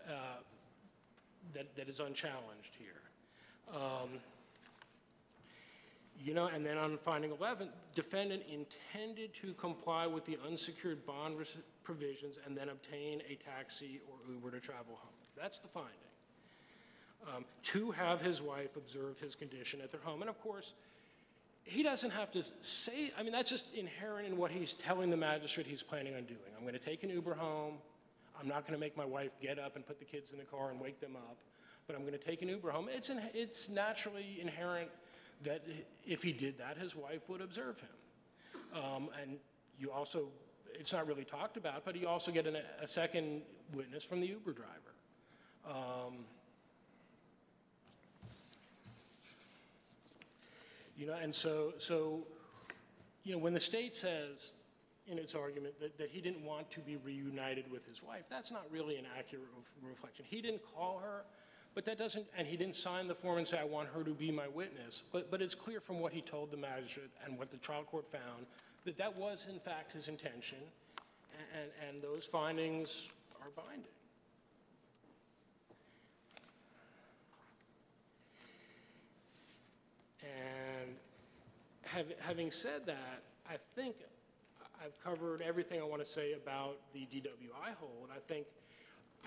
uh, 0.07 0.11
that, 1.53 1.75
that 1.75 1.89
is 1.89 1.99
unchallenged 1.99 2.75
here. 2.77 3.75
Um, 3.75 4.09
You 6.21 6.33
know, 6.33 6.47
and 6.47 6.65
then 6.65 6.77
on 6.77 6.97
finding 6.97 7.31
11, 7.31 7.69
defendant 7.95 8.43
intended 8.51 9.33
to 9.35 9.53
comply 9.53 10.05
with 10.05 10.25
the 10.25 10.37
unsecured 10.45 11.05
bond 11.05 11.37
provisions 11.83 12.39
and 12.45 12.57
then 12.57 12.69
obtain 12.69 13.21
a 13.29 13.35
taxi 13.35 14.01
or 14.09 14.33
Uber 14.33 14.51
to 14.51 14.59
travel 14.59 14.95
home. 14.95 15.13
That's 15.37 15.59
the 15.59 15.69
finding. 15.69 16.08
Um, 17.27 17.45
To 17.63 17.91
have 17.91 18.21
his 18.21 18.41
wife 18.41 18.75
observe 18.75 19.19
his 19.19 19.35
condition 19.35 19.81
at 19.81 19.91
their 19.91 20.01
home. 20.01 20.21
And 20.21 20.29
of 20.29 20.41
course, 20.41 20.73
he 21.63 21.83
doesn't 21.83 22.11
have 22.11 22.31
to 22.31 22.43
say, 22.61 23.11
I 23.17 23.23
mean, 23.23 23.31
that's 23.31 23.49
just 23.49 23.73
inherent 23.75 24.27
in 24.27 24.37
what 24.37 24.51
he's 24.51 24.73
telling 24.73 25.09
the 25.09 25.17
magistrate 25.17 25.67
he's 25.67 25.83
planning 25.83 26.15
on 26.15 26.23
doing. 26.23 26.39
I'm 26.57 26.63
going 26.63 26.73
to 26.73 26.79
take 26.79 27.03
an 27.03 27.09
Uber 27.09 27.35
home. 27.35 27.75
I'm 28.39 28.47
not 28.47 28.61
going 28.65 28.73
to 28.73 28.79
make 28.79 28.95
my 28.95 29.05
wife 29.05 29.31
get 29.41 29.59
up 29.59 29.75
and 29.75 29.85
put 29.85 29.99
the 29.99 30.05
kids 30.05 30.31
in 30.31 30.37
the 30.39 30.45
car 30.45 30.71
and 30.71 30.79
wake 30.79 30.99
them 30.99 31.15
up, 31.15 31.37
but 31.85 31.95
I'm 31.95 32.01
going 32.01 32.17
to 32.17 32.25
take 32.25 32.41
an 32.41 32.47
Uber 32.49 32.71
home. 32.71 32.87
It's, 32.89 33.09
in, 33.09 33.21
it's 33.33 33.69
naturally 33.69 34.39
inherent 34.41 34.89
that 35.43 35.61
if 36.07 36.23
he 36.23 36.31
did 36.31 36.57
that, 36.57 36.77
his 36.77 36.95
wife 36.95 37.27
would 37.27 37.41
observe 37.41 37.79
him. 37.79 38.81
Um, 38.81 39.09
and 39.21 39.37
you 39.77 39.91
also, 39.91 40.29
it's 40.73 40.93
not 40.93 41.05
really 41.05 41.25
talked 41.25 41.57
about, 41.57 41.83
but 41.85 41.95
you 41.95 42.07
also 42.07 42.31
get 42.31 42.47
an, 42.47 42.57
a 42.81 42.87
second 42.87 43.41
witness 43.73 44.03
from 44.03 44.21
the 44.21 44.27
Uber 44.27 44.53
driver. 44.53 44.93
Um, 45.67 46.18
You 50.99 51.07
know, 51.07 51.13
and 51.13 51.33
so, 51.33 51.71
so, 51.77 52.27
you 53.23 53.31
know, 53.31 53.37
when 53.37 53.53
the 53.53 53.59
state 53.59 53.95
says 53.95 54.51
in 55.07 55.17
its 55.17 55.33
argument 55.33 55.79
that, 55.79 55.97
that 55.97 56.09
he 56.09 56.19
didn't 56.19 56.43
want 56.43 56.69
to 56.71 56.81
be 56.81 56.97
reunited 56.97 57.71
with 57.71 57.87
his 57.87 58.03
wife, 58.03 58.23
that's 58.29 58.51
not 58.51 58.65
really 58.69 58.97
an 58.97 59.05
accurate 59.17 59.45
ref- 59.55 59.89
reflection. 59.91 60.25
He 60.27 60.41
didn't 60.41 60.61
call 60.75 60.99
her, 61.01 61.23
but 61.73 61.85
that 61.85 61.97
doesn't, 61.97 62.25
and 62.37 62.45
he 62.45 62.57
didn't 62.57 62.75
sign 62.75 63.07
the 63.07 63.15
form 63.15 63.37
and 63.37 63.47
say, 63.47 63.57
I 63.57 63.63
want 63.63 63.87
her 63.95 64.03
to 64.03 64.11
be 64.11 64.29
my 64.29 64.49
witness. 64.49 65.03
But, 65.13 65.31
but 65.31 65.41
it's 65.41 65.55
clear 65.55 65.79
from 65.79 66.01
what 66.01 66.11
he 66.11 66.19
told 66.19 66.51
the 66.51 66.57
magistrate 66.57 67.11
and 67.25 67.39
what 67.39 67.49
the 67.49 67.57
trial 67.57 67.83
court 67.83 68.05
found 68.05 68.45
that 68.83 68.97
that 68.97 69.15
was 69.15 69.47
in 69.49 69.57
fact 69.57 69.93
his 69.93 70.09
intention, 70.09 70.57
a- 70.97 71.59
and, 71.61 71.71
and 71.87 72.03
those 72.03 72.25
findings 72.25 73.07
are 73.41 73.51
binding. 73.55 73.85
And 80.21 80.58
hav- 81.93 82.13
having 82.19 82.51
said 82.51 82.85
that, 82.85 83.23
I 83.49 83.55
think 83.75 83.95
I've 84.83 85.01
covered 85.03 85.41
everything 85.41 85.79
I 85.81 85.83
want 85.83 86.03
to 86.03 86.09
say 86.09 86.33
about 86.33 86.77
the 86.93 87.01
DWI 87.01 87.73
hold. 87.79 88.09
I 88.15 88.19
think 88.27 88.45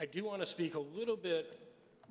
I 0.01 0.07
do 0.07 0.25
want 0.25 0.41
to 0.41 0.47
speak 0.47 0.75
a 0.75 0.81
little 0.81 1.17
bit 1.17 1.59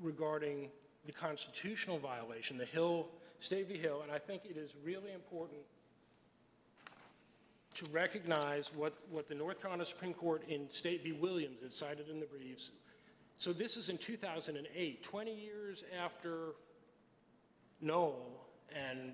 regarding 0.01 0.69
the 1.05 1.11
constitutional 1.11 1.97
violation, 1.97 2.57
the 2.57 2.65
Hill, 2.65 3.07
State 3.39 3.67
v. 3.67 3.77
Hill, 3.77 4.01
and 4.03 4.11
I 4.11 4.19
think 4.19 4.43
it 4.45 4.57
is 4.57 4.75
really 4.83 5.11
important 5.13 5.61
to 7.73 7.85
recognize 7.91 8.71
what, 8.75 8.93
what 9.09 9.27
the 9.27 9.33
North 9.33 9.59
Carolina 9.59 9.85
Supreme 9.85 10.13
Court 10.13 10.43
in 10.47 10.69
State 10.69 11.03
v. 11.03 11.13
Williams, 11.13 11.59
it's 11.63 11.77
cited 11.77 12.09
in 12.09 12.19
the 12.19 12.25
briefs. 12.25 12.69
So 13.37 13.53
this 13.53 13.77
is 13.77 13.89
in 13.89 13.97
2008, 13.97 15.01
20 15.01 15.33
years 15.33 15.83
after 16.03 16.49
Knoll 17.81 18.45
and 18.75 19.13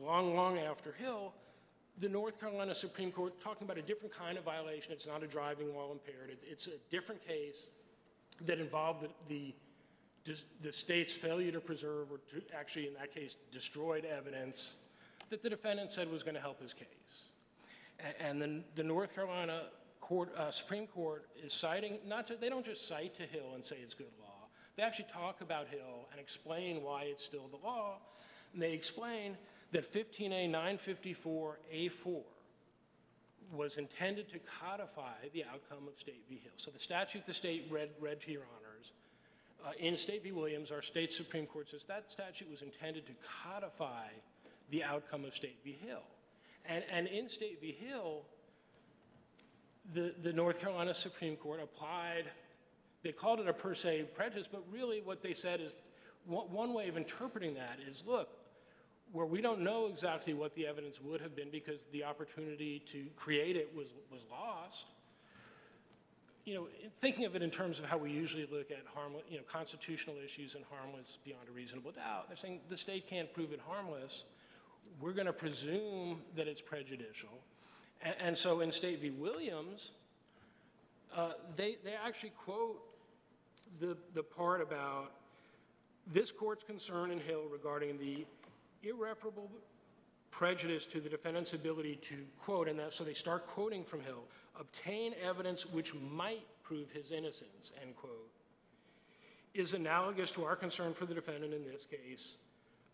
long, 0.00 0.34
long 0.34 0.58
after 0.58 0.92
Hill, 0.92 1.32
the 1.98 2.08
North 2.08 2.40
Carolina 2.40 2.74
Supreme 2.74 3.12
Court, 3.12 3.38
talking 3.40 3.64
about 3.66 3.78
a 3.78 3.82
different 3.82 4.14
kind 4.14 4.38
of 4.38 4.44
violation, 4.44 4.92
it's 4.92 5.06
not 5.06 5.22
a 5.22 5.26
driving 5.26 5.74
while 5.74 5.92
impaired, 5.92 6.30
it- 6.30 6.42
it's 6.48 6.66
a 6.66 6.78
different 6.90 7.26
case 7.26 7.70
that 8.42 8.58
involved 8.58 9.06
the, 9.28 9.54
the, 10.24 10.36
the 10.62 10.72
state's 10.72 11.12
failure 11.14 11.52
to 11.52 11.60
preserve, 11.60 12.10
or 12.10 12.18
to, 12.30 12.42
actually, 12.58 12.86
in 12.88 12.94
that 12.94 13.14
case, 13.14 13.36
destroyed 13.52 14.04
evidence 14.04 14.76
that 15.28 15.42
the 15.42 15.50
defendant 15.50 15.90
said 15.90 16.10
was 16.10 16.22
going 16.22 16.34
to 16.34 16.40
help 16.40 16.60
his 16.60 16.72
case. 16.72 17.28
A- 18.00 18.22
And 18.22 18.40
then 18.40 18.64
the 18.74 18.82
North 18.84 19.14
Carolina 19.14 19.64
Court, 20.00 20.34
uh, 20.36 20.50
Supreme 20.50 20.86
Court 20.86 21.28
is 21.44 21.52
citing, 21.52 21.98
not, 22.06 22.26
ju- 22.26 22.36
they 22.40 22.48
don't 22.48 22.64
just 22.64 22.88
cite 22.88 23.14
to 23.16 23.22
Hill 23.24 23.52
and 23.54 23.64
say 23.64 23.76
it's 23.82 23.94
good 23.94 24.12
law. 24.20 24.48
They 24.76 24.82
actually 24.82 25.06
talk 25.12 25.42
about 25.42 25.68
Hill 25.68 26.08
and 26.10 26.18
explain 26.20 26.82
why 26.82 27.02
it's 27.04 27.24
still 27.24 27.48
the 27.48 27.58
law. 27.64 27.98
And 28.54 28.60
they 28.62 28.72
explain 28.72 29.36
that 29.72 29.90
15A 29.90 30.50
954A4 30.50 32.22
was 33.52 33.76
intended 33.76 34.30
to 34.30 34.38
codify 34.38 35.14
the 35.32 35.44
outcome 35.44 35.88
of 35.88 35.98
State 35.98 36.24
v. 36.28 36.40
Hill. 36.42 36.52
So 36.56 36.70
the 36.70 36.78
statute 36.78 37.26
the 37.26 37.34
state 37.34 37.66
read, 37.70 37.90
read 38.00 38.20
to 38.22 38.32
your 38.32 38.42
honors, 38.56 38.92
uh, 39.64 39.72
in 39.78 39.96
State 39.96 40.22
v. 40.22 40.32
Williams, 40.32 40.70
our 40.72 40.82
state 40.82 41.12
Supreme 41.12 41.46
Court 41.46 41.68
says 41.68 41.84
that 41.84 42.10
statute 42.10 42.50
was 42.50 42.62
intended 42.62 43.06
to 43.06 43.12
codify 43.44 44.08
the 44.70 44.82
outcome 44.84 45.24
of 45.24 45.34
State 45.34 45.58
v. 45.64 45.76
Hill. 45.84 46.02
And, 46.66 46.84
and 46.90 47.06
in 47.08 47.28
State 47.28 47.60
v. 47.60 47.72
Hill, 47.72 48.22
the, 49.94 50.14
the 50.22 50.32
North 50.32 50.60
Carolina 50.60 50.94
Supreme 50.94 51.36
Court 51.36 51.60
applied, 51.62 52.24
they 53.02 53.12
called 53.12 53.40
it 53.40 53.48
a 53.48 53.52
per 53.52 53.74
se 53.74 54.04
prejudice, 54.14 54.48
but 54.50 54.62
really 54.70 55.00
what 55.00 55.22
they 55.22 55.32
said 55.32 55.60
is, 55.60 55.76
one, 56.26 56.50
one 56.50 56.72
way 56.72 56.88
of 56.88 56.96
interpreting 56.96 57.54
that 57.54 57.78
is, 57.88 58.04
look, 58.06 58.28
where 59.12 59.26
we 59.26 59.40
don't 59.40 59.60
know 59.60 59.86
exactly 59.86 60.32
what 60.32 60.54
the 60.54 60.66
evidence 60.66 61.00
would 61.00 61.20
have 61.20 61.36
been 61.36 61.50
because 61.50 61.86
the 61.92 62.02
opportunity 62.04 62.82
to 62.86 63.04
create 63.14 63.56
it 63.56 63.70
was, 63.76 63.92
was 64.10 64.22
lost, 64.30 64.86
you 66.44 66.54
know, 66.54 66.66
thinking 66.98 67.24
of 67.24 67.36
it 67.36 67.42
in 67.42 67.50
terms 67.50 67.78
of 67.78 67.84
how 67.84 67.98
we 67.98 68.10
usually 68.10 68.48
look 68.50 68.70
at 68.70 68.82
harmless, 68.94 69.22
you 69.28 69.36
know, 69.36 69.44
constitutional 69.46 70.16
issues 70.24 70.54
and 70.54 70.64
harmless 70.70 71.18
beyond 71.24 71.42
a 71.48 71.52
reasonable 71.52 71.92
doubt, 71.92 72.28
they're 72.28 72.36
saying 72.36 72.60
the 72.68 72.76
state 72.76 73.06
can't 73.08 73.32
prove 73.32 73.52
it 73.52 73.60
harmless. 73.68 74.24
We're 75.00 75.12
going 75.12 75.26
to 75.26 75.32
presume 75.32 76.22
that 76.34 76.48
it's 76.48 76.60
prejudicial. 76.60 77.30
And, 78.02 78.14
and 78.20 78.38
so 78.38 78.60
in 78.60 78.72
State 78.72 79.00
v. 79.00 79.10
Williams, 79.10 79.92
uh, 81.14 81.32
they, 81.54 81.76
they 81.84 81.94
actually 81.94 82.30
quote 82.30 82.80
the, 83.78 83.96
the 84.14 84.22
part 84.22 84.60
about 84.60 85.12
this 86.06 86.32
court's 86.32 86.64
concern 86.64 87.10
in 87.10 87.20
Hill 87.20 87.44
regarding 87.50 87.98
the 87.98 88.26
irreparable 88.82 89.50
prejudice 90.30 90.86
to 90.86 91.00
the 91.00 91.08
defendant's 91.08 91.52
ability 91.52 91.96
to 91.96 92.16
quote, 92.38 92.68
and 92.68 92.78
that, 92.78 92.92
so 92.92 93.04
they 93.04 93.12
start 93.12 93.46
quoting 93.46 93.84
from 93.84 94.00
Hill, 94.00 94.24
obtain 94.58 95.14
evidence 95.22 95.66
which 95.66 95.94
might 95.94 96.44
prove 96.62 96.90
his 96.90 97.12
innocence, 97.12 97.72
end 97.82 97.94
quote, 97.96 98.30
is 99.54 99.74
analogous 99.74 100.30
to 100.32 100.44
our 100.44 100.56
concern 100.56 100.94
for 100.94 101.04
the 101.04 101.14
defendant 101.14 101.52
in 101.52 101.64
this 101.64 101.86
case, 101.86 102.36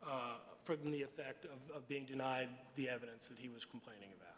uh, 0.04 0.34
from 0.64 0.90
the 0.90 1.02
effect 1.02 1.44
of, 1.44 1.76
of 1.76 1.88
being 1.88 2.04
denied 2.04 2.48
the 2.74 2.88
evidence 2.88 3.28
that 3.28 3.38
he 3.38 3.48
was 3.48 3.64
complaining 3.64 4.10
about. 4.16 4.34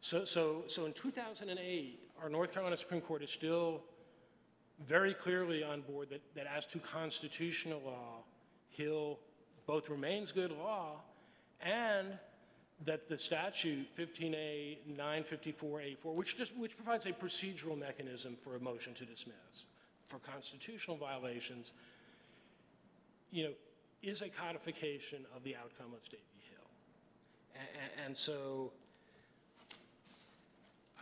So, 0.00 0.24
so, 0.24 0.64
so 0.66 0.84
in 0.84 0.92
2008, 0.92 2.10
our 2.20 2.28
North 2.28 2.52
Carolina 2.52 2.76
Supreme 2.76 3.00
Court 3.00 3.22
is 3.22 3.30
still 3.30 3.82
very 4.86 5.14
clearly 5.14 5.62
on 5.62 5.82
board 5.82 6.10
that, 6.10 6.20
that 6.34 6.46
as 6.46 6.66
to 6.66 6.78
constitutional 6.78 7.80
law, 7.84 8.24
Hill 8.70 9.18
both 9.66 9.88
remains 9.90 10.32
good 10.32 10.52
law 10.52 11.00
and 11.60 12.08
that 12.84 13.08
the 13.08 13.16
statute 13.16 13.86
15A 13.96 14.78
954A4, 14.98 16.14
which 16.14 16.36
just, 16.36 16.54
which 16.56 16.76
provides 16.76 17.06
a 17.06 17.12
procedural 17.12 17.78
mechanism 17.78 18.36
for 18.42 18.56
a 18.56 18.60
motion 18.60 18.92
to 18.94 19.04
dismiss 19.04 19.64
for 20.04 20.18
constitutional 20.18 20.96
violations, 20.96 21.72
you 23.30 23.44
know, 23.44 23.50
is 24.02 24.20
a 24.20 24.28
codification 24.28 25.24
of 25.34 25.42
the 25.44 25.56
outcome 25.56 25.94
of 25.96 26.04
State 26.04 26.20
v. 26.34 26.42
Hill. 26.50 26.66
A- 27.56 28.02
a- 28.02 28.04
And 28.06 28.14
so 28.16 28.70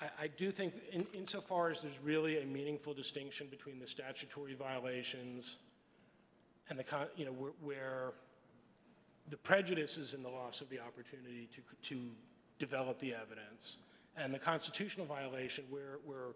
I, 0.00 0.24
I 0.24 0.26
do 0.28 0.52
think 0.52 0.74
in, 0.92 1.04
insofar 1.14 1.70
as 1.70 1.82
there's 1.82 1.98
really 2.02 2.40
a 2.42 2.46
meaningful 2.46 2.94
distinction 2.94 3.48
between 3.50 3.80
the 3.80 3.86
statutory 3.86 4.54
violations 4.54 5.58
and 6.68 6.78
the, 6.78 6.84
you 7.16 7.24
know, 7.24 7.32
where, 7.32 7.52
where 7.60 8.12
the 9.28 9.36
prejudice 9.36 9.96
is 9.96 10.14
in 10.14 10.22
the 10.22 10.28
loss 10.28 10.60
of 10.60 10.68
the 10.68 10.80
opportunity 10.80 11.48
to, 11.54 11.88
to 11.88 12.00
develop 12.58 12.98
the 12.98 13.14
evidence, 13.14 13.78
and 14.16 14.32
the 14.32 14.38
constitutional 14.38 15.06
violation 15.06 15.64
where, 15.70 15.98
where 16.04 16.34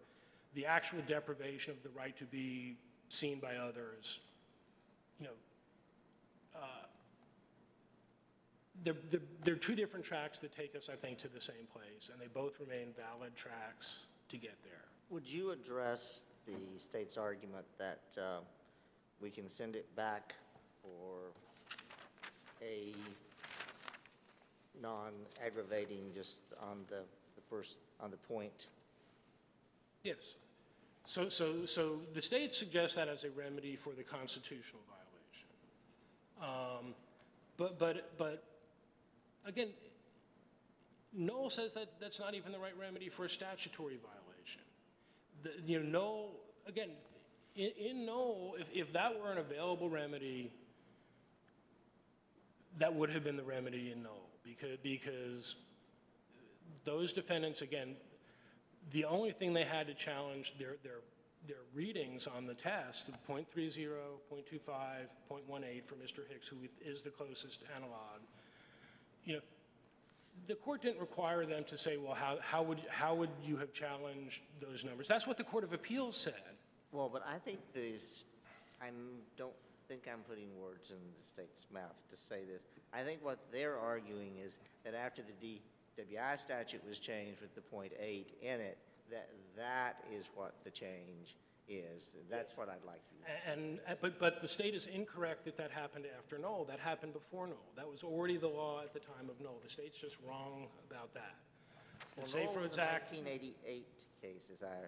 the 0.55 0.67
actual 0.67 1.01
deprivation 1.07 1.73
of 1.73 1.83
the 1.83 1.91
right 1.91 2.17
to 2.17 2.25
be 2.25 2.77
seen 3.09 3.39
by 3.39 3.57
others, 3.57 4.21
you 5.21 5.27
know, 5.27 5.33
uh, 6.55 6.87
they're, 8.83 8.95
they're, 9.11 9.21
they're 9.45 9.55
two 9.57 9.75
different 9.75 10.05
tracks 10.05 10.41
that 10.41 10.57
take 10.57 10.75
us, 10.75 10.89
I 10.91 10.97
think, 10.97 11.19
to 11.19 11.29
the 11.29 11.41
same 11.41 11.67
place, 11.73 12.11
and 12.11 12.21
they 12.21 12.29
both 12.33 12.59
remain 12.61 12.89
valid 12.97 13.35
tracks 13.37 14.07
to 14.31 14.37
get 14.37 14.57
there. 14.63 14.73
Would 15.11 15.29
you 15.31 15.51
address 15.51 16.27
the 16.47 16.79
state's 16.79 17.17
argument 17.17 17.67
that 17.79 18.01
uh, 18.19 18.41
we 19.21 19.31
can 19.31 19.49
send 19.51 19.77
it 19.77 19.95
back 19.95 20.35
for 20.83 21.33
a 22.67 22.93
non-aggravating, 24.83 26.13
just 26.15 26.43
on 26.61 26.85
the 26.89 27.03
the 27.37 27.43
first, 27.49 27.77
on 28.01 28.11
the 28.11 28.17
point? 28.17 28.67
Yes. 30.03 30.37
So, 31.05 31.29
so, 31.29 31.65
so 31.67 32.01
the 32.15 32.23
state 32.23 32.53
suggests 32.53 32.97
that 32.97 33.09
as 33.09 33.25
a 33.25 33.31
remedy 33.31 33.77
for 33.77 33.93
the 33.93 34.03
constitutional 34.03 34.83
violation. 34.89 35.49
Um, 36.43 36.95
But, 37.57 37.79
but, 37.79 38.13
but, 38.19 38.43
again, 39.47 39.69
Knoll 41.13 41.49
says 41.49 41.73
that 41.75 41.89
that's 42.01 42.21
not 42.21 42.35
even 42.35 42.53
the 42.53 42.59
right 42.59 42.77
remedy 42.79 43.09
for 43.09 43.25
a 43.25 43.29
statutory 43.29 43.99
violation. 44.11 44.63
The, 45.43 45.51
you 45.65 45.81
know, 45.81 45.89
Knoll, 45.89 46.41
again, 46.67 46.91
in, 47.55 47.71
in 47.79 48.05
Knoll, 48.05 48.57
if, 48.61 48.69
if 48.75 48.93
that 48.93 49.19
were 49.19 49.33
an 49.33 49.39
available 49.39 49.89
remedy, 49.89 50.51
that 52.79 52.95
would 52.95 53.11
have 53.11 53.25
been 53.25 53.37
the 53.37 53.43
remedy 53.43 53.93
in 53.93 54.03
Knoll, 54.03 54.29
because, 54.45 54.77
because 54.83 55.57
those 56.85 57.13
defendants, 57.13 57.63
again, 57.63 57.97
the 58.93 59.05
only 59.05 59.33
thing 59.33 59.53
they 59.53 59.65
had 59.65 59.87
to 59.87 59.95
challenge 59.95 60.55
their, 60.59 60.77
their, 60.83 61.01
their 61.47 61.57
readings 61.75 62.27
on 62.27 62.47
the 62.47 62.55
test, 62.55 63.07
the 63.07 63.33
.30, 63.33 63.89
.25, 64.33 64.61
.18 65.31 65.85
for 65.85 65.95
Mr. 65.97 66.21
Hicks, 66.29 66.49
who 66.49 66.57
is 66.85 67.03
the 67.03 67.11
closest 67.11 67.65
analog, 67.75 68.21
you 69.25 69.35
know, 69.35 69.41
the 70.47 70.55
court 70.55 70.83
didn't 70.83 71.01
require 71.01 71.47
them 71.47 71.65
to 71.65 71.79
say, 71.79 71.97
well, 71.97 72.15
how, 72.15 72.39
how 72.43 72.63
would, 72.63 72.81
how 72.89 73.15
would 73.15 73.31
you 73.43 73.57
have 73.57 73.73
challenged 73.73 74.43
those 74.61 74.85
numbers? 74.85 75.09
That's 75.09 75.27
what 75.27 75.39
the 75.39 75.45
Court 75.45 75.65
of 75.65 75.73
Appeals 75.73 76.15
said. 76.15 76.35
Well, 76.93 77.09
but 77.13 77.25
I 77.27 77.39
think 77.39 77.59
this, 77.73 78.27
I 78.81 78.91
don't 79.37 79.53
think 79.89 80.09
I'm 80.13 80.21
putting 80.29 80.49
words 80.61 80.91
in 80.91 80.97
the 80.97 81.27
state's 81.27 81.67
mouth 81.73 81.97
to 82.11 82.17
say 82.17 82.45
this. 82.45 82.63
I 82.93 83.03
think 83.03 83.25
what 83.25 83.39
they're 83.53 83.79
arguing 83.79 84.39
is 84.45 84.59
that 84.85 84.95
after 84.95 85.23
the 85.23 85.61
DWI 85.99 86.39
statute 86.39 86.83
was 86.87 86.99
changed 86.99 87.41
with 87.41 87.55
the 87.55 87.61
point 87.61 87.93
eight 88.01 88.33
in 88.43 88.61
it, 88.61 88.79
that 89.11 89.29
that 89.57 90.05
is 90.13 90.27
what 90.35 90.55
the 90.65 90.71
change 90.71 91.37
is. 91.69 92.17
That's 92.31 92.57
what 92.57 92.69
I'd 92.69 92.85
like 92.87 93.03
you 93.13 93.19
to. 93.25 93.53
And, 93.53 93.79
uh, 93.89 93.95
but, 94.01 94.19
but 94.19 94.41
the 94.41 94.49
state 94.49 94.75
is 94.75 94.87
incorrect 94.87 95.45
that 95.45 95.57
that 95.57 95.71
happened 95.71 96.05
after 96.19 96.39
Knoll. 96.39 96.65
That 96.65 96.79
happened 96.81 97.13
before 97.13 97.47
Knoll. 97.47 97.73
That 97.77 97.89
was 97.89 98.05
already 98.05 98.37
the 98.37 98.49
law 98.49 98.81
at 98.83 98.93
the 98.93 99.01
time 99.01 99.29
of 99.29 99.41
Knoll. 99.41 99.61
The 99.63 99.71
state's 99.71 100.01
just 100.01 100.19
wrong 100.27 100.67
about 100.89 101.13
that. 101.15 101.35
The 102.15 102.21
Well, 102.23 102.27
Safe 102.27 102.57
Roads 102.57 102.79
Act, 102.79 103.13
1988 103.13 103.87
case, 104.23 104.51
as 104.53 104.63
I 104.63 104.87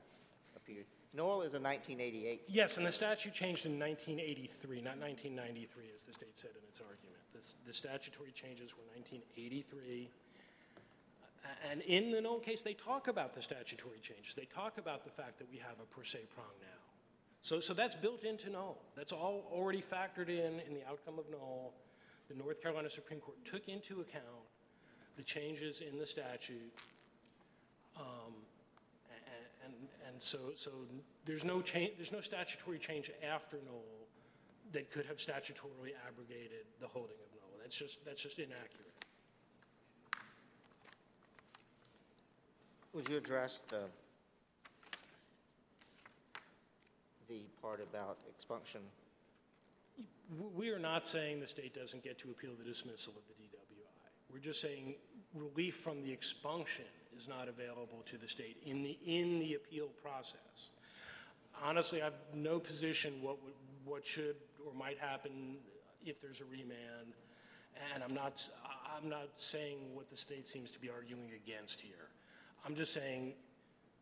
appeared. 0.57 0.86
Knoll 1.15 1.43
is 1.43 1.55
a 1.55 1.61
1988 1.61 2.43
yes, 2.49 2.77
and 2.77 2.87
the 2.87 2.93
statute 2.93 3.33
changed 3.33 3.65
in 3.65 3.79
1983, 3.79 4.83
not 4.83 4.99
1993, 4.99 5.85
as 5.97 6.05
the 6.05 6.13
state 6.13 6.37
said 6.37 6.51
in 6.53 6.63
its 6.69 6.81
argument. 6.81 7.23
The 7.33 7.41
The 7.67 7.75
statutory 7.75 8.33
changes 8.33 8.77
were 8.77 8.85
1983. 8.95 10.11
And 11.71 11.81
in 11.83 12.11
the 12.11 12.21
Knoll 12.21 12.41
case, 12.41 12.63
they 12.63 12.75
talk 12.75 13.09
about 13.09 13.35
the 13.35 13.41
statutory 13.41 14.01
changes. 14.03 14.35
They 14.35 14.45
talk 14.45 14.77
about 14.77 15.05
the 15.05 15.11
fact 15.11 15.39
that 15.39 15.51
we 15.51 15.59
have 15.59 15.81
a 15.81 15.87
per 15.87 16.05
se 16.05 16.21
prong 16.35 16.53
now. 16.61 16.79
So, 17.41 17.61
so 17.61 17.73
that's 17.73 17.95
built 17.95 18.25
into 18.25 18.51
Knoll. 18.51 18.79
That's 18.97 19.13
all 19.13 19.49
already 19.51 19.81
factored 19.81 20.29
in, 20.29 20.61
in 20.67 20.75
the 20.75 20.87
outcome 20.89 21.19
of 21.19 21.31
Knoll. 21.31 21.73
The 22.29 22.35
North 22.35 22.61
Carolina 22.61 22.91
Supreme 22.91 23.21
Court 23.21 23.39
took 23.45 23.69
into 23.69 24.01
account 24.01 24.45
the 25.17 25.23
changes 25.23 25.81
in 25.81 25.99
the 25.99 26.07
statute. 26.07 26.73
Um, 27.97 28.35
so, 30.23 30.39
so 30.55 30.71
there's 31.25 31.45
no 31.45 31.61
change, 31.61 31.93
there's 31.97 32.12
no 32.12 32.21
statutory 32.21 32.79
change 32.79 33.11
after 33.29 33.59
Knoll 33.66 33.85
that 34.73 34.91
could 34.91 35.07
have 35.07 35.16
statutorily 35.16 35.93
abrogated 36.07 36.66
the 36.81 36.87
holding 36.87 37.16
of 37.16 37.35
Knoll. 37.35 37.59
That's 37.61 37.77
just, 37.77 38.05
that's 38.05 38.23
just 38.23 38.39
inaccurate. 38.39 38.89
Would 42.95 43.09
you 43.09 43.16
address 43.16 43.61
the, 43.69 43.83
the 47.29 47.41
part 47.62 47.81
about 47.81 48.19
expunction? 48.29 48.81
We 50.55 50.71
are 50.71 50.79
not 50.79 51.07
saying 51.07 51.41
the 51.41 51.47
state 51.47 51.75
doesn't 51.75 52.03
get 52.03 52.19
to 52.19 52.31
appeal 52.31 52.53
the 52.59 52.64
dismissal 52.64 53.14
of 53.16 53.23
the 53.29 53.35
DWI. 53.43 54.33
We're 54.33 54.41
just 54.41 54.61
saying 54.61 54.95
relief 55.35 55.77
from 55.77 56.03
the 56.03 56.12
expunction 56.12 56.85
is 57.19 57.29
not 57.29 57.49
available 57.49 58.03
to 58.07 58.16
the 58.16 58.29
state 58.29 58.57
in 58.64 58.83
the, 58.83 58.97
in 59.05 59.41
the 59.41 59.55
appeal 59.55 59.89
process. 60.03 60.71
Honestly, 61.62 62.01
I 62.01 62.05
have 62.05 62.14
no 62.35 62.61
position 62.61 63.14
what, 63.21 63.37
what 63.85 64.07
should 64.07 64.37
or 64.64 64.73
might 64.73 64.99
happen 64.99 65.57
if 66.05 66.21
there's 66.21 66.41
a 66.41 66.45
remand, 66.45 67.16
and 67.93 68.03
I'm 68.03 68.14
not, 68.14 68.41
I'm 68.97 69.09
not 69.09 69.29
saying 69.35 69.79
what 69.95 70.09
the 70.09 70.16
state 70.16 70.49
seems 70.49 70.71
to 70.73 70.79
be 70.79 70.89
arguing 70.89 71.31
against 71.45 71.81
here. 71.81 72.09
I'm 72.64 72.77
just 72.77 72.93
saying 72.93 73.35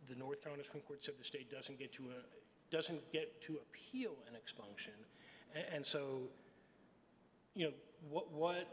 the 0.08 0.14
North 0.14 0.42
Carolina 0.42 0.64
Supreme 0.64 0.82
Court 0.82 1.02
said 1.02 1.14
the 1.18 1.24
state 1.24 1.50
doesn't 1.50 1.78
get 1.78 1.92
to, 1.94 2.02
a- 2.04 2.74
doesn't 2.74 3.10
get 3.12 3.40
to 3.42 3.58
appeal 3.58 4.12
an 4.28 4.36
expunction, 4.36 4.92
a- 5.54 5.74
and 5.74 5.84
so 5.84 6.20
you 7.54 7.66
know, 7.66 7.72
what, 8.10 8.30
what 8.30 8.68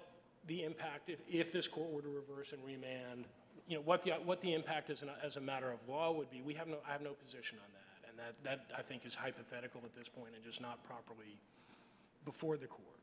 the 0.47 0.63
impact, 0.63 1.09
if, 1.09 1.19
if 1.29 1.53
this 1.53 1.67
court 1.67 1.89
were 1.89 2.01
to 2.01 2.09
reverse 2.09 2.51
and 2.51 2.63
remand, 2.65 3.25
you 3.67 3.77
know, 3.77 3.81
what 3.83 4.03
the, 4.03 4.11
what 4.11 4.41
the 4.41 4.53
impact 4.53 4.89
as, 4.89 5.03
as 5.23 5.37
a 5.37 5.41
matter 5.41 5.71
of 5.71 5.79
law 5.87 6.11
would 6.11 6.29
be, 6.29 6.41
we 6.41 6.53
have 6.55 6.67
no, 6.67 6.77
I 6.87 6.91
have 6.91 7.01
no 7.01 7.13
position 7.13 7.57
on 7.59 7.71
that. 7.73 8.09
And 8.09 8.19
that, 8.19 8.43
that, 8.43 8.77
I 8.77 8.81
think, 8.81 9.05
is 9.05 9.15
hypothetical 9.15 9.81
at 9.83 9.93
this 9.93 10.09
point 10.09 10.29
and 10.35 10.43
just 10.43 10.61
not 10.61 10.83
properly 10.83 11.39
before 12.25 12.57
the 12.57 12.67
court. 12.67 12.99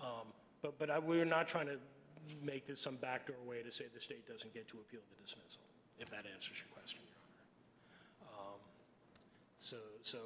Um, 0.00 0.32
But, 0.62 0.78
but 0.78 0.90
I, 0.90 0.98
we're 0.98 1.24
not 1.24 1.48
trying 1.48 1.66
to 1.66 1.78
make 2.42 2.66
this 2.66 2.80
some 2.80 2.96
backdoor 2.96 3.36
way 3.46 3.62
to 3.62 3.70
say 3.70 3.84
the 3.94 4.00
state 4.00 4.26
doesn't 4.26 4.52
get 4.54 4.68
to 4.68 4.76
appeal 4.78 5.00
the 5.10 5.22
dismissal, 5.22 5.62
if 5.98 6.10
that 6.10 6.24
answers 6.32 6.58
your 6.58 6.68
question, 6.74 7.00
Your 7.06 7.18
Honor. 8.34 8.54
Um, 8.54 8.60
So, 9.58 9.76
so 10.02 10.18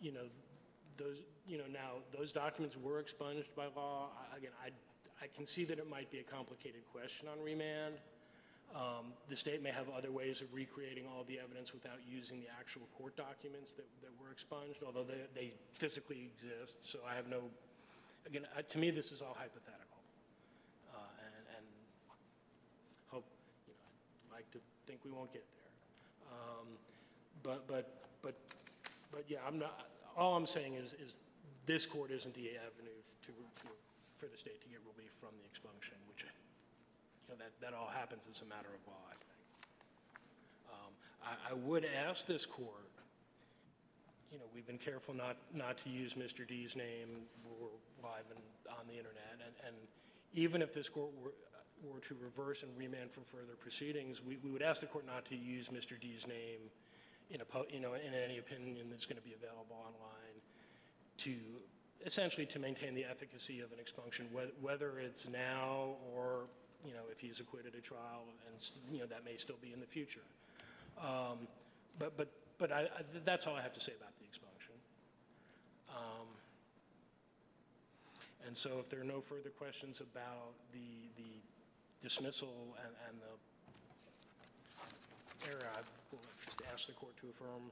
you 0.00 0.12
know, 0.12 0.26
those, 0.96 1.18
you 1.46 1.58
know, 1.58 1.68
now, 1.72 2.00
those 2.16 2.32
documents 2.32 2.76
were 2.76 3.00
expunged 3.00 3.54
by 3.54 3.66
law. 3.76 4.08
I- 4.16 4.36
Again, 4.38 4.52
I, 4.64 4.70
I 5.22 5.26
can 5.34 5.46
see 5.46 5.64
that 5.66 5.78
it 5.78 5.88
might 5.88 6.10
be 6.10 6.18
a 6.18 6.22
complicated 6.22 6.80
question 6.92 7.28
on 7.28 7.38
remand. 7.44 7.94
Um, 8.74 9.12
The 9.28 9.36
state 9.36 9.62
may 9.62 9.70
have 9.70 9.88
other 9.90 10.10
ways 10.12 10.40
of 10.42 10.52
recreating 10.54 11.04
all 11.06 11.24
the 11.24 11.38
evidence 11.38 11.72
without 11.74 11.98
using 12.08 12.40
the 12.40 12.46
actual 12.58 12.82
court 12.96 13.16
documents 13.16 13.74
that, 13.74 13.86
that 14.02 14.10
were 14.20 14.30
expunged, 14.32 14.80
although 14.86 15.04
they, 15.04 15.20
they 15.34 15.52
physically 15.74 16.30
exist, 16.32 16.84
so 16.84 17.00
I 17.06 17.14
have 17.14 17.26
no, 17.28 17.42
again, 18.26 18.46
I- 18.56 18.62
to 18.62 18.78
me, 18.78 18.90
this 18.90 19.12
is 19.12 19.20
all 19.22 19.34
hypothetical. 19.38 19.98
Uh, 20.94 20.98
And, 21.26 21.44
and 21.58 21.66
hope, 23.10 23.26
you 23.66 23.74
know, 23.74 23.88
I'd 24.30 24.36
like 24.38 24.50
to 24.52 24.58
think 24.86 25.00
we 25.04 25.10
won't 25.10 25.32
get 25.32 25.44
there. 25.52 26.32
Um, 26.32 26.66
But, 27.42 27.66
but, 27.66 27.84
but, 28.22 28.34
but 29.12 29.24
yeah, 29.28 29.38
I'm 29.46 29.58
not, 29.58 29.86
all 30.16 30.36
I'm 30.36 30.46
saying 30.46 30.74
is, 30.74 30.92
is 30.94 31.18
this 31.66 31.86
court 31.86 32.10
isn't 32.10 32.34
the 32.34 32.50
avenue 32.56 33.00
to, 33.26 33.32
to- 33.62 33.89
for 34.20 34.28
the 34.28 34.36
state 34.36 34.60
to 34.60 34.68
get 34.68 34.84
relief 34.84 35.16
from 35.16 35.32
the 35.40 35.46
expunction, 35.48 35.96
which, 36.04 36.28
you 36.28 36.28
know, 37.32 37.40
that, 37.40 37.56
that 37.64 37.72
all 37.72 37.88
happens 37.88 38.28
as 38.28 38.44
a 38.44 38.48
matter 38.52 38.68
of 38.68 38.84
law, 38.84 39.00
I 39.08 39.16
think. 39.16 39.40
Um, 40.68 40.92
I, 41.24 41.32
I 41.50 41.54
would 41.56 41.88
ask 41.88 42.26
this 42.28 42.44
court, 42.44 42.92
you 44.30 44.36
know, 44.36 44.44
we've 44.54 44.66
been 44.66 44.78
careful 44.78 45.14
not, 45.14 45.40
not 45.56 45.78
to 45.78 45.88
use 45.88 46.14
Mr. 46.14 46.46
D's 46.46 46.76
name 46.76 47.24
live 48.04 48.28
and 48.28 48.44
on 48.68 48.84
the 48.86 48.92
internet, 48.92 49.40
and, 49.40 49.54
and 49.66 49.76
even 50.34 50.60
if 50.60 50.74
this 50.74 50.88
court 50.90 51.10
were, 51.24 51.32
were 51.82 52.00
to 52.00 52.14
reverse 52.20 52.62
and 52.62 52.70
remand 52.76 53.10
for 53.10 53.22
further 53.24 53.56
proceedings, 53.58 54.22
we, 54.22 54.36
we 54.44 54.50
would 54.50 54.62
ask 54.62 54.82
the 54.82 54.86
court 54.86 55.06
not 55.06 55.24
to 55.24 55.34
use 55.36 55.68
Mr. 55.68 55.98
D's 55.98 56.28
name 56.28 56.68
in 57.30 57.40
a, 57.40 57.44
you 57.72 57.80
know, 57.80 57.94
in 57.94 58.12
any 58.12 58.36
opinion 58.36 58.86
that's 58.90 59.06
going 59.06 59.16
to 59.16 59.26
be 59.26 59.32
available 59.32 59.80
online 59.80 60.36
to, 61.18 61.34
essentially 62.04 62.46
to 62.46 62.58
maintain 62.58 62.94
the 62.94 63.04
efficacy 63.04 63.60
of 63.60 63.72
an 63.72 63.78
expunction, 63.78 64.26
whether 64.60 64.98
it's 64.98 65.28
now 65.28 65.96
or, 66.14 66.44
you 66.84 66.92
know, 66.92 67.02
if 67.12 67.20
he's 67.20 67.40
acquitted 67.40 67.74
at 67.74 67.84
trial, 67.84 68.24
and, 68.46 68.70
you 68.92 69.00
know, 69.00 69.06
that 69.06 69.24
may 69.24 69.36
still 69.36 69.58
be 69.60 69.72
in 69.72 69.80
the 69.80 69.86
future. 69.86 70.24
Um, 71.00 71.46
But, 71.98 72.16
but, 72.16 72.28
but 72.58 72.72
I, 72.72 72.82
I- 72.82 73.04
that's 73.24 73.46
all 73.46 73.54
I 73.56 73.60
have 73.62 73.74
to 73.74 73.80
say 73.80 73.92
about 74.00 74.16
the 74.18 74.24
expunction. 74.24 74.74
Um, 75.90 76.26
And 78.46 78.56
so 78.56 78.78
if 78.80 78.88
there 78.88 79.00
are 79.00 79.04
no 79.04 79.20
further 79.20 79.50
questions 79.50 80.00
about 80.00 80.54
the, 80.72 81.08
the 81.16 81.30
dismissal 82.02 82.74
and, 82.84 82.94
and 83.08 83.20
the 83.20 83.34
error, 85.50 85.68
I 85.76 85.80
will 86.10 86.20
just 86.44 86.62
ask 86.72 86.86
the 86.86 86.92
court 86.94 87.16
to 87.18 87.28
affirm 87.28 87.70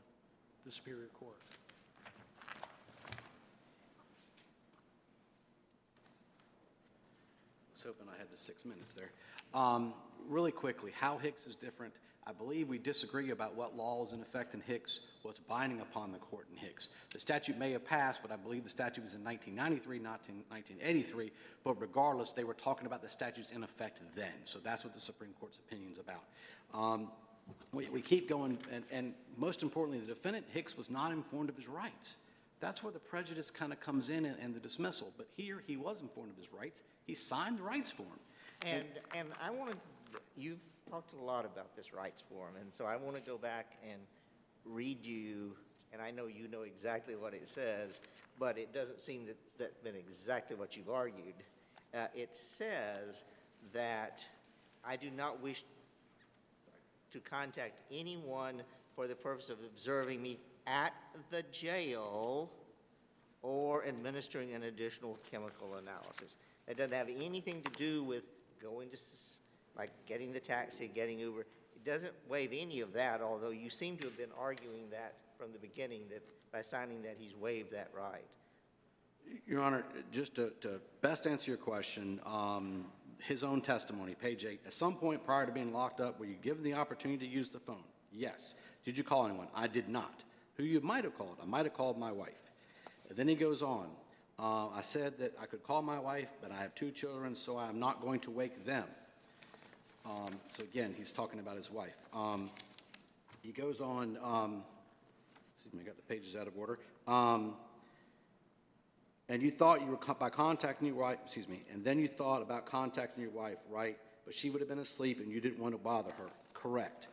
the 0.67 0.71
Superior 0.73 1.09
Court. 1.19 1.41
Was 7.79 7.85
hoping 7.85 8.13
I 8.13 8.19
had 8.19 8.29
the 8.33 8.37
six 8.37 8.65
minutes 8.65 8.95
there. 8.95 9.11
Um, 9.55 9.95
Really 10.29 10.53
quickly, 10.53 10.93
how 10.95 11.17
Hicks 11.17 11.47
is 11.47 11.57
different. 11.57 11.95
I 12.27 12.33
believe 12.33 12.69
we 12.69 12.77
disagree 12.77 13.31
about 13.31 13.55
what 13.55 13.75
law 13.75 14.03
is 14.03 14.13
in 14.13 14.21
effect 14.21 14.53
in 14.53 14.61
Hicks, 14.61 15.01
what's 15.23 15.39
binding 15.39 15.81
upon 15.81 16.13
the 16.13 16.19
court 16.19 16.49
in 16.53 16.59
Hicks. 16.59 16.89
The 17.15 17.21
statute 17.21 17.57
may 17.57 17.71
have 17.73 17.85
passed, 17.87 18.21
but 18.21 18.31
I 18.31 18.37
believe 18.37 18.65
the 18.65 18.69
statute 18.69 19.03
was 19.05 19.15
in 19.15 19.25
1993, 19.25 20.01
not 20.01 20.21
in 20.29 20.43
1983. 20.51 21.31
But 21.65 21.81
regardless, 21.81 22.33
they 22.33 22.45
were 22.45 22.53
talking 22.53 22.87
about 22.87 23.01
the 23.01 23.09
statutes 23.09 23.53
in 23.53 23.63
effect 23.63 24.01
then. 24.15 24.35
So 24.45 24.59
that's 24.59 24.85
what 24.85 24.93
the 24.93 25.01
Supreme 25.01 25.33
Court's 25.41 25.59
opinion 25.59 25.93
is 25.93 25.99
about. 25.99 26.25
Um, 26.75 27.11
We 27.73 27.89
we 27.89 28.03
keep 28.03 28.29
going, 28.29 28.59
and- 28.71 28.85
and 28.91 29.15
most 29.39 29.63
importantly, 29.63 30.01
the 30.05 30.13
defendant 30.13 30.47
Hicks 30.51 30.77
was 30.77 30.91
not 30.91 31.13
informed 31.13 31.49
of 31.49 31.57
his 31.57 31.69
rights. 31.69 32.17
That's 32.61 32.83
where 32.83 32.93
the 32.93 32.99
prejudice 32.99 33.51
kind 33.51 33.73
of 33.73 33.81
comes 33.81 34.09
in 34.09 34.25
and 34.25 34.55
the 34.55 34.61
dismissal. 34.61 35.13
But 35.17 35.29
here, 35.37 35.63
he 35.67 35.77
was 35.77 36.01
informed 36.01 36.33
of 36.33 36.39
his 36.39 36.53
rights. 36.53 36.83
He 37.07 37.15
signed 37.15 37.59
the 37.59 37.63
rights 37.63 37.91
form. 37.91 38.19
And, 38.67 38.85
and 39.15 39.29
I 39.41 39.51
want 39.51 39.73
to, 39.73 39.77
you've 40.37 40.59
talked 40.91 41.13
a 41.13 41.25
lot 41.25 41.45
about 41.45 41.77
this 41.77 41.93
rights 41.93 42.23
form, 42.29 42.57
and 42.61 42.73
so 42.73 42.85
I 42.85 42.97
want 42.97 43.15
to 43.17 43.23
go 43.23 43.39
back 43.39 43.77
and 43.89 44.01
read 44.65 45.05
you, 45.05 45.55
and 45.93 46.03
I 46.03 46.11
know 46.11 46.27
you 46.27 46.49
know 46.49 46.63
exactly 46.63 47.15
what 47.15 47.35
it 47.35 47.49
says, 47.49 48.01
but 48.39 48.59
it 48.59 48.73
doesn't 48.73 49.01
seem 49.01 49.27
that, 49.27 49.37
that's 49.59 49.79
been 49.79 49.95
exactly 49.95 50.57
what 50.57 50.77
you've 50.77 50.91
argued. 50.91 51.35
Uh, 51.95 52.07
it 52.15 52.31
says 52.37 53.25
that 53.73 54.27
I 54.85 54.97
do 54.97 55.11
not 55.11 55.41
wish 55.43 55.65
to 57.13 57.21
contact 57.21 57.83
anyone 57.93 58.63
for 58.95 59.07
the 59.07 59.15
purpose 59.15 59.49
of 59.49 59.59
observing 59.65 60.21
me 60.21 60.39
at 60.69 60.93
the 61.31 61.43
jail 61.51 62.51
or 63.43 63.87
administering 63.87 64.53
an 64.53 64.65
additional 64.65 65.19
chemical 65.31 65.77
analysis. 65.77 66.37
It 66.67 66.77
doesn't 66.77 66.97
have 66.97 67.09
anything 67.09 67.63
to 67.63 67.71
do 67.73 68.03
with 68.03 68.25
going 68.61 68.91
to, 68.91 68.99
like, 69.77 69.91
getting 70.07 70.33
the 70.33 70.41
taxi, 70.41 70.91
getting 70.93 71.19
Uber. 71.19 71.41
It 71.41 71.85
doesn't 71.85 72.13
waive 72.29 72.51
any 72.53 72.81
of 72.81 72.93
that, 72.93 73.23
although 73.23 73.51
you 73.51 73.71
seem 73.71 73.97
to 73.99 74.09
have 74.09 74.17
been 74.19 74.33
arguing 74.39 74.91
that 74.91 75.15
from 75.39 75.53
the 75.53 75.59
beginning, 75.59 76.03
that 76.11 76.23
by 76.53 76.63
signing 76.63 77.03
that, 77.03 77.17
he's 77.19 77.37
waived 77.37 77.73
that 77.73 77.91
right. 77.97 78.25
Your 79.47 79.63
Honor, 79.63 79.85
just 80.11 80.35
to, 80.35 80.53
to 80.63 80.81
best 81.01 81.27
answer 81.27 81.51
your 81.51 81.59
question, 81.59 82.21
um, 82.27 82.87
his 83.23 83.45
own 83.45 83.61
testimony, 83.61 84.15
page 84.15 84.45
eight, 84.45 84.61
at 84.67 84.73
some 84.73 84.95
point 84.95 85.25
prior 85.25 85.47
to 85.47 85.53
being 85.53 85.73
locked 85.73 86.01
up, 86.01 86.19
were 86.19 86.27
you 86.27 86.37
given 86.43 86.63
the 86.63 86.75
opportunity 86.75 87.27
to 87.27 87.33
use 87.33 87.49
the 87.49 87.61
phone? 87.61 87.85
Yes. 88.13 88.57
Did 88.85 88.97
you 88.97 89.05
call 89.05 89.27
anyone? 89.27 89.49
I 89.55 89.67
did 89.67 89.89
not. 89.89 90.25
Who 90.59 90.65
you 90.65 90.81
might 90.81 91.05
have 91.05 91.17
called? 91.17 91.37
I 91.41 91.47
might 91.47 91.67
have 91.67 91.75
called 91.75 91.99
my 91.99 92.11
wife. 92.11 92.33
And 93.09 93.17
then 93.17 93.29
he 93.29 93.37
goes 93.37 93.63
on. 93.63 93.89
Uh, 94.41 94.69
I 94.69 94.83
said 94.83 95.17
that 95.19 95.33
I 95.41 95.47
could 95.47 95.63
call 95.63 95.83
my 95.83 96.01
wife, 96.01 96.31
but 96.43 96.51
I 96.51 96.57
have 96.57 96.75
two 96.75 96.91
children, 96.91 97.35
so 97.37 97.57
I'm 97.57 97.79
not 97.79 98.03
going 98.03 98.19
to 98.21 98.31
wake 98.31 98.67
them. 98.67 98.85
Um, 100.05 100.29
so 100.57 100.65
again, 100.65 100.95
he's 100.97 101.13
talking 101.13 101.39
about 101.39 101.57
his 101.57 101.71
wife. 101.71 101.97
Um, 102.13 102.51
he 103.43 103.53
goes 103.53 103.81
on, 103.81 104.19
um, 104.23 104.63
excuse 105.57 105.75
me, 105.75 105.81
I 105.83 105.87
got 105.87 105.97
the 105.97 106.03
pages 106.03 106.35
out 106.35 106.49
of 106.49 106.57
order. 106.57 106.79
Um, 107.07 107.55
and 109.29 109.43
you 109.43 109.51
thought 109.53 109.81
you 109.81 109.87
were, 109.87 109.97
co- 109.97 110.15
by 110.15 110.31
contacting 110.31 110.89
your 110.89 110.97
wife, 110.97 111.19
excuse 111.25 111.49
me, 111.49 111.63
and 111.73 111.85
then 111.85 112.01
you 112.01 112.09
thought 112.09 112.43
about 112.43 112.67
contacting 112.67 113.23
your 113.23 113.33
wife, 113.33 113.59
right? 113.71 113.97
But 114.25 114.35
she 114.35 114.51
would 114.51 114.61
have 114.61 114.69
been 114.69 114.79
asleep 114.81 115.21
and 115.21 115.31
you 115.31 115.41
didn't 115.41 115.61
want 115.61 115.75
to 115.75 115.79
bother 115.79 116.11
her. 116.13 116.27
Correct. 116.53 117.09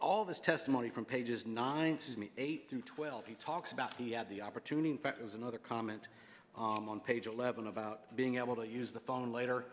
All 0.00 0.22
of 0.22 0.28
his 0.28 0.40
testimony 0.40 0.90
from 0.90 1.04
pages 1.04 1.46
nine, 1.46 1.94
excuse 1.94 2.16
me, 2.16 2.30
eight 2.36 2.68
through 2.68 2.82
12, 2.82 3.26
he 3.26 3.34
talks 3.34 3.72
about 3.72 3.94
he 3.94 4.12
had 4.12 4.28
the 4.28 4.42
opportunity. 4.42 4.90
In 4.90 4.98
fact, 4.98 5.16
there 5.16 5.24
was 5.24 5.34
another 5.34 5.58
comment 5.58 6.08
um, 6.56 6.88
on 6.88 7.00
page 7.00 7.26
11 7.26 7.66
about 7.66 8.14
being 8.16 8.36
able 8.36 8.56
to 8.56 8.66
use 8.66 8.92
the 8.92 9.00
phone 9.00 9.32
later, 9.32 9.64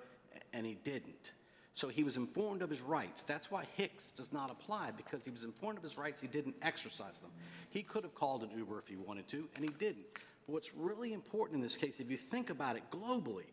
and 0.53 0.65
he 0.65 0.77
didn't. 0.83 1.33
So 1.75 1.87
he 1.87 2.03
was 2.03 2.17
informed 2.17 2.61
of 2.61 2.69
his 2.69 2.81
rights. 2.81 3.23
That's 3.23 3.49
why 3.49 3.65
Hicks 3.75 4.11
does 4.11 4.31
not 4.31 4.51
apply, 4.51 4.91
because 4.95 5.25
he 5.25 5.31
was 5.31 5.43
informed 5.43 5.77
of 5.77 5.83
his 5.83 5.97
rights, 5.97 6.21
he 6.21 6.27
didn't 6.27 6.55
exercise 6.61 7.19
them. 7.19 7.31
He 7.71 7.81
could 7.81 8.03
have 8.03 8.13
called 8.13 8.43
an 8.43 8.49
Uber 8.55 8.79
if 8.79 8.87
he 8.87 8.95
wanted 8.95 9.27
to, 9.29 9.47
and 9.55 9.65
he 9.65 9.73
didn't. 9.79 10.05
But 10.45 10.53
what's 10.53 10.75
really 10.75 11.13
important 11.13 11.55
in 11.55 11.61
this 11.61 11.75
case, 11.75 11.99
if 11.99 12.11
you 12.11 12.17
think 12.17 12.49
about 12.49 12.75
it 12.75 12.83
globally, 12.91 13.45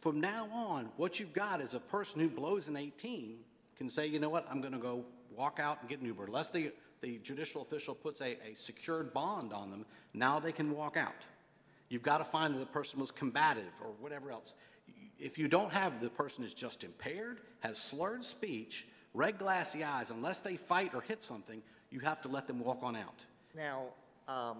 from 0.00 0.20
now 0.20 0.48
on, 0.52 0.90
what 0.96 1.18
you've 1.20 1.32
got 1.32 1.60
is 1.60 1.74
a 1.74 1.80
person 1.80 2.20
who 2.20 2.28
blows 2.28 2.68
an 2.68 2.76
18 2.76 3.38
can 3.78 3.88
say, 3.88 4.06
you 4.06 4.18
know 4.18 4.28
what, 4.28 4.46
I'm 4.50 4.60
going 4.60 4.72
to 4.72 4.78
go 4.78 5.04
walk 5.36 5.58
out 5.60 5.78
and 5.80 5.88
get 5.88 6.00
an 6.00 6.06
Uber. 6.06 6.24
Unless 6.24 6.50
the, 6.50 6.72
the 7.00 7.18
judicial 7.18 7.62
official 7.62 7.94
puts 7.94 8.20
a, 8.20 8.38
a 8.46 8.54
secured 8.54 9.12
bond 9.12 9.52
on 9.52 9.70
them, 9.70 9.84
now 10.14 10.38
they 10.38 10.52
can 10.52 10.70
walk 10.74 10.96
out. 10.96 11.24
You've 11.88 12.02
got 12.02 12.18
to 12.18 12.24
find 12.24 12.54
that 12.54 12.60
the 12.60 12.66
person 12.66 13.00
was 13.00 13.10
combative 13.10 13.72
or 13.82 13.90
whatever 14.00 14.30
else. 14.30 14.54
If 15.18 15.38
you 15.38 15.46
don't 15.46 15.72
have 15.72 16.00
the 16.00 16.08
person 16.08 16.44
is 16.44 16.54
just 16.54 16.84
impaired, 16.84 17.40
has 17.60 17.78
slurred 17.78 18.24
speech, 18.24 18.86
red 19.14 19.38
glassy 19.38 19.84
eyes, 19.84 20.10
unless 20.10 20.40
they 20.40 20.56
fight 20.56 20.94
or 20.94 21.02
hit 21.02 21.22
something, 21.22 21.62
you 21.90 22.00
have 22.00 22.22
to 22.22 22.28
let 22.28 22.46
them 22.46 22.64
walk 22.64 22.82
on 22.82 22.96
out. 22.96 23.20
Now, 23.54 23.84
um, 24.26 24.58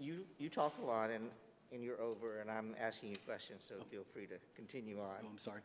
you, 0.00 0.24
you 0.38 0.48
talk 0.48 0.72
a 0.82 0.86
lot, 0.86 1.10
and, 1.10 1.28
and 1.72 1.84
you're 1.84 2.00
over, 2.00 2.40
and 2.40 2.50
I'm 2.50 2.74
asking 2.80 3.10
you 3.10 3.16
questions, 3.26 3.64
so 3.68 3.74
feel 3.90 4.04
free 4.12 4.26
to 4.26 4.36
continue 4.56 4.98
on. 5.00 5.16
Oh. 5.22 5.26
I'm 5.30 5.38
sorry. 5.38 5.60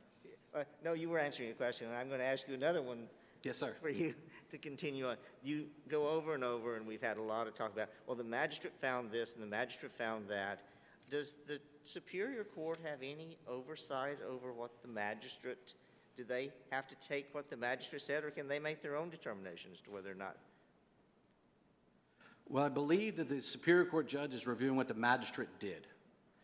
Uh, 0.54 0.64
No, 0.84 0.94
you 0.94 1.10
were 1.10 1.20
answering 1.20 1.50
a 1.50 1.54
question, 1.54 1.88
and 1.88 1.96
I'm 1.96 2.08
going 2.10 2.20
to 2.20 2.26
ask 2.26 2.48
you 2.48 2.54
another 2.54 2.82
one 2.82 3.08
Yes, 3.44 3.58
sir. 3.58 3.76
for 3.82 3.90
you 3.90 4.14
to 4.52 4.58
continue 4.58 5.08
on. 5.08 5.18
You 5.44 5.68
go 5.90 6.08
over 6.08 6.34
and 6.34 6.44
over, 6.44 6.78
and 6.78 6.88
we've 6.88 7.02
had 7.02 7.18
a 7.18 7.22
lot 7.22 7.48
of 7.48 7.56
talk 7.56 7.74
about, 7.74 7.90
well, 8.08 8.16
the 8.16 8.24
magistrate 8.24 8.74
found 8.80 9.12
this, 9.12 9.34
and 9.34 9.44
the 9.44 9.48
magistrate 9.48 9.92
found 9.92 10.28
that. 10.30 10.62
Does 11.10 11.38
the 11.48 11.60
Superior 11.84 12.44
Court 12.44 12.80
have 12.84 13.00
any 13.00 13.38
oversight 13.48 14.20
over 14.28 14.54
what 14.54 14.72
the 14.82 14.88
magistrate, 14.88 15.74
do 16.16 16.24
they 16.24 16.52
have 16.72 16.88
to 16.88 16.96
take 16.96 17.28
what 17.34 17.50
the 17.50 17.58
magistrate 17.58 18.02
said, 18.02 18.24
or 18.24 18.32
can 18.32 18.48
they 18.48 18.60
make 18.60 18.82
their 18.82 18.96
own 18.96 19.10
determination 19.10 19.72
as 19.74 19.82
to 19.82 19.92
whether 19.92 20.12
or 20.12 20.16
not? 20.16 20.38
Well, 22.48 22.64
I 22.64 22.70
believe 22.70 23.18
that 23.18 23.30
the 23.30 23.42
Superior 23.42 23.86
Court 23.86 24.08
judge 24.08 24.34
is 24.34 24.48
reviewing 24.48 24.76
what 24.76 24.88
the 24.88 24.94
magistrate 24.94 25.50
did. 25.60 25.88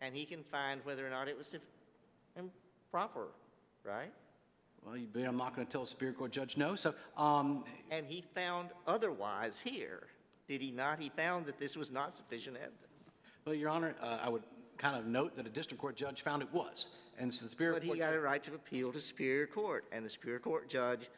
And 0.00 0.14
he 0.14 0.24
can 0.24 0.42
find 0.42 0.80
whether 0.84 1.06
or 1.06 1.10
not 1.10 1.28
it 1.28 1.36
was 1.36 1.54
improper, 2.36 3.28
right? 3.84 4.12
Well, 4.84 4.96
you, 4.96 5.06
I'm 5.26 5.36
not 5.36 5.54
going 5.54 5.66
to 5.66 5.70
tell 5.70 5.82
a 5.82 5.86
Superior 5.86 6.14
Court 6.14 6.32
judge 6.32 6.56
no, 6.56 6.74
so, 6.74 6.94
um, 7.16 7.64
And 7.90 8.06
he 8.06 8.24
found 8.34 8.70
otherwise 8.86 9.58
here, 9.58 10.06
did 10.48 10.60
he 10.62 10.70
not? 10.70 10.98
He 10.98 11.10
found 11.10 11.46
that 11.46 11.58
this 11.58 11.76
was 11.76 11.90
not 11.90 12.14
sufficient 12.14 12.56
evidence. 12.56 13.08
well, 13.44 13.54
Your 13.54 13.68
Honor, 13.68 13.94
uh, 14.00 14.18
I 14.24 14.28
would 14.28 14.42
kind 14.78 14.96
of 14.96 15.06
note 15.06 15.36
that 15.36 15.46
a 15.46 15.50
district 15.50 15.80
court 15.80 15.96
judge 15.96 16.22
found 16.22 16.42
it 16.42 16.48
was. 16.52 16.86
And 17.18 17.32
so 17.32 17.44
the 17.44 17.50
Superior 17.50 17.72
court 17.72 17.80
But 17.82 17.84
he 17.84 17.88
Court. 17.90 17.98
got 18.00 18.06
judge- 18.10 18.16
a 18.16 18.20
right 18.20 18.44
to 18.44 18.54
appeal 18.54 18.92
to 18.92 19.00
Superior 19.00 19.46
Court, 19.46 19.84
and 19.92 20.04
the 20.04 20.10
Superior 20.10 20.38
Court 20.40 20.68
judge 20.68 21.10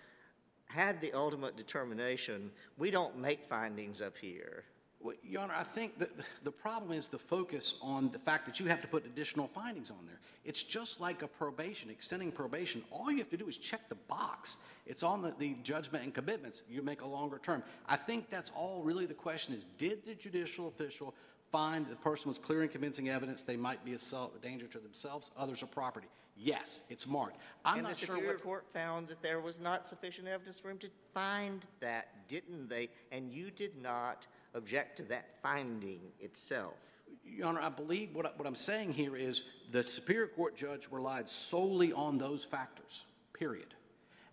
had 0.67 1.01
the 1.01 1.13
ultimate 1.13 1.57
determination. 1.57 2.51
We 2.79 2.91
don't 2.91 3.17
make 3.19 3.45
findings 3.45 4.03
up 4.03 4.17
here. 4.17 4.65
Well, 5.03 5.17
Your 5.25 5.43
Honor, 5.43 5.55
I 5.55 5.65
think 5.65 5.99
that 5.99 6.17
the- 6.17 6.25
the 6.45 6.53
problem 6.53 6.93
is 6.93 7.09
the 7.09 7.19
focus 7.19 7.75
on 7.83 8.11
the 8.11 8.19
fact 8.19 8.47
that 8.47 8.61
you 8.61 8.67
have 8.67 8.81
to 8.83 8.89
put 8.89 9.05
additional 9.05 9.49
findings 9.49 9.91
on 9.91 10.07
there. 10.07 10.21
It's 10.45 10.63
just 10.63 11.01
like 11.01 11.23
a 11.23 11.29
probation, 11.29 11.91
extending 11.91 12.31
probation. 12.31 12.85
All 12.91 13.11
you 13.11 13.19
have 13.19 13.31
to 13.31 13.37
do 13.37 13.49
is 13.49 13.59
check 13.59 13.89
the 13.89 13.97
box. 13.97 14.59
It's 14.87 15.03
on 15.03 15.23
the, 15.23 15.33
the 15.33 15.55
judgment 15.65 16.05
and 16.05 16.15
commitments. 16.15 16.63
You 16.69 16.83
make 16.83 17.01
a 17.01 17.07
longer 17.07 17.39
term. 17.39 17.65
I 17.87 17.97
think 17.97 18.31
that's 18.31 18.51
all 18.51 18.83
really 18.83 19.07
the 19.07 19.15
question 19.15 19.55
is, 19.55 19.65
did 19.77 20.05
the 20.05 20.15
judicial 20.15 20.69
official 20.69 21.15
find 21.51 21.87
the 21.89 21.97
person 21.97 22.29
was 22.29 22.39
clear 22.39 22.63
and 22.63 22.71
convincing 22.71 23.09
evidence 23.11 23.43
they 23.43 23.57
might 23.57 23.85
be 23.85 23.95
a 23.95 23.99
danger 24.41 24.67
to 24.69 24.79
themselves, 24.79 25.31
others, 25.37 25.63
or 25.63 25.67
property? 25.67 26.09
Yes, 26.37 26.83
it's 26.89 27.07
marked. 27.07 27.37
I'm 27.65 27.79
And 27.79 27.85
the 27.87 27.91
not 27.91 27.97
sure 27.99 28.17
what. 28.27 28.43
Court 28.43 28.67
found 28.73 29.09
that 29.09 29.21
there 29.23 29.41
was 29.41 29.61
not 29.61 29.87
sufficient 29.87 30.29
evidence 30.29 30.59
for 30.59 30.71
him 30.71 30.79
to 30.79 30.89
find 31.13 31.65
that, 31.81 32.27
didn't 32.29 32.69
they? 32.69 32.89
And 33.11 33.31
you 33.31 33.51
did 33.51 33.77
not 33.77 34.27
object 34.55 34.97
to 34.99 35.03
that 35.05 35.41
finding 35.43 36.01
itself. 36.21 36.75
Your 37.25 37.47
Honor, 37.47 37.61
I 37.61 37.69
believe 37.69 38.15
what, 38.15 38.27
I- 38.27 38.33
what 38.37 38.47
I'm 38.47 38.55
saying 38.55 38.93
here 38.93 39.17
is 39.17 39.43
the 39.71 39.83
Superior 39.83 40.27
Court 40.27 40.57
judge 40.57 40.89
relied 40.91 41.29
solely 41.29 41.93
on 41.93 42.19
those 42.19 42.45
factors, 42.45 43.05
period. 43.33 43.75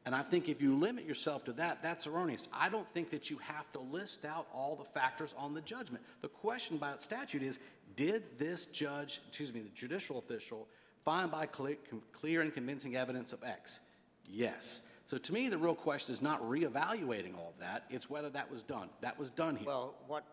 And 0.05 0.15
I 0.15 0.21
think 0.23 0.49
if 0.49 0.61
you 0.61 0.75
limit 0.75 1.05
yourself 1.05 1.43
to 1.45 1.53
that, 1.53 1.83
that's 1.83 2.07
erroneous. 2.07 2.47
I 2.53 2.69
don't 2.69 2.89
think 2.93 3.09
that 3.11 3.29
you 3.29 3.37
have 3.37 3.71
to 3.73 3.79
list 3.79 4.25
out 4.25 4.47
all 4.53 4.75
the 4.75 4.85
factors 4.85 5.33
on 5.37 5.53
the 5.53 5.61
judgment. 5.61 6.03
The 6.21 6.29
question 6.29 6.77
by 6.77 6.93
statute 6.97 7.43
is, 7.43 7.59
did 7.95 8.39
this 8.39 8.65
judge, 8.65 9.21
excuse 9.27 9.53
me, 9.53 9.61
the 9.61 9.69
judicial 9.69 10.17
official, 10.17 10.67
find 11.03 11.29
by 11.29 11.45
clear, 11.45 11.77
clear 12.11 12.41
and 12.41 12.53
convincing 12.53 12.95
evidence 12.95 13.33
of 13.33 13.43
X? 13.43 13.81
Yes. 14.29 14.87
So 15.09 15.17
to 15.17 15.33
me, 15.33 15.49
the 15.49 15.57
real 15.57 15.73
question 15.73 16.13
is 16.13 16.21
not 16.21 16.39
reevaluating 16.43 17.35
all 17.35 17.51
of 17.55 17.59
that, 17.59 17.85
it's 17.89 18.11
whether 18.11 18.29
that 18.29 18.51
was 18.51 18.61
done. 18.61 18.89
That 19.01 19.17
was 19.17 19.31
done 19.31 19.55
here. 19.55 19.65
Well, 19.65 19.95
what, 20.05 20.23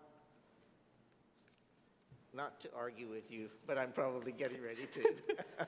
not 2.35 2.61
to 2.61 2.69
argue 2.77 3.09
with 3.09 3.31
you, 3.31 3.49
but 3.67 3.79
I'm 3.79 3.91
probably 3.91 4.33
getting 4.33 4.63
ready 4.63 4.87
to. 4.93 5.15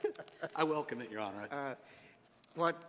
I 0.55 0.63
welcome 0.63 1.01
it, 1.01 1.09
Your 1.09 1.21
Honor. 1.21 1.47
I- 1.51 1.75
What 2.53 2.79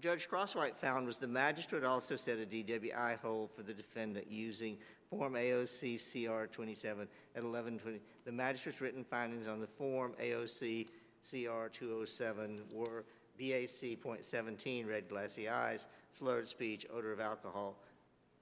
Judge 0.00 0.26
Crosswhite 0.26 0.74
found 0.76 1.06
was 1.06 1.18
the 1.18 1.28
magistrate 1.28 1.84
also 1.84 2.16
set 2.16 2.38
a 2.38 2.46
DWI 2.46 3.18
hold 3.18 3.50
for 3.54 3.62
the 3.62 3.74
defendant 3.74 4.28
using 4.30 4.78
Form 5.10 5.34
AOC 5.34 5.98
CR 5.98 6.46
27 6.46 7.02
at 7.36 7.42
1120. 7.44 8.00
The 8.24 8.32
magistrate's 8.32 8.80
written 8.80 9.04
findings 9.04 9.46
on 9.46 9.60
the 9.60 9.66
Form 9.66 10.14
AOC 10.18 10.86
CR 11.28 11.68
207 11.70 12.62
were 12.72 13.04
BAC 13.42 13.98
.17, 13.98 14.88
red 14.88 15.08
glassy 15.08 15.48
eyes, 15.48 15.88
slurred 16.12 16.48
speech, 16.48 16.86
odor 16.92 17.12
of 17.12 17.18
alcohol. 17.18 17.74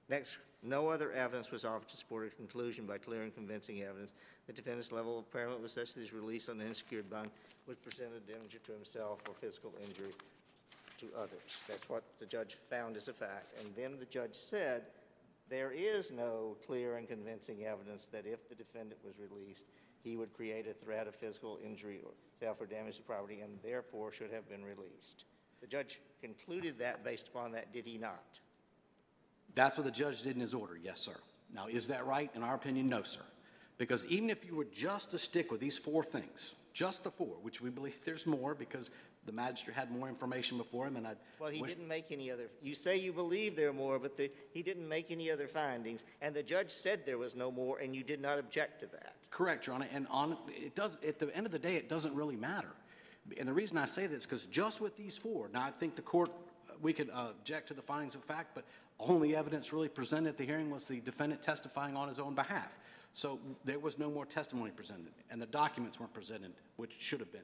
Next, 0.09 0.37
no 0.61 0.89
other 0.89 1.11
evidence 1.11 1.49
was 1.49 1.65
offered 1.65 1.89
to 1.89 1.97
support 1.97 2.27
a 2.27 2.35
conclusion 2.35 2.85
by 2.85 2.99
clear 2.99 3.23
and 3.23 3.33
convincing 3.33 3.81
evidence. 3.81 4.13
The 4.45 4.53
defendant's 4.53 4.91
level 4.91 5.17
of 5.17 5.25
impairment 5.25 5.59
was 5.59 5.73
such 5.73 5.95
that 5.95 6.01
his 6.01 6.13
release 6.13 6.49
on 6.49 6.61
an 6.61 6.67
unsecured 6.67 7.09
bond 7.09 7.31
would 7.65 7.81
present 7.81 8.11
a 8.15 8.31
danger 8.31 8.59
to 8.59 8.71
himself 8.73 9.21
or 9.27 9.33
physical 9.33 9.73
injury 9.83 10.11
to 10.99 11.07
others. 11.17 11.57
That's 11.67 11.89
what 11.89 12.03
the 12.19 12.27
judge 12.27 12.57
found 12.69 12.95
as 12.95 13.07
a 13.07 13.13
fact. 13.13 13.53
And 13.59 13.73
then 13.75 13.97
the 13.99 14.05
judge 14.05 14.35
said, 14.35 14.83
there 15.49 15.71
is 15.71 16.11
no 16.11 16.57
clear 16.65 16.97
and 16.97 17.07
convincing 17.07 17.65
evidence 17.65 18.07
that 18.09 18.25
if 18.27 18.47
the 18.47 18.55
defendant 18.55 18.99
was 19.03 19.15
released, 19.17 19.65
he 20.03 20.15
would 20.15 20.33
create 20.33 20.67
a 20.67 20.73
threat 20.85 21.07
of 21.07 21.15
physical 21.15 21.59
injury 21.63 21.99
or 22.03 22.11
self 22.39 22.59
or 22.59 22.65
damage 22.65 22.97
to 22.97 23.03
property 23.03 23.41
and 23.41 23.57
therefore 23.63 24.11
should 24.11 24.31
have 24.31 24.47
been 24.49 24.63
released. 24.63 25.25
The 25.61 25.67
judge 25.67 25.99
concluded 26.21 26.79
that 26.79 27.03
based 27.03 27.27
upon 27.27 27.51
that, 27.51 27.71
did 27.71 27.85
he 27.85 27.97
not? 27.97 28.39
That's 29.53 29.77
what 29.77 29.85
the 29.85 29.91
judge 29.91 30.23
did 30.23 30.35
in 30.35 30.41
his 30.41 30.53
order, 30.53 30.77
yes, 30.81 30.99
sir. 30.99 31.15
Now, 31.53 31.67
is 31.67 31.87
that 31.87 32.05
right? 32.05 32.31
In 32.35 32.43
our 32.43 32.55
opinion, 32.55 32.87
no, 32.87 33.03
sir. 33.03 33.21
Because 33.77 34.05
even 34.07 34.29
if 34.29 34.45
you 34.45 34.55
were 34.55 34.65
just 34.65 35.11
to 35.11 35.19
stick 35.19 35.51
with 35.51 35.59
these 35.59 35.77
four 35.77 36.03
things, 36.03 36.55
just 36.73 37.03
the 37.03 37.11
four, 37.11 37.35
which 37.41 37.61
we 37.61 37.69
believe 37.69 37.95
there's 38.05 38.25
more 38.25 38.55
because 38.55 38.91
the 39.25 39.31
magistrate 39.31 39.75
had 39.75 39.91
more 39.91 40.09
information 40.09 40.57
before 40.57 40.87
him, 40.87 40.95
and 40.95 41.05
I 41.05 41.13
Well, 41.39 41.51
he 41.51 41.61
didn't 41.61 41.87
make 41.87 42.11
any 42.11 42.31
other, 42.31 42.47
you 42.61 42.73
say 42.75 42.97
you 42.97 43.13
believe 43.13 43.55
there 43.55 43.69
are 43.69 43.73
more, 43.73 43.99
but 43.99 44.17
the, 44.17 44.31
he 44.51 44.63
didn't 44.63 44.87
make 44.87 45.11
any 45.11 45.29
other 45.29 45.47
findings, 45.47 46.03
and 46.21 46.35
the 46.35 46.43
judge 46.43 46.71
said 46.71 47.05
there 47.05 47.17
was 47.17 47.35
no 47.35 47.51
more, 47.51 47.79
and 47.79 47.95
you 47.95 48.03
did 48.03 48.21
not 48.21 48.39
object 48.39 48.79
to 48.81 48.87
that. 48.87 49.15
Correct, 49.29 49.67
Your 49.67 49.75
Honor, 49.75 49.87
and 49.93 50.07
on, 50.09 50.37
it 50.47 50.75
does, 50.75 50.97
at 51.07 51.19
the 51.19 51.35
end 51.35 51.45
of 51.45 51.51
the 51.51 51.59
day, 51.59 51.75
it 51.75 51.87
doesn't 51.87 52.15
really 52.15 52.35
matter. 52.35 52.71
And 53.39 53.47
the 53.47 53.53
reason 53.53 53.77
I 53.77 53.85
say 53.85 54.07
this, 54.07 54.25
because 54.25 54.47
just 54.47 54.81
with 54.81 54.97
these 54.97 55.15
four, 55.15 55.49
now 55.53 55.61
I 55.61 55.71
think 55.71 55.95
the 55.95 56.01
court, 56.01 56.29
uh, 56.69 56.73
we 56.81 56.91
could 56.91 57.09
uh, 57.11 57.27
object 57.29 57.67
to 57.67 57.73
the 57.75 57.81
findings 57.81 58.15
of 58.15 58.23
fact, 58.23 58.55
but 58.55 58.65
only 58.99 59.35
evidence 59.35 59.71
really 59.71 59.87
presented 59.87 60.29
at 60.29 60.37
the 60.37 60.45
hearing 60.45 60.69
was 60.69 60.87
the 60.87 60.99
defendant 60.99 61.41
testifying 61.41 61.95
on 61.95 62.07
his 62.07 62.19
own 62.19 62.33
behalf. 62.33 62.75
So 63.13 63.39
there 63.65 63.79
was 63.79 63.99
no 63.99 64.09
more 64.09 64.25
testimony 64.25 64.71
presented, 64.71 65.11
and 65.29 65.41
the 65.41 65.45
documents 65.45 65.99
weren't 65.99 66.13
presented, 66.13 66.53
which 66.77 66.93
should 66.99 67.19
have 67.19 67.31
been. 67.31 67.41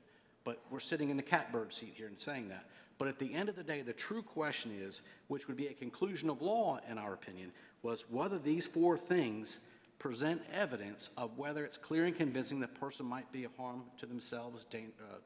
But 0.48 0.62
we're 0.70 0.80
sitting 0.80 1.10
in 1.10 1.18
the 1.18 1.24
catbird 1.24 1.74
seat 1.74 1.96
here 1.98 2.08
and 2.08 2.18
saying 2.18 2.48
that. 2.48 2.64
But 2.98 3.10
at 3.10 3.20
the 3.20 3.34
end 3.34 3.50
of 3.50 3.58
the 3.58 3.64
day, 3.64 3.82
the 3.82 3.92
true 3.92 4.22
question 4.22 4.72
is, 4.72 5.02
which 5.28 5.50
would 5.50 5.58
be 5.58 5.68
a 5.68 5.74
conclusion 5.74 6.30
of 6.30 6.42
law, 6.42 6.80
in 6.90 6.98
our 6.98 7.14
opinion, 7.14 7.52
was 7.82 8.06
whether 8.10 8.40
these 8.40 8.66
four 8.66 8.98
things 8.98 9.60
present 10.00 10.42
evidence 10.54 11.10
of 11.18 11.38
whether 11.38 11.66
it's 11.66 11.76
clear 11.76 12.06
and 12.06 12.16
convincing 12.16 12.62
the 12.62 12.68
person 12.70 13.06
might 13.06 13.30
be 13.34 13.44
a 13.44 13.50
harm 13.58 13.84
to 13.98 14.06
themselves, 14.06 14.66
uh, 14.74 14.78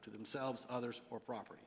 to 0.02 0.10
themselves, 0.10 0.66
others, 0.72 1.02
or 1.12 1.20
property. 1.20 1.62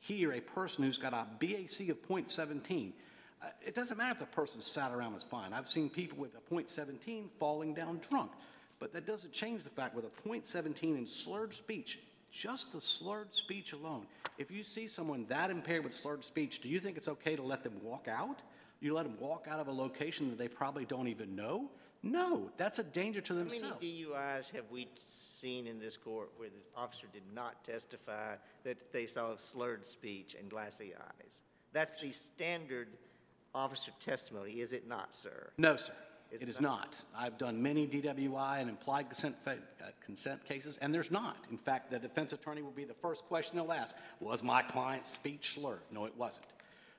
Here, 0.00 0.32
a 0.32 0.40
person 0.40 0.84
who's 0.84 0.98
got 0.98 1.14
a 1.14 1.26
BAC 1.40 1.88
of 1.88 2.06
.17, 2.06 2.92
uh, 3.40 3.46
it 3.66 3.74
doesn't 3.74 3.96
matter 3.96 4.12
if 4.12 4.18
the 4.18 4.26
person 4.26 4.60
sat 4.60 4.92
around 4.92 5.14
was 5.14 5.24
fine. 5.24 5.54
I've 5.54 5.70
seen 5.70 5.88
people 5.88 6.18
with 6.18 6.36
a 6.36 6.54
.17 6.54 7.30
falling 7.40 7.72
down 7.72 8.02
drunk, 8.10 8.32
but 8.78 8.92
that 8.92 9.06
doesn't 9.06 9.32
change 9.32 9.62
the 9.62 9.70
fact 9.70 9.94
with 9.94 10.04
a 10.04 10.28
.17 10.28 10.82
in 10.82 11.06
slurred 11.06 11.54
speech, 11.54 12.00
just 12.30 12.72
the 12.72 12.80
slurred 12.80 13.34
speech 13.34 13.72
alone. 13.72 14.06
If 14.38 14.50
you 14.50 14.62
see 14.62 14.86
someone 14.86 15.26
that 15.28 15.50
impaired 15.50 15.84
with 15.84 15.94
slurred 15.94 16.24
speech, 16.24 16.60
do 16.60 16.68
you 16.68 16.80
think 16.80 16.96
it's 16.96 17.08
okay 17.08 17.36
to 17.36 17.42
let 17.42 17.62
them 17.62 17.74
walk 17.82 18.08
out? 18.08 18.40
You 18.80 18.94
let 18.94 19.04
them 19.04 19.16
walk 19.18 19.46
out 19.50 19.58
of 19.58 19.68
a 19.68 19.72
location 19.72 20.28
that 20.30 20.38
they 20.38 20.48
probably 20.48 20.84
don't 20.84 21.08
even 21.08 21.34
know? 21.34 21.70
No, 22.02 22.50
that's 22.56 22.78
a 22.78 22.84
danger 22.84 23.20
to 23.20 23.34
themselves. 23.34 23.66
How 23.66 23.74
many 23.74 24.04
DUIs 24.04 24.50
have 24.52 24.64
we 24.70 24.86
seen 24.98 25.66
in 25.66 25.80
this 25.80 25.96
court 25.96 26.30
where 26.36 26.48
the 26.48 26.80
officer 26.80 27.08
did 27.12 27.24
not 27.34 27.64
testify 27.64 28.36
that 28.62 28.92
they 28.92 29.06
saw 29.06 29.36
slurred 29.36 29.84
speech 29.84 30.36
and 30.38 30.48
glassy 30.48 30.92
eyes? 30.94 31.40
That's 31.72 32.00
the 32.00 32.12
standard 32.12 32.88
officer 33.54 33.90
testimony, 33.98 34.60
is 34.60 34.72
it 34.72 34.86
not, 34.86 35.12
sir? 35.12 35.50
No, 35.58 35.76
sir, 35.76 35.92
It's 36.30 36.42
it 36.42 36.48
is 36.48 36.60
not? 36.60 37.02
I've 37.16 37.38
done 37.38 37.62
many 37.62 37.86
DWI 37.86 38.60
and 38.60 38.68
implied 38.68 39.08
consent, 39.08 39.34
fa- 39.44 39.58
uh, 39.82 39.86
consent 40.04 40.44
cases, 40.44 40.78
and 40.82 40.94
there's 40.94 41.10
not. 41.10 41.36
In 41.50 41.56
fact, 41.56 41.90
the 41.90 41.98
defense 41.98 42.32
attorney 42.32 42.60
will 42.62 42.70
be 42.70 42.84
the 42.84 42.94
first 42.94 43.24
question 43.24 43.56
they'll 43.56 43.72
ask, 43.72 43.96
was 44.20 44.42
my 44.42 44.60
client's 44.62 45.10
speech 45.10 45.54
slurred? 45.54 45.80
No, 45.90 46.04
it 46.04 46.14
wasn't. 46.16 46.46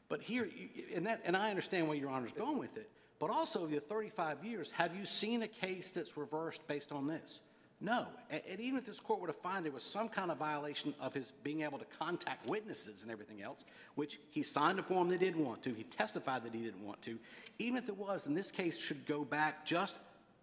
But 0.07 0.21
here, 0.23 0.45
you- 0.45 0.69
and 0.95 1.05
that, 1.05 1.21
and 1.25 1.37
I 1.37 1.49
understand 1.51 1.87
where 1.87 1.97
Your 1.97 2.09
Honor's 2.09 2.31
going 2.31 2.57
with 2.57 2.75
it, 2.77 2.89
but 3.19 3.29
also 3.29 3.67
the 3.67 3.79
35 3.79 4.43
years, 4.43 4.71
have 4.71 4.95
you 4.95 5.05
seen 5.05 5.43
a 5.43 5.47
case 5.47 5.91
that's 5.91 6.17
reversed 6.17 6.65
based 6.67 6.91
on 6.91 7.05
this? 7.05 7.41
No. 7.81 8.07
And, 8.29 8.41
and 8.49 8.59
even 8.59 8.77
if 8.77 8.85
this 8.85 8.99
court 8.99 9.21
were 9.21 9.27
to 9.27 9.33
find 9.33 9.65
there 9.65 9.71
was 9.71 9.83
some 9.83 10.09
kind 10.09 10.31
of 10.31 10.37
violation 10.37 10.93
of 10.99 11.13
his 11.13 11.31
being 11.43 11.61
able 11.61 11.77
to 11.77 11.85
contact 11.97 12.49
witnesses 12.49 13.03
and 13.03 13.11
everything 13.11 13.41
else, 13.41 13.63
which 13.95 14.19
he 14.29 14.43
signed 14.43 14.79
a 14.79 14.83
form 14.83 15.07
that 15.09 15.21
he 15.21 15.25
didn't 15.25 15.45
want 15.45 15.63
to, 15.63 15.73
he 15.73 15.83
testified 15.83 16.43
that 16.43 16.53
he 16.53 16.61
didn't 16.61 16.85
want 16.85 17.01
to, 17.03 17.17
even 17.57 17.77
if 17.77 17.87
it 17.87 17.97
was, 17.97 18.25
then 18.25 18.33
this 18.33 18.51
case 18.51 18.77
should 18.77 19.05
go 19.05 19.23
back 19.23 19.65
just 19.65 19.97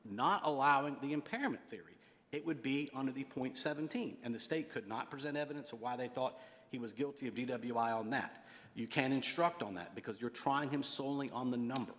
not 0.04 0.42
allowing 0.44 0.96
the 1.02 1.12
impairment 1.12 1.62
theory. 1.68 1.96
It 2.32 2.44
would 2.44 2.62
be 2.62 2.88
under 2.94 3.12
the 3.12 3.24
point 3.24 3.56
17, 3.56 4.18
and 4.22 4.34
the 4.34 4.38
state 4.38 4.72
could 4.72 4.88
not 4.88 5.10
present 5.10 5.36
evidence 5.36 5.72
of 5.72 5.80
why 5.80 5.96
they 5.96 6.08
thought 6.08 6.40
he 6.70 6.78
was 6.78 6.92
guilty 6.92 7.28
of 7.28 7.34
DWI 7.34 7.94
on 7.94 8.10
that. 8.10 8.44
You 8.74 8.86
can't 8.86 9.12
instruct 9.12 9.62
on 9.62 9.74
that 9.74 9.94
because 9.94 10.20
you're 10.20 10.30
trying 10.30 10.68
him 10.68 10.82
solely 10.82 11.30
on 11.30 11.50
the 11.50 11.56
number. 11.56 11.92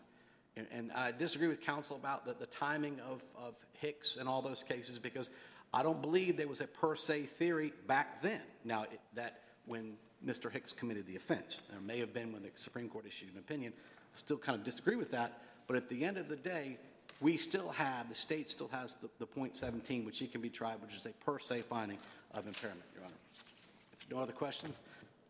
And- 0.58 0.68
And 0.72 0.92
I 0.92 1.12
disagree 1.12 1.48
with 1.48 1.62
counsel 1.62 1.96
about 1.96 2.26
the, 2.26 2.34
the 2.34 2.48
timing 2.48 3.00
of, 3.02 3.24
of 3.38 3.56
Hicks 3.74 4.18
and 4.18 4.28
all 4.28 4.42
those 4.42 4.64
cases 4.64 4.98
because 5.00 5.30
I 5.74 5.84
don't 5.84 6.02
believe 6.02 6.36
there 6.38 6.48
was 6.48 6.62
a 6.62 6.68
per 6.68 6.96
se 6.96 7.24
theory 7.24 7.74
back 7.88 8.22
then. 8.22 8.42
Now, 8.66 8.84
it- 8.84 9.00
that, 9.14 9.44
when 9.66 9.98
Mr. 10.26 10.52
Hicks 10.52 10.74
committed 10.74 11.06
the 11.06 11.16
offense, 11.16 11.62
there 11.70 11.80
may 11.82 12.00
have 12.00 12.14
been 12.14 12.34
when 12.34 12.42
the 12.42 12.50
Supreme 12.56 12.90
Court 12.90 13.06
issued 13.06 13.32
an 13.34 13.38
opinion. 13.38 13.72
I 13.78 14.18
still 14.18 14.38
kind 14.38 14.58
of 14.58 14.64
disagree 14.64 14.96
with 14.96 15.12
that, 15.12 15.42
but 15.68 15.78
at 15.78 15.90
the 15.90 16.04
end 16.04 16.18
of 16.18 16.28
the 16.28 16.36
day, 16.38 16.78
we 17.22 17.38
still 17.38 17.70
have, 17.70 18.10
the 18.10 18.16
state 18.16 18.50
still 18.50 18.68
has 18.70 18.96
the, 18.96 19.10
the 19.20 19.26
point 19.26 19.56
17, 19.56 20.06
which 20.06 20.20
he 20.20 20.28
can 20.28 20.42
be 20.42 20.50
tried, 20.50 20.82
which 20.82 20.96
is 20.96 21.06
a 21.06 21.10
per 21.24 21.38
se 21.40 21.62
finding 21.62 21.98
of 22.34 22.48
impairment, 22.48 22.84
Your 22.96 23.04
Honor. 23.06 23.14
If 23.94 24.10
no 24.10 24.20
other 24.20 24.34
questions, 24.34 24.80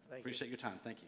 Thank 0.09 0.19
you. 0.19 0.21
appreciate 0.21 0.47
your 0.49 0.57
time. 0.57 0.79
Thank 0.83 1.01
you. 1.01 1.07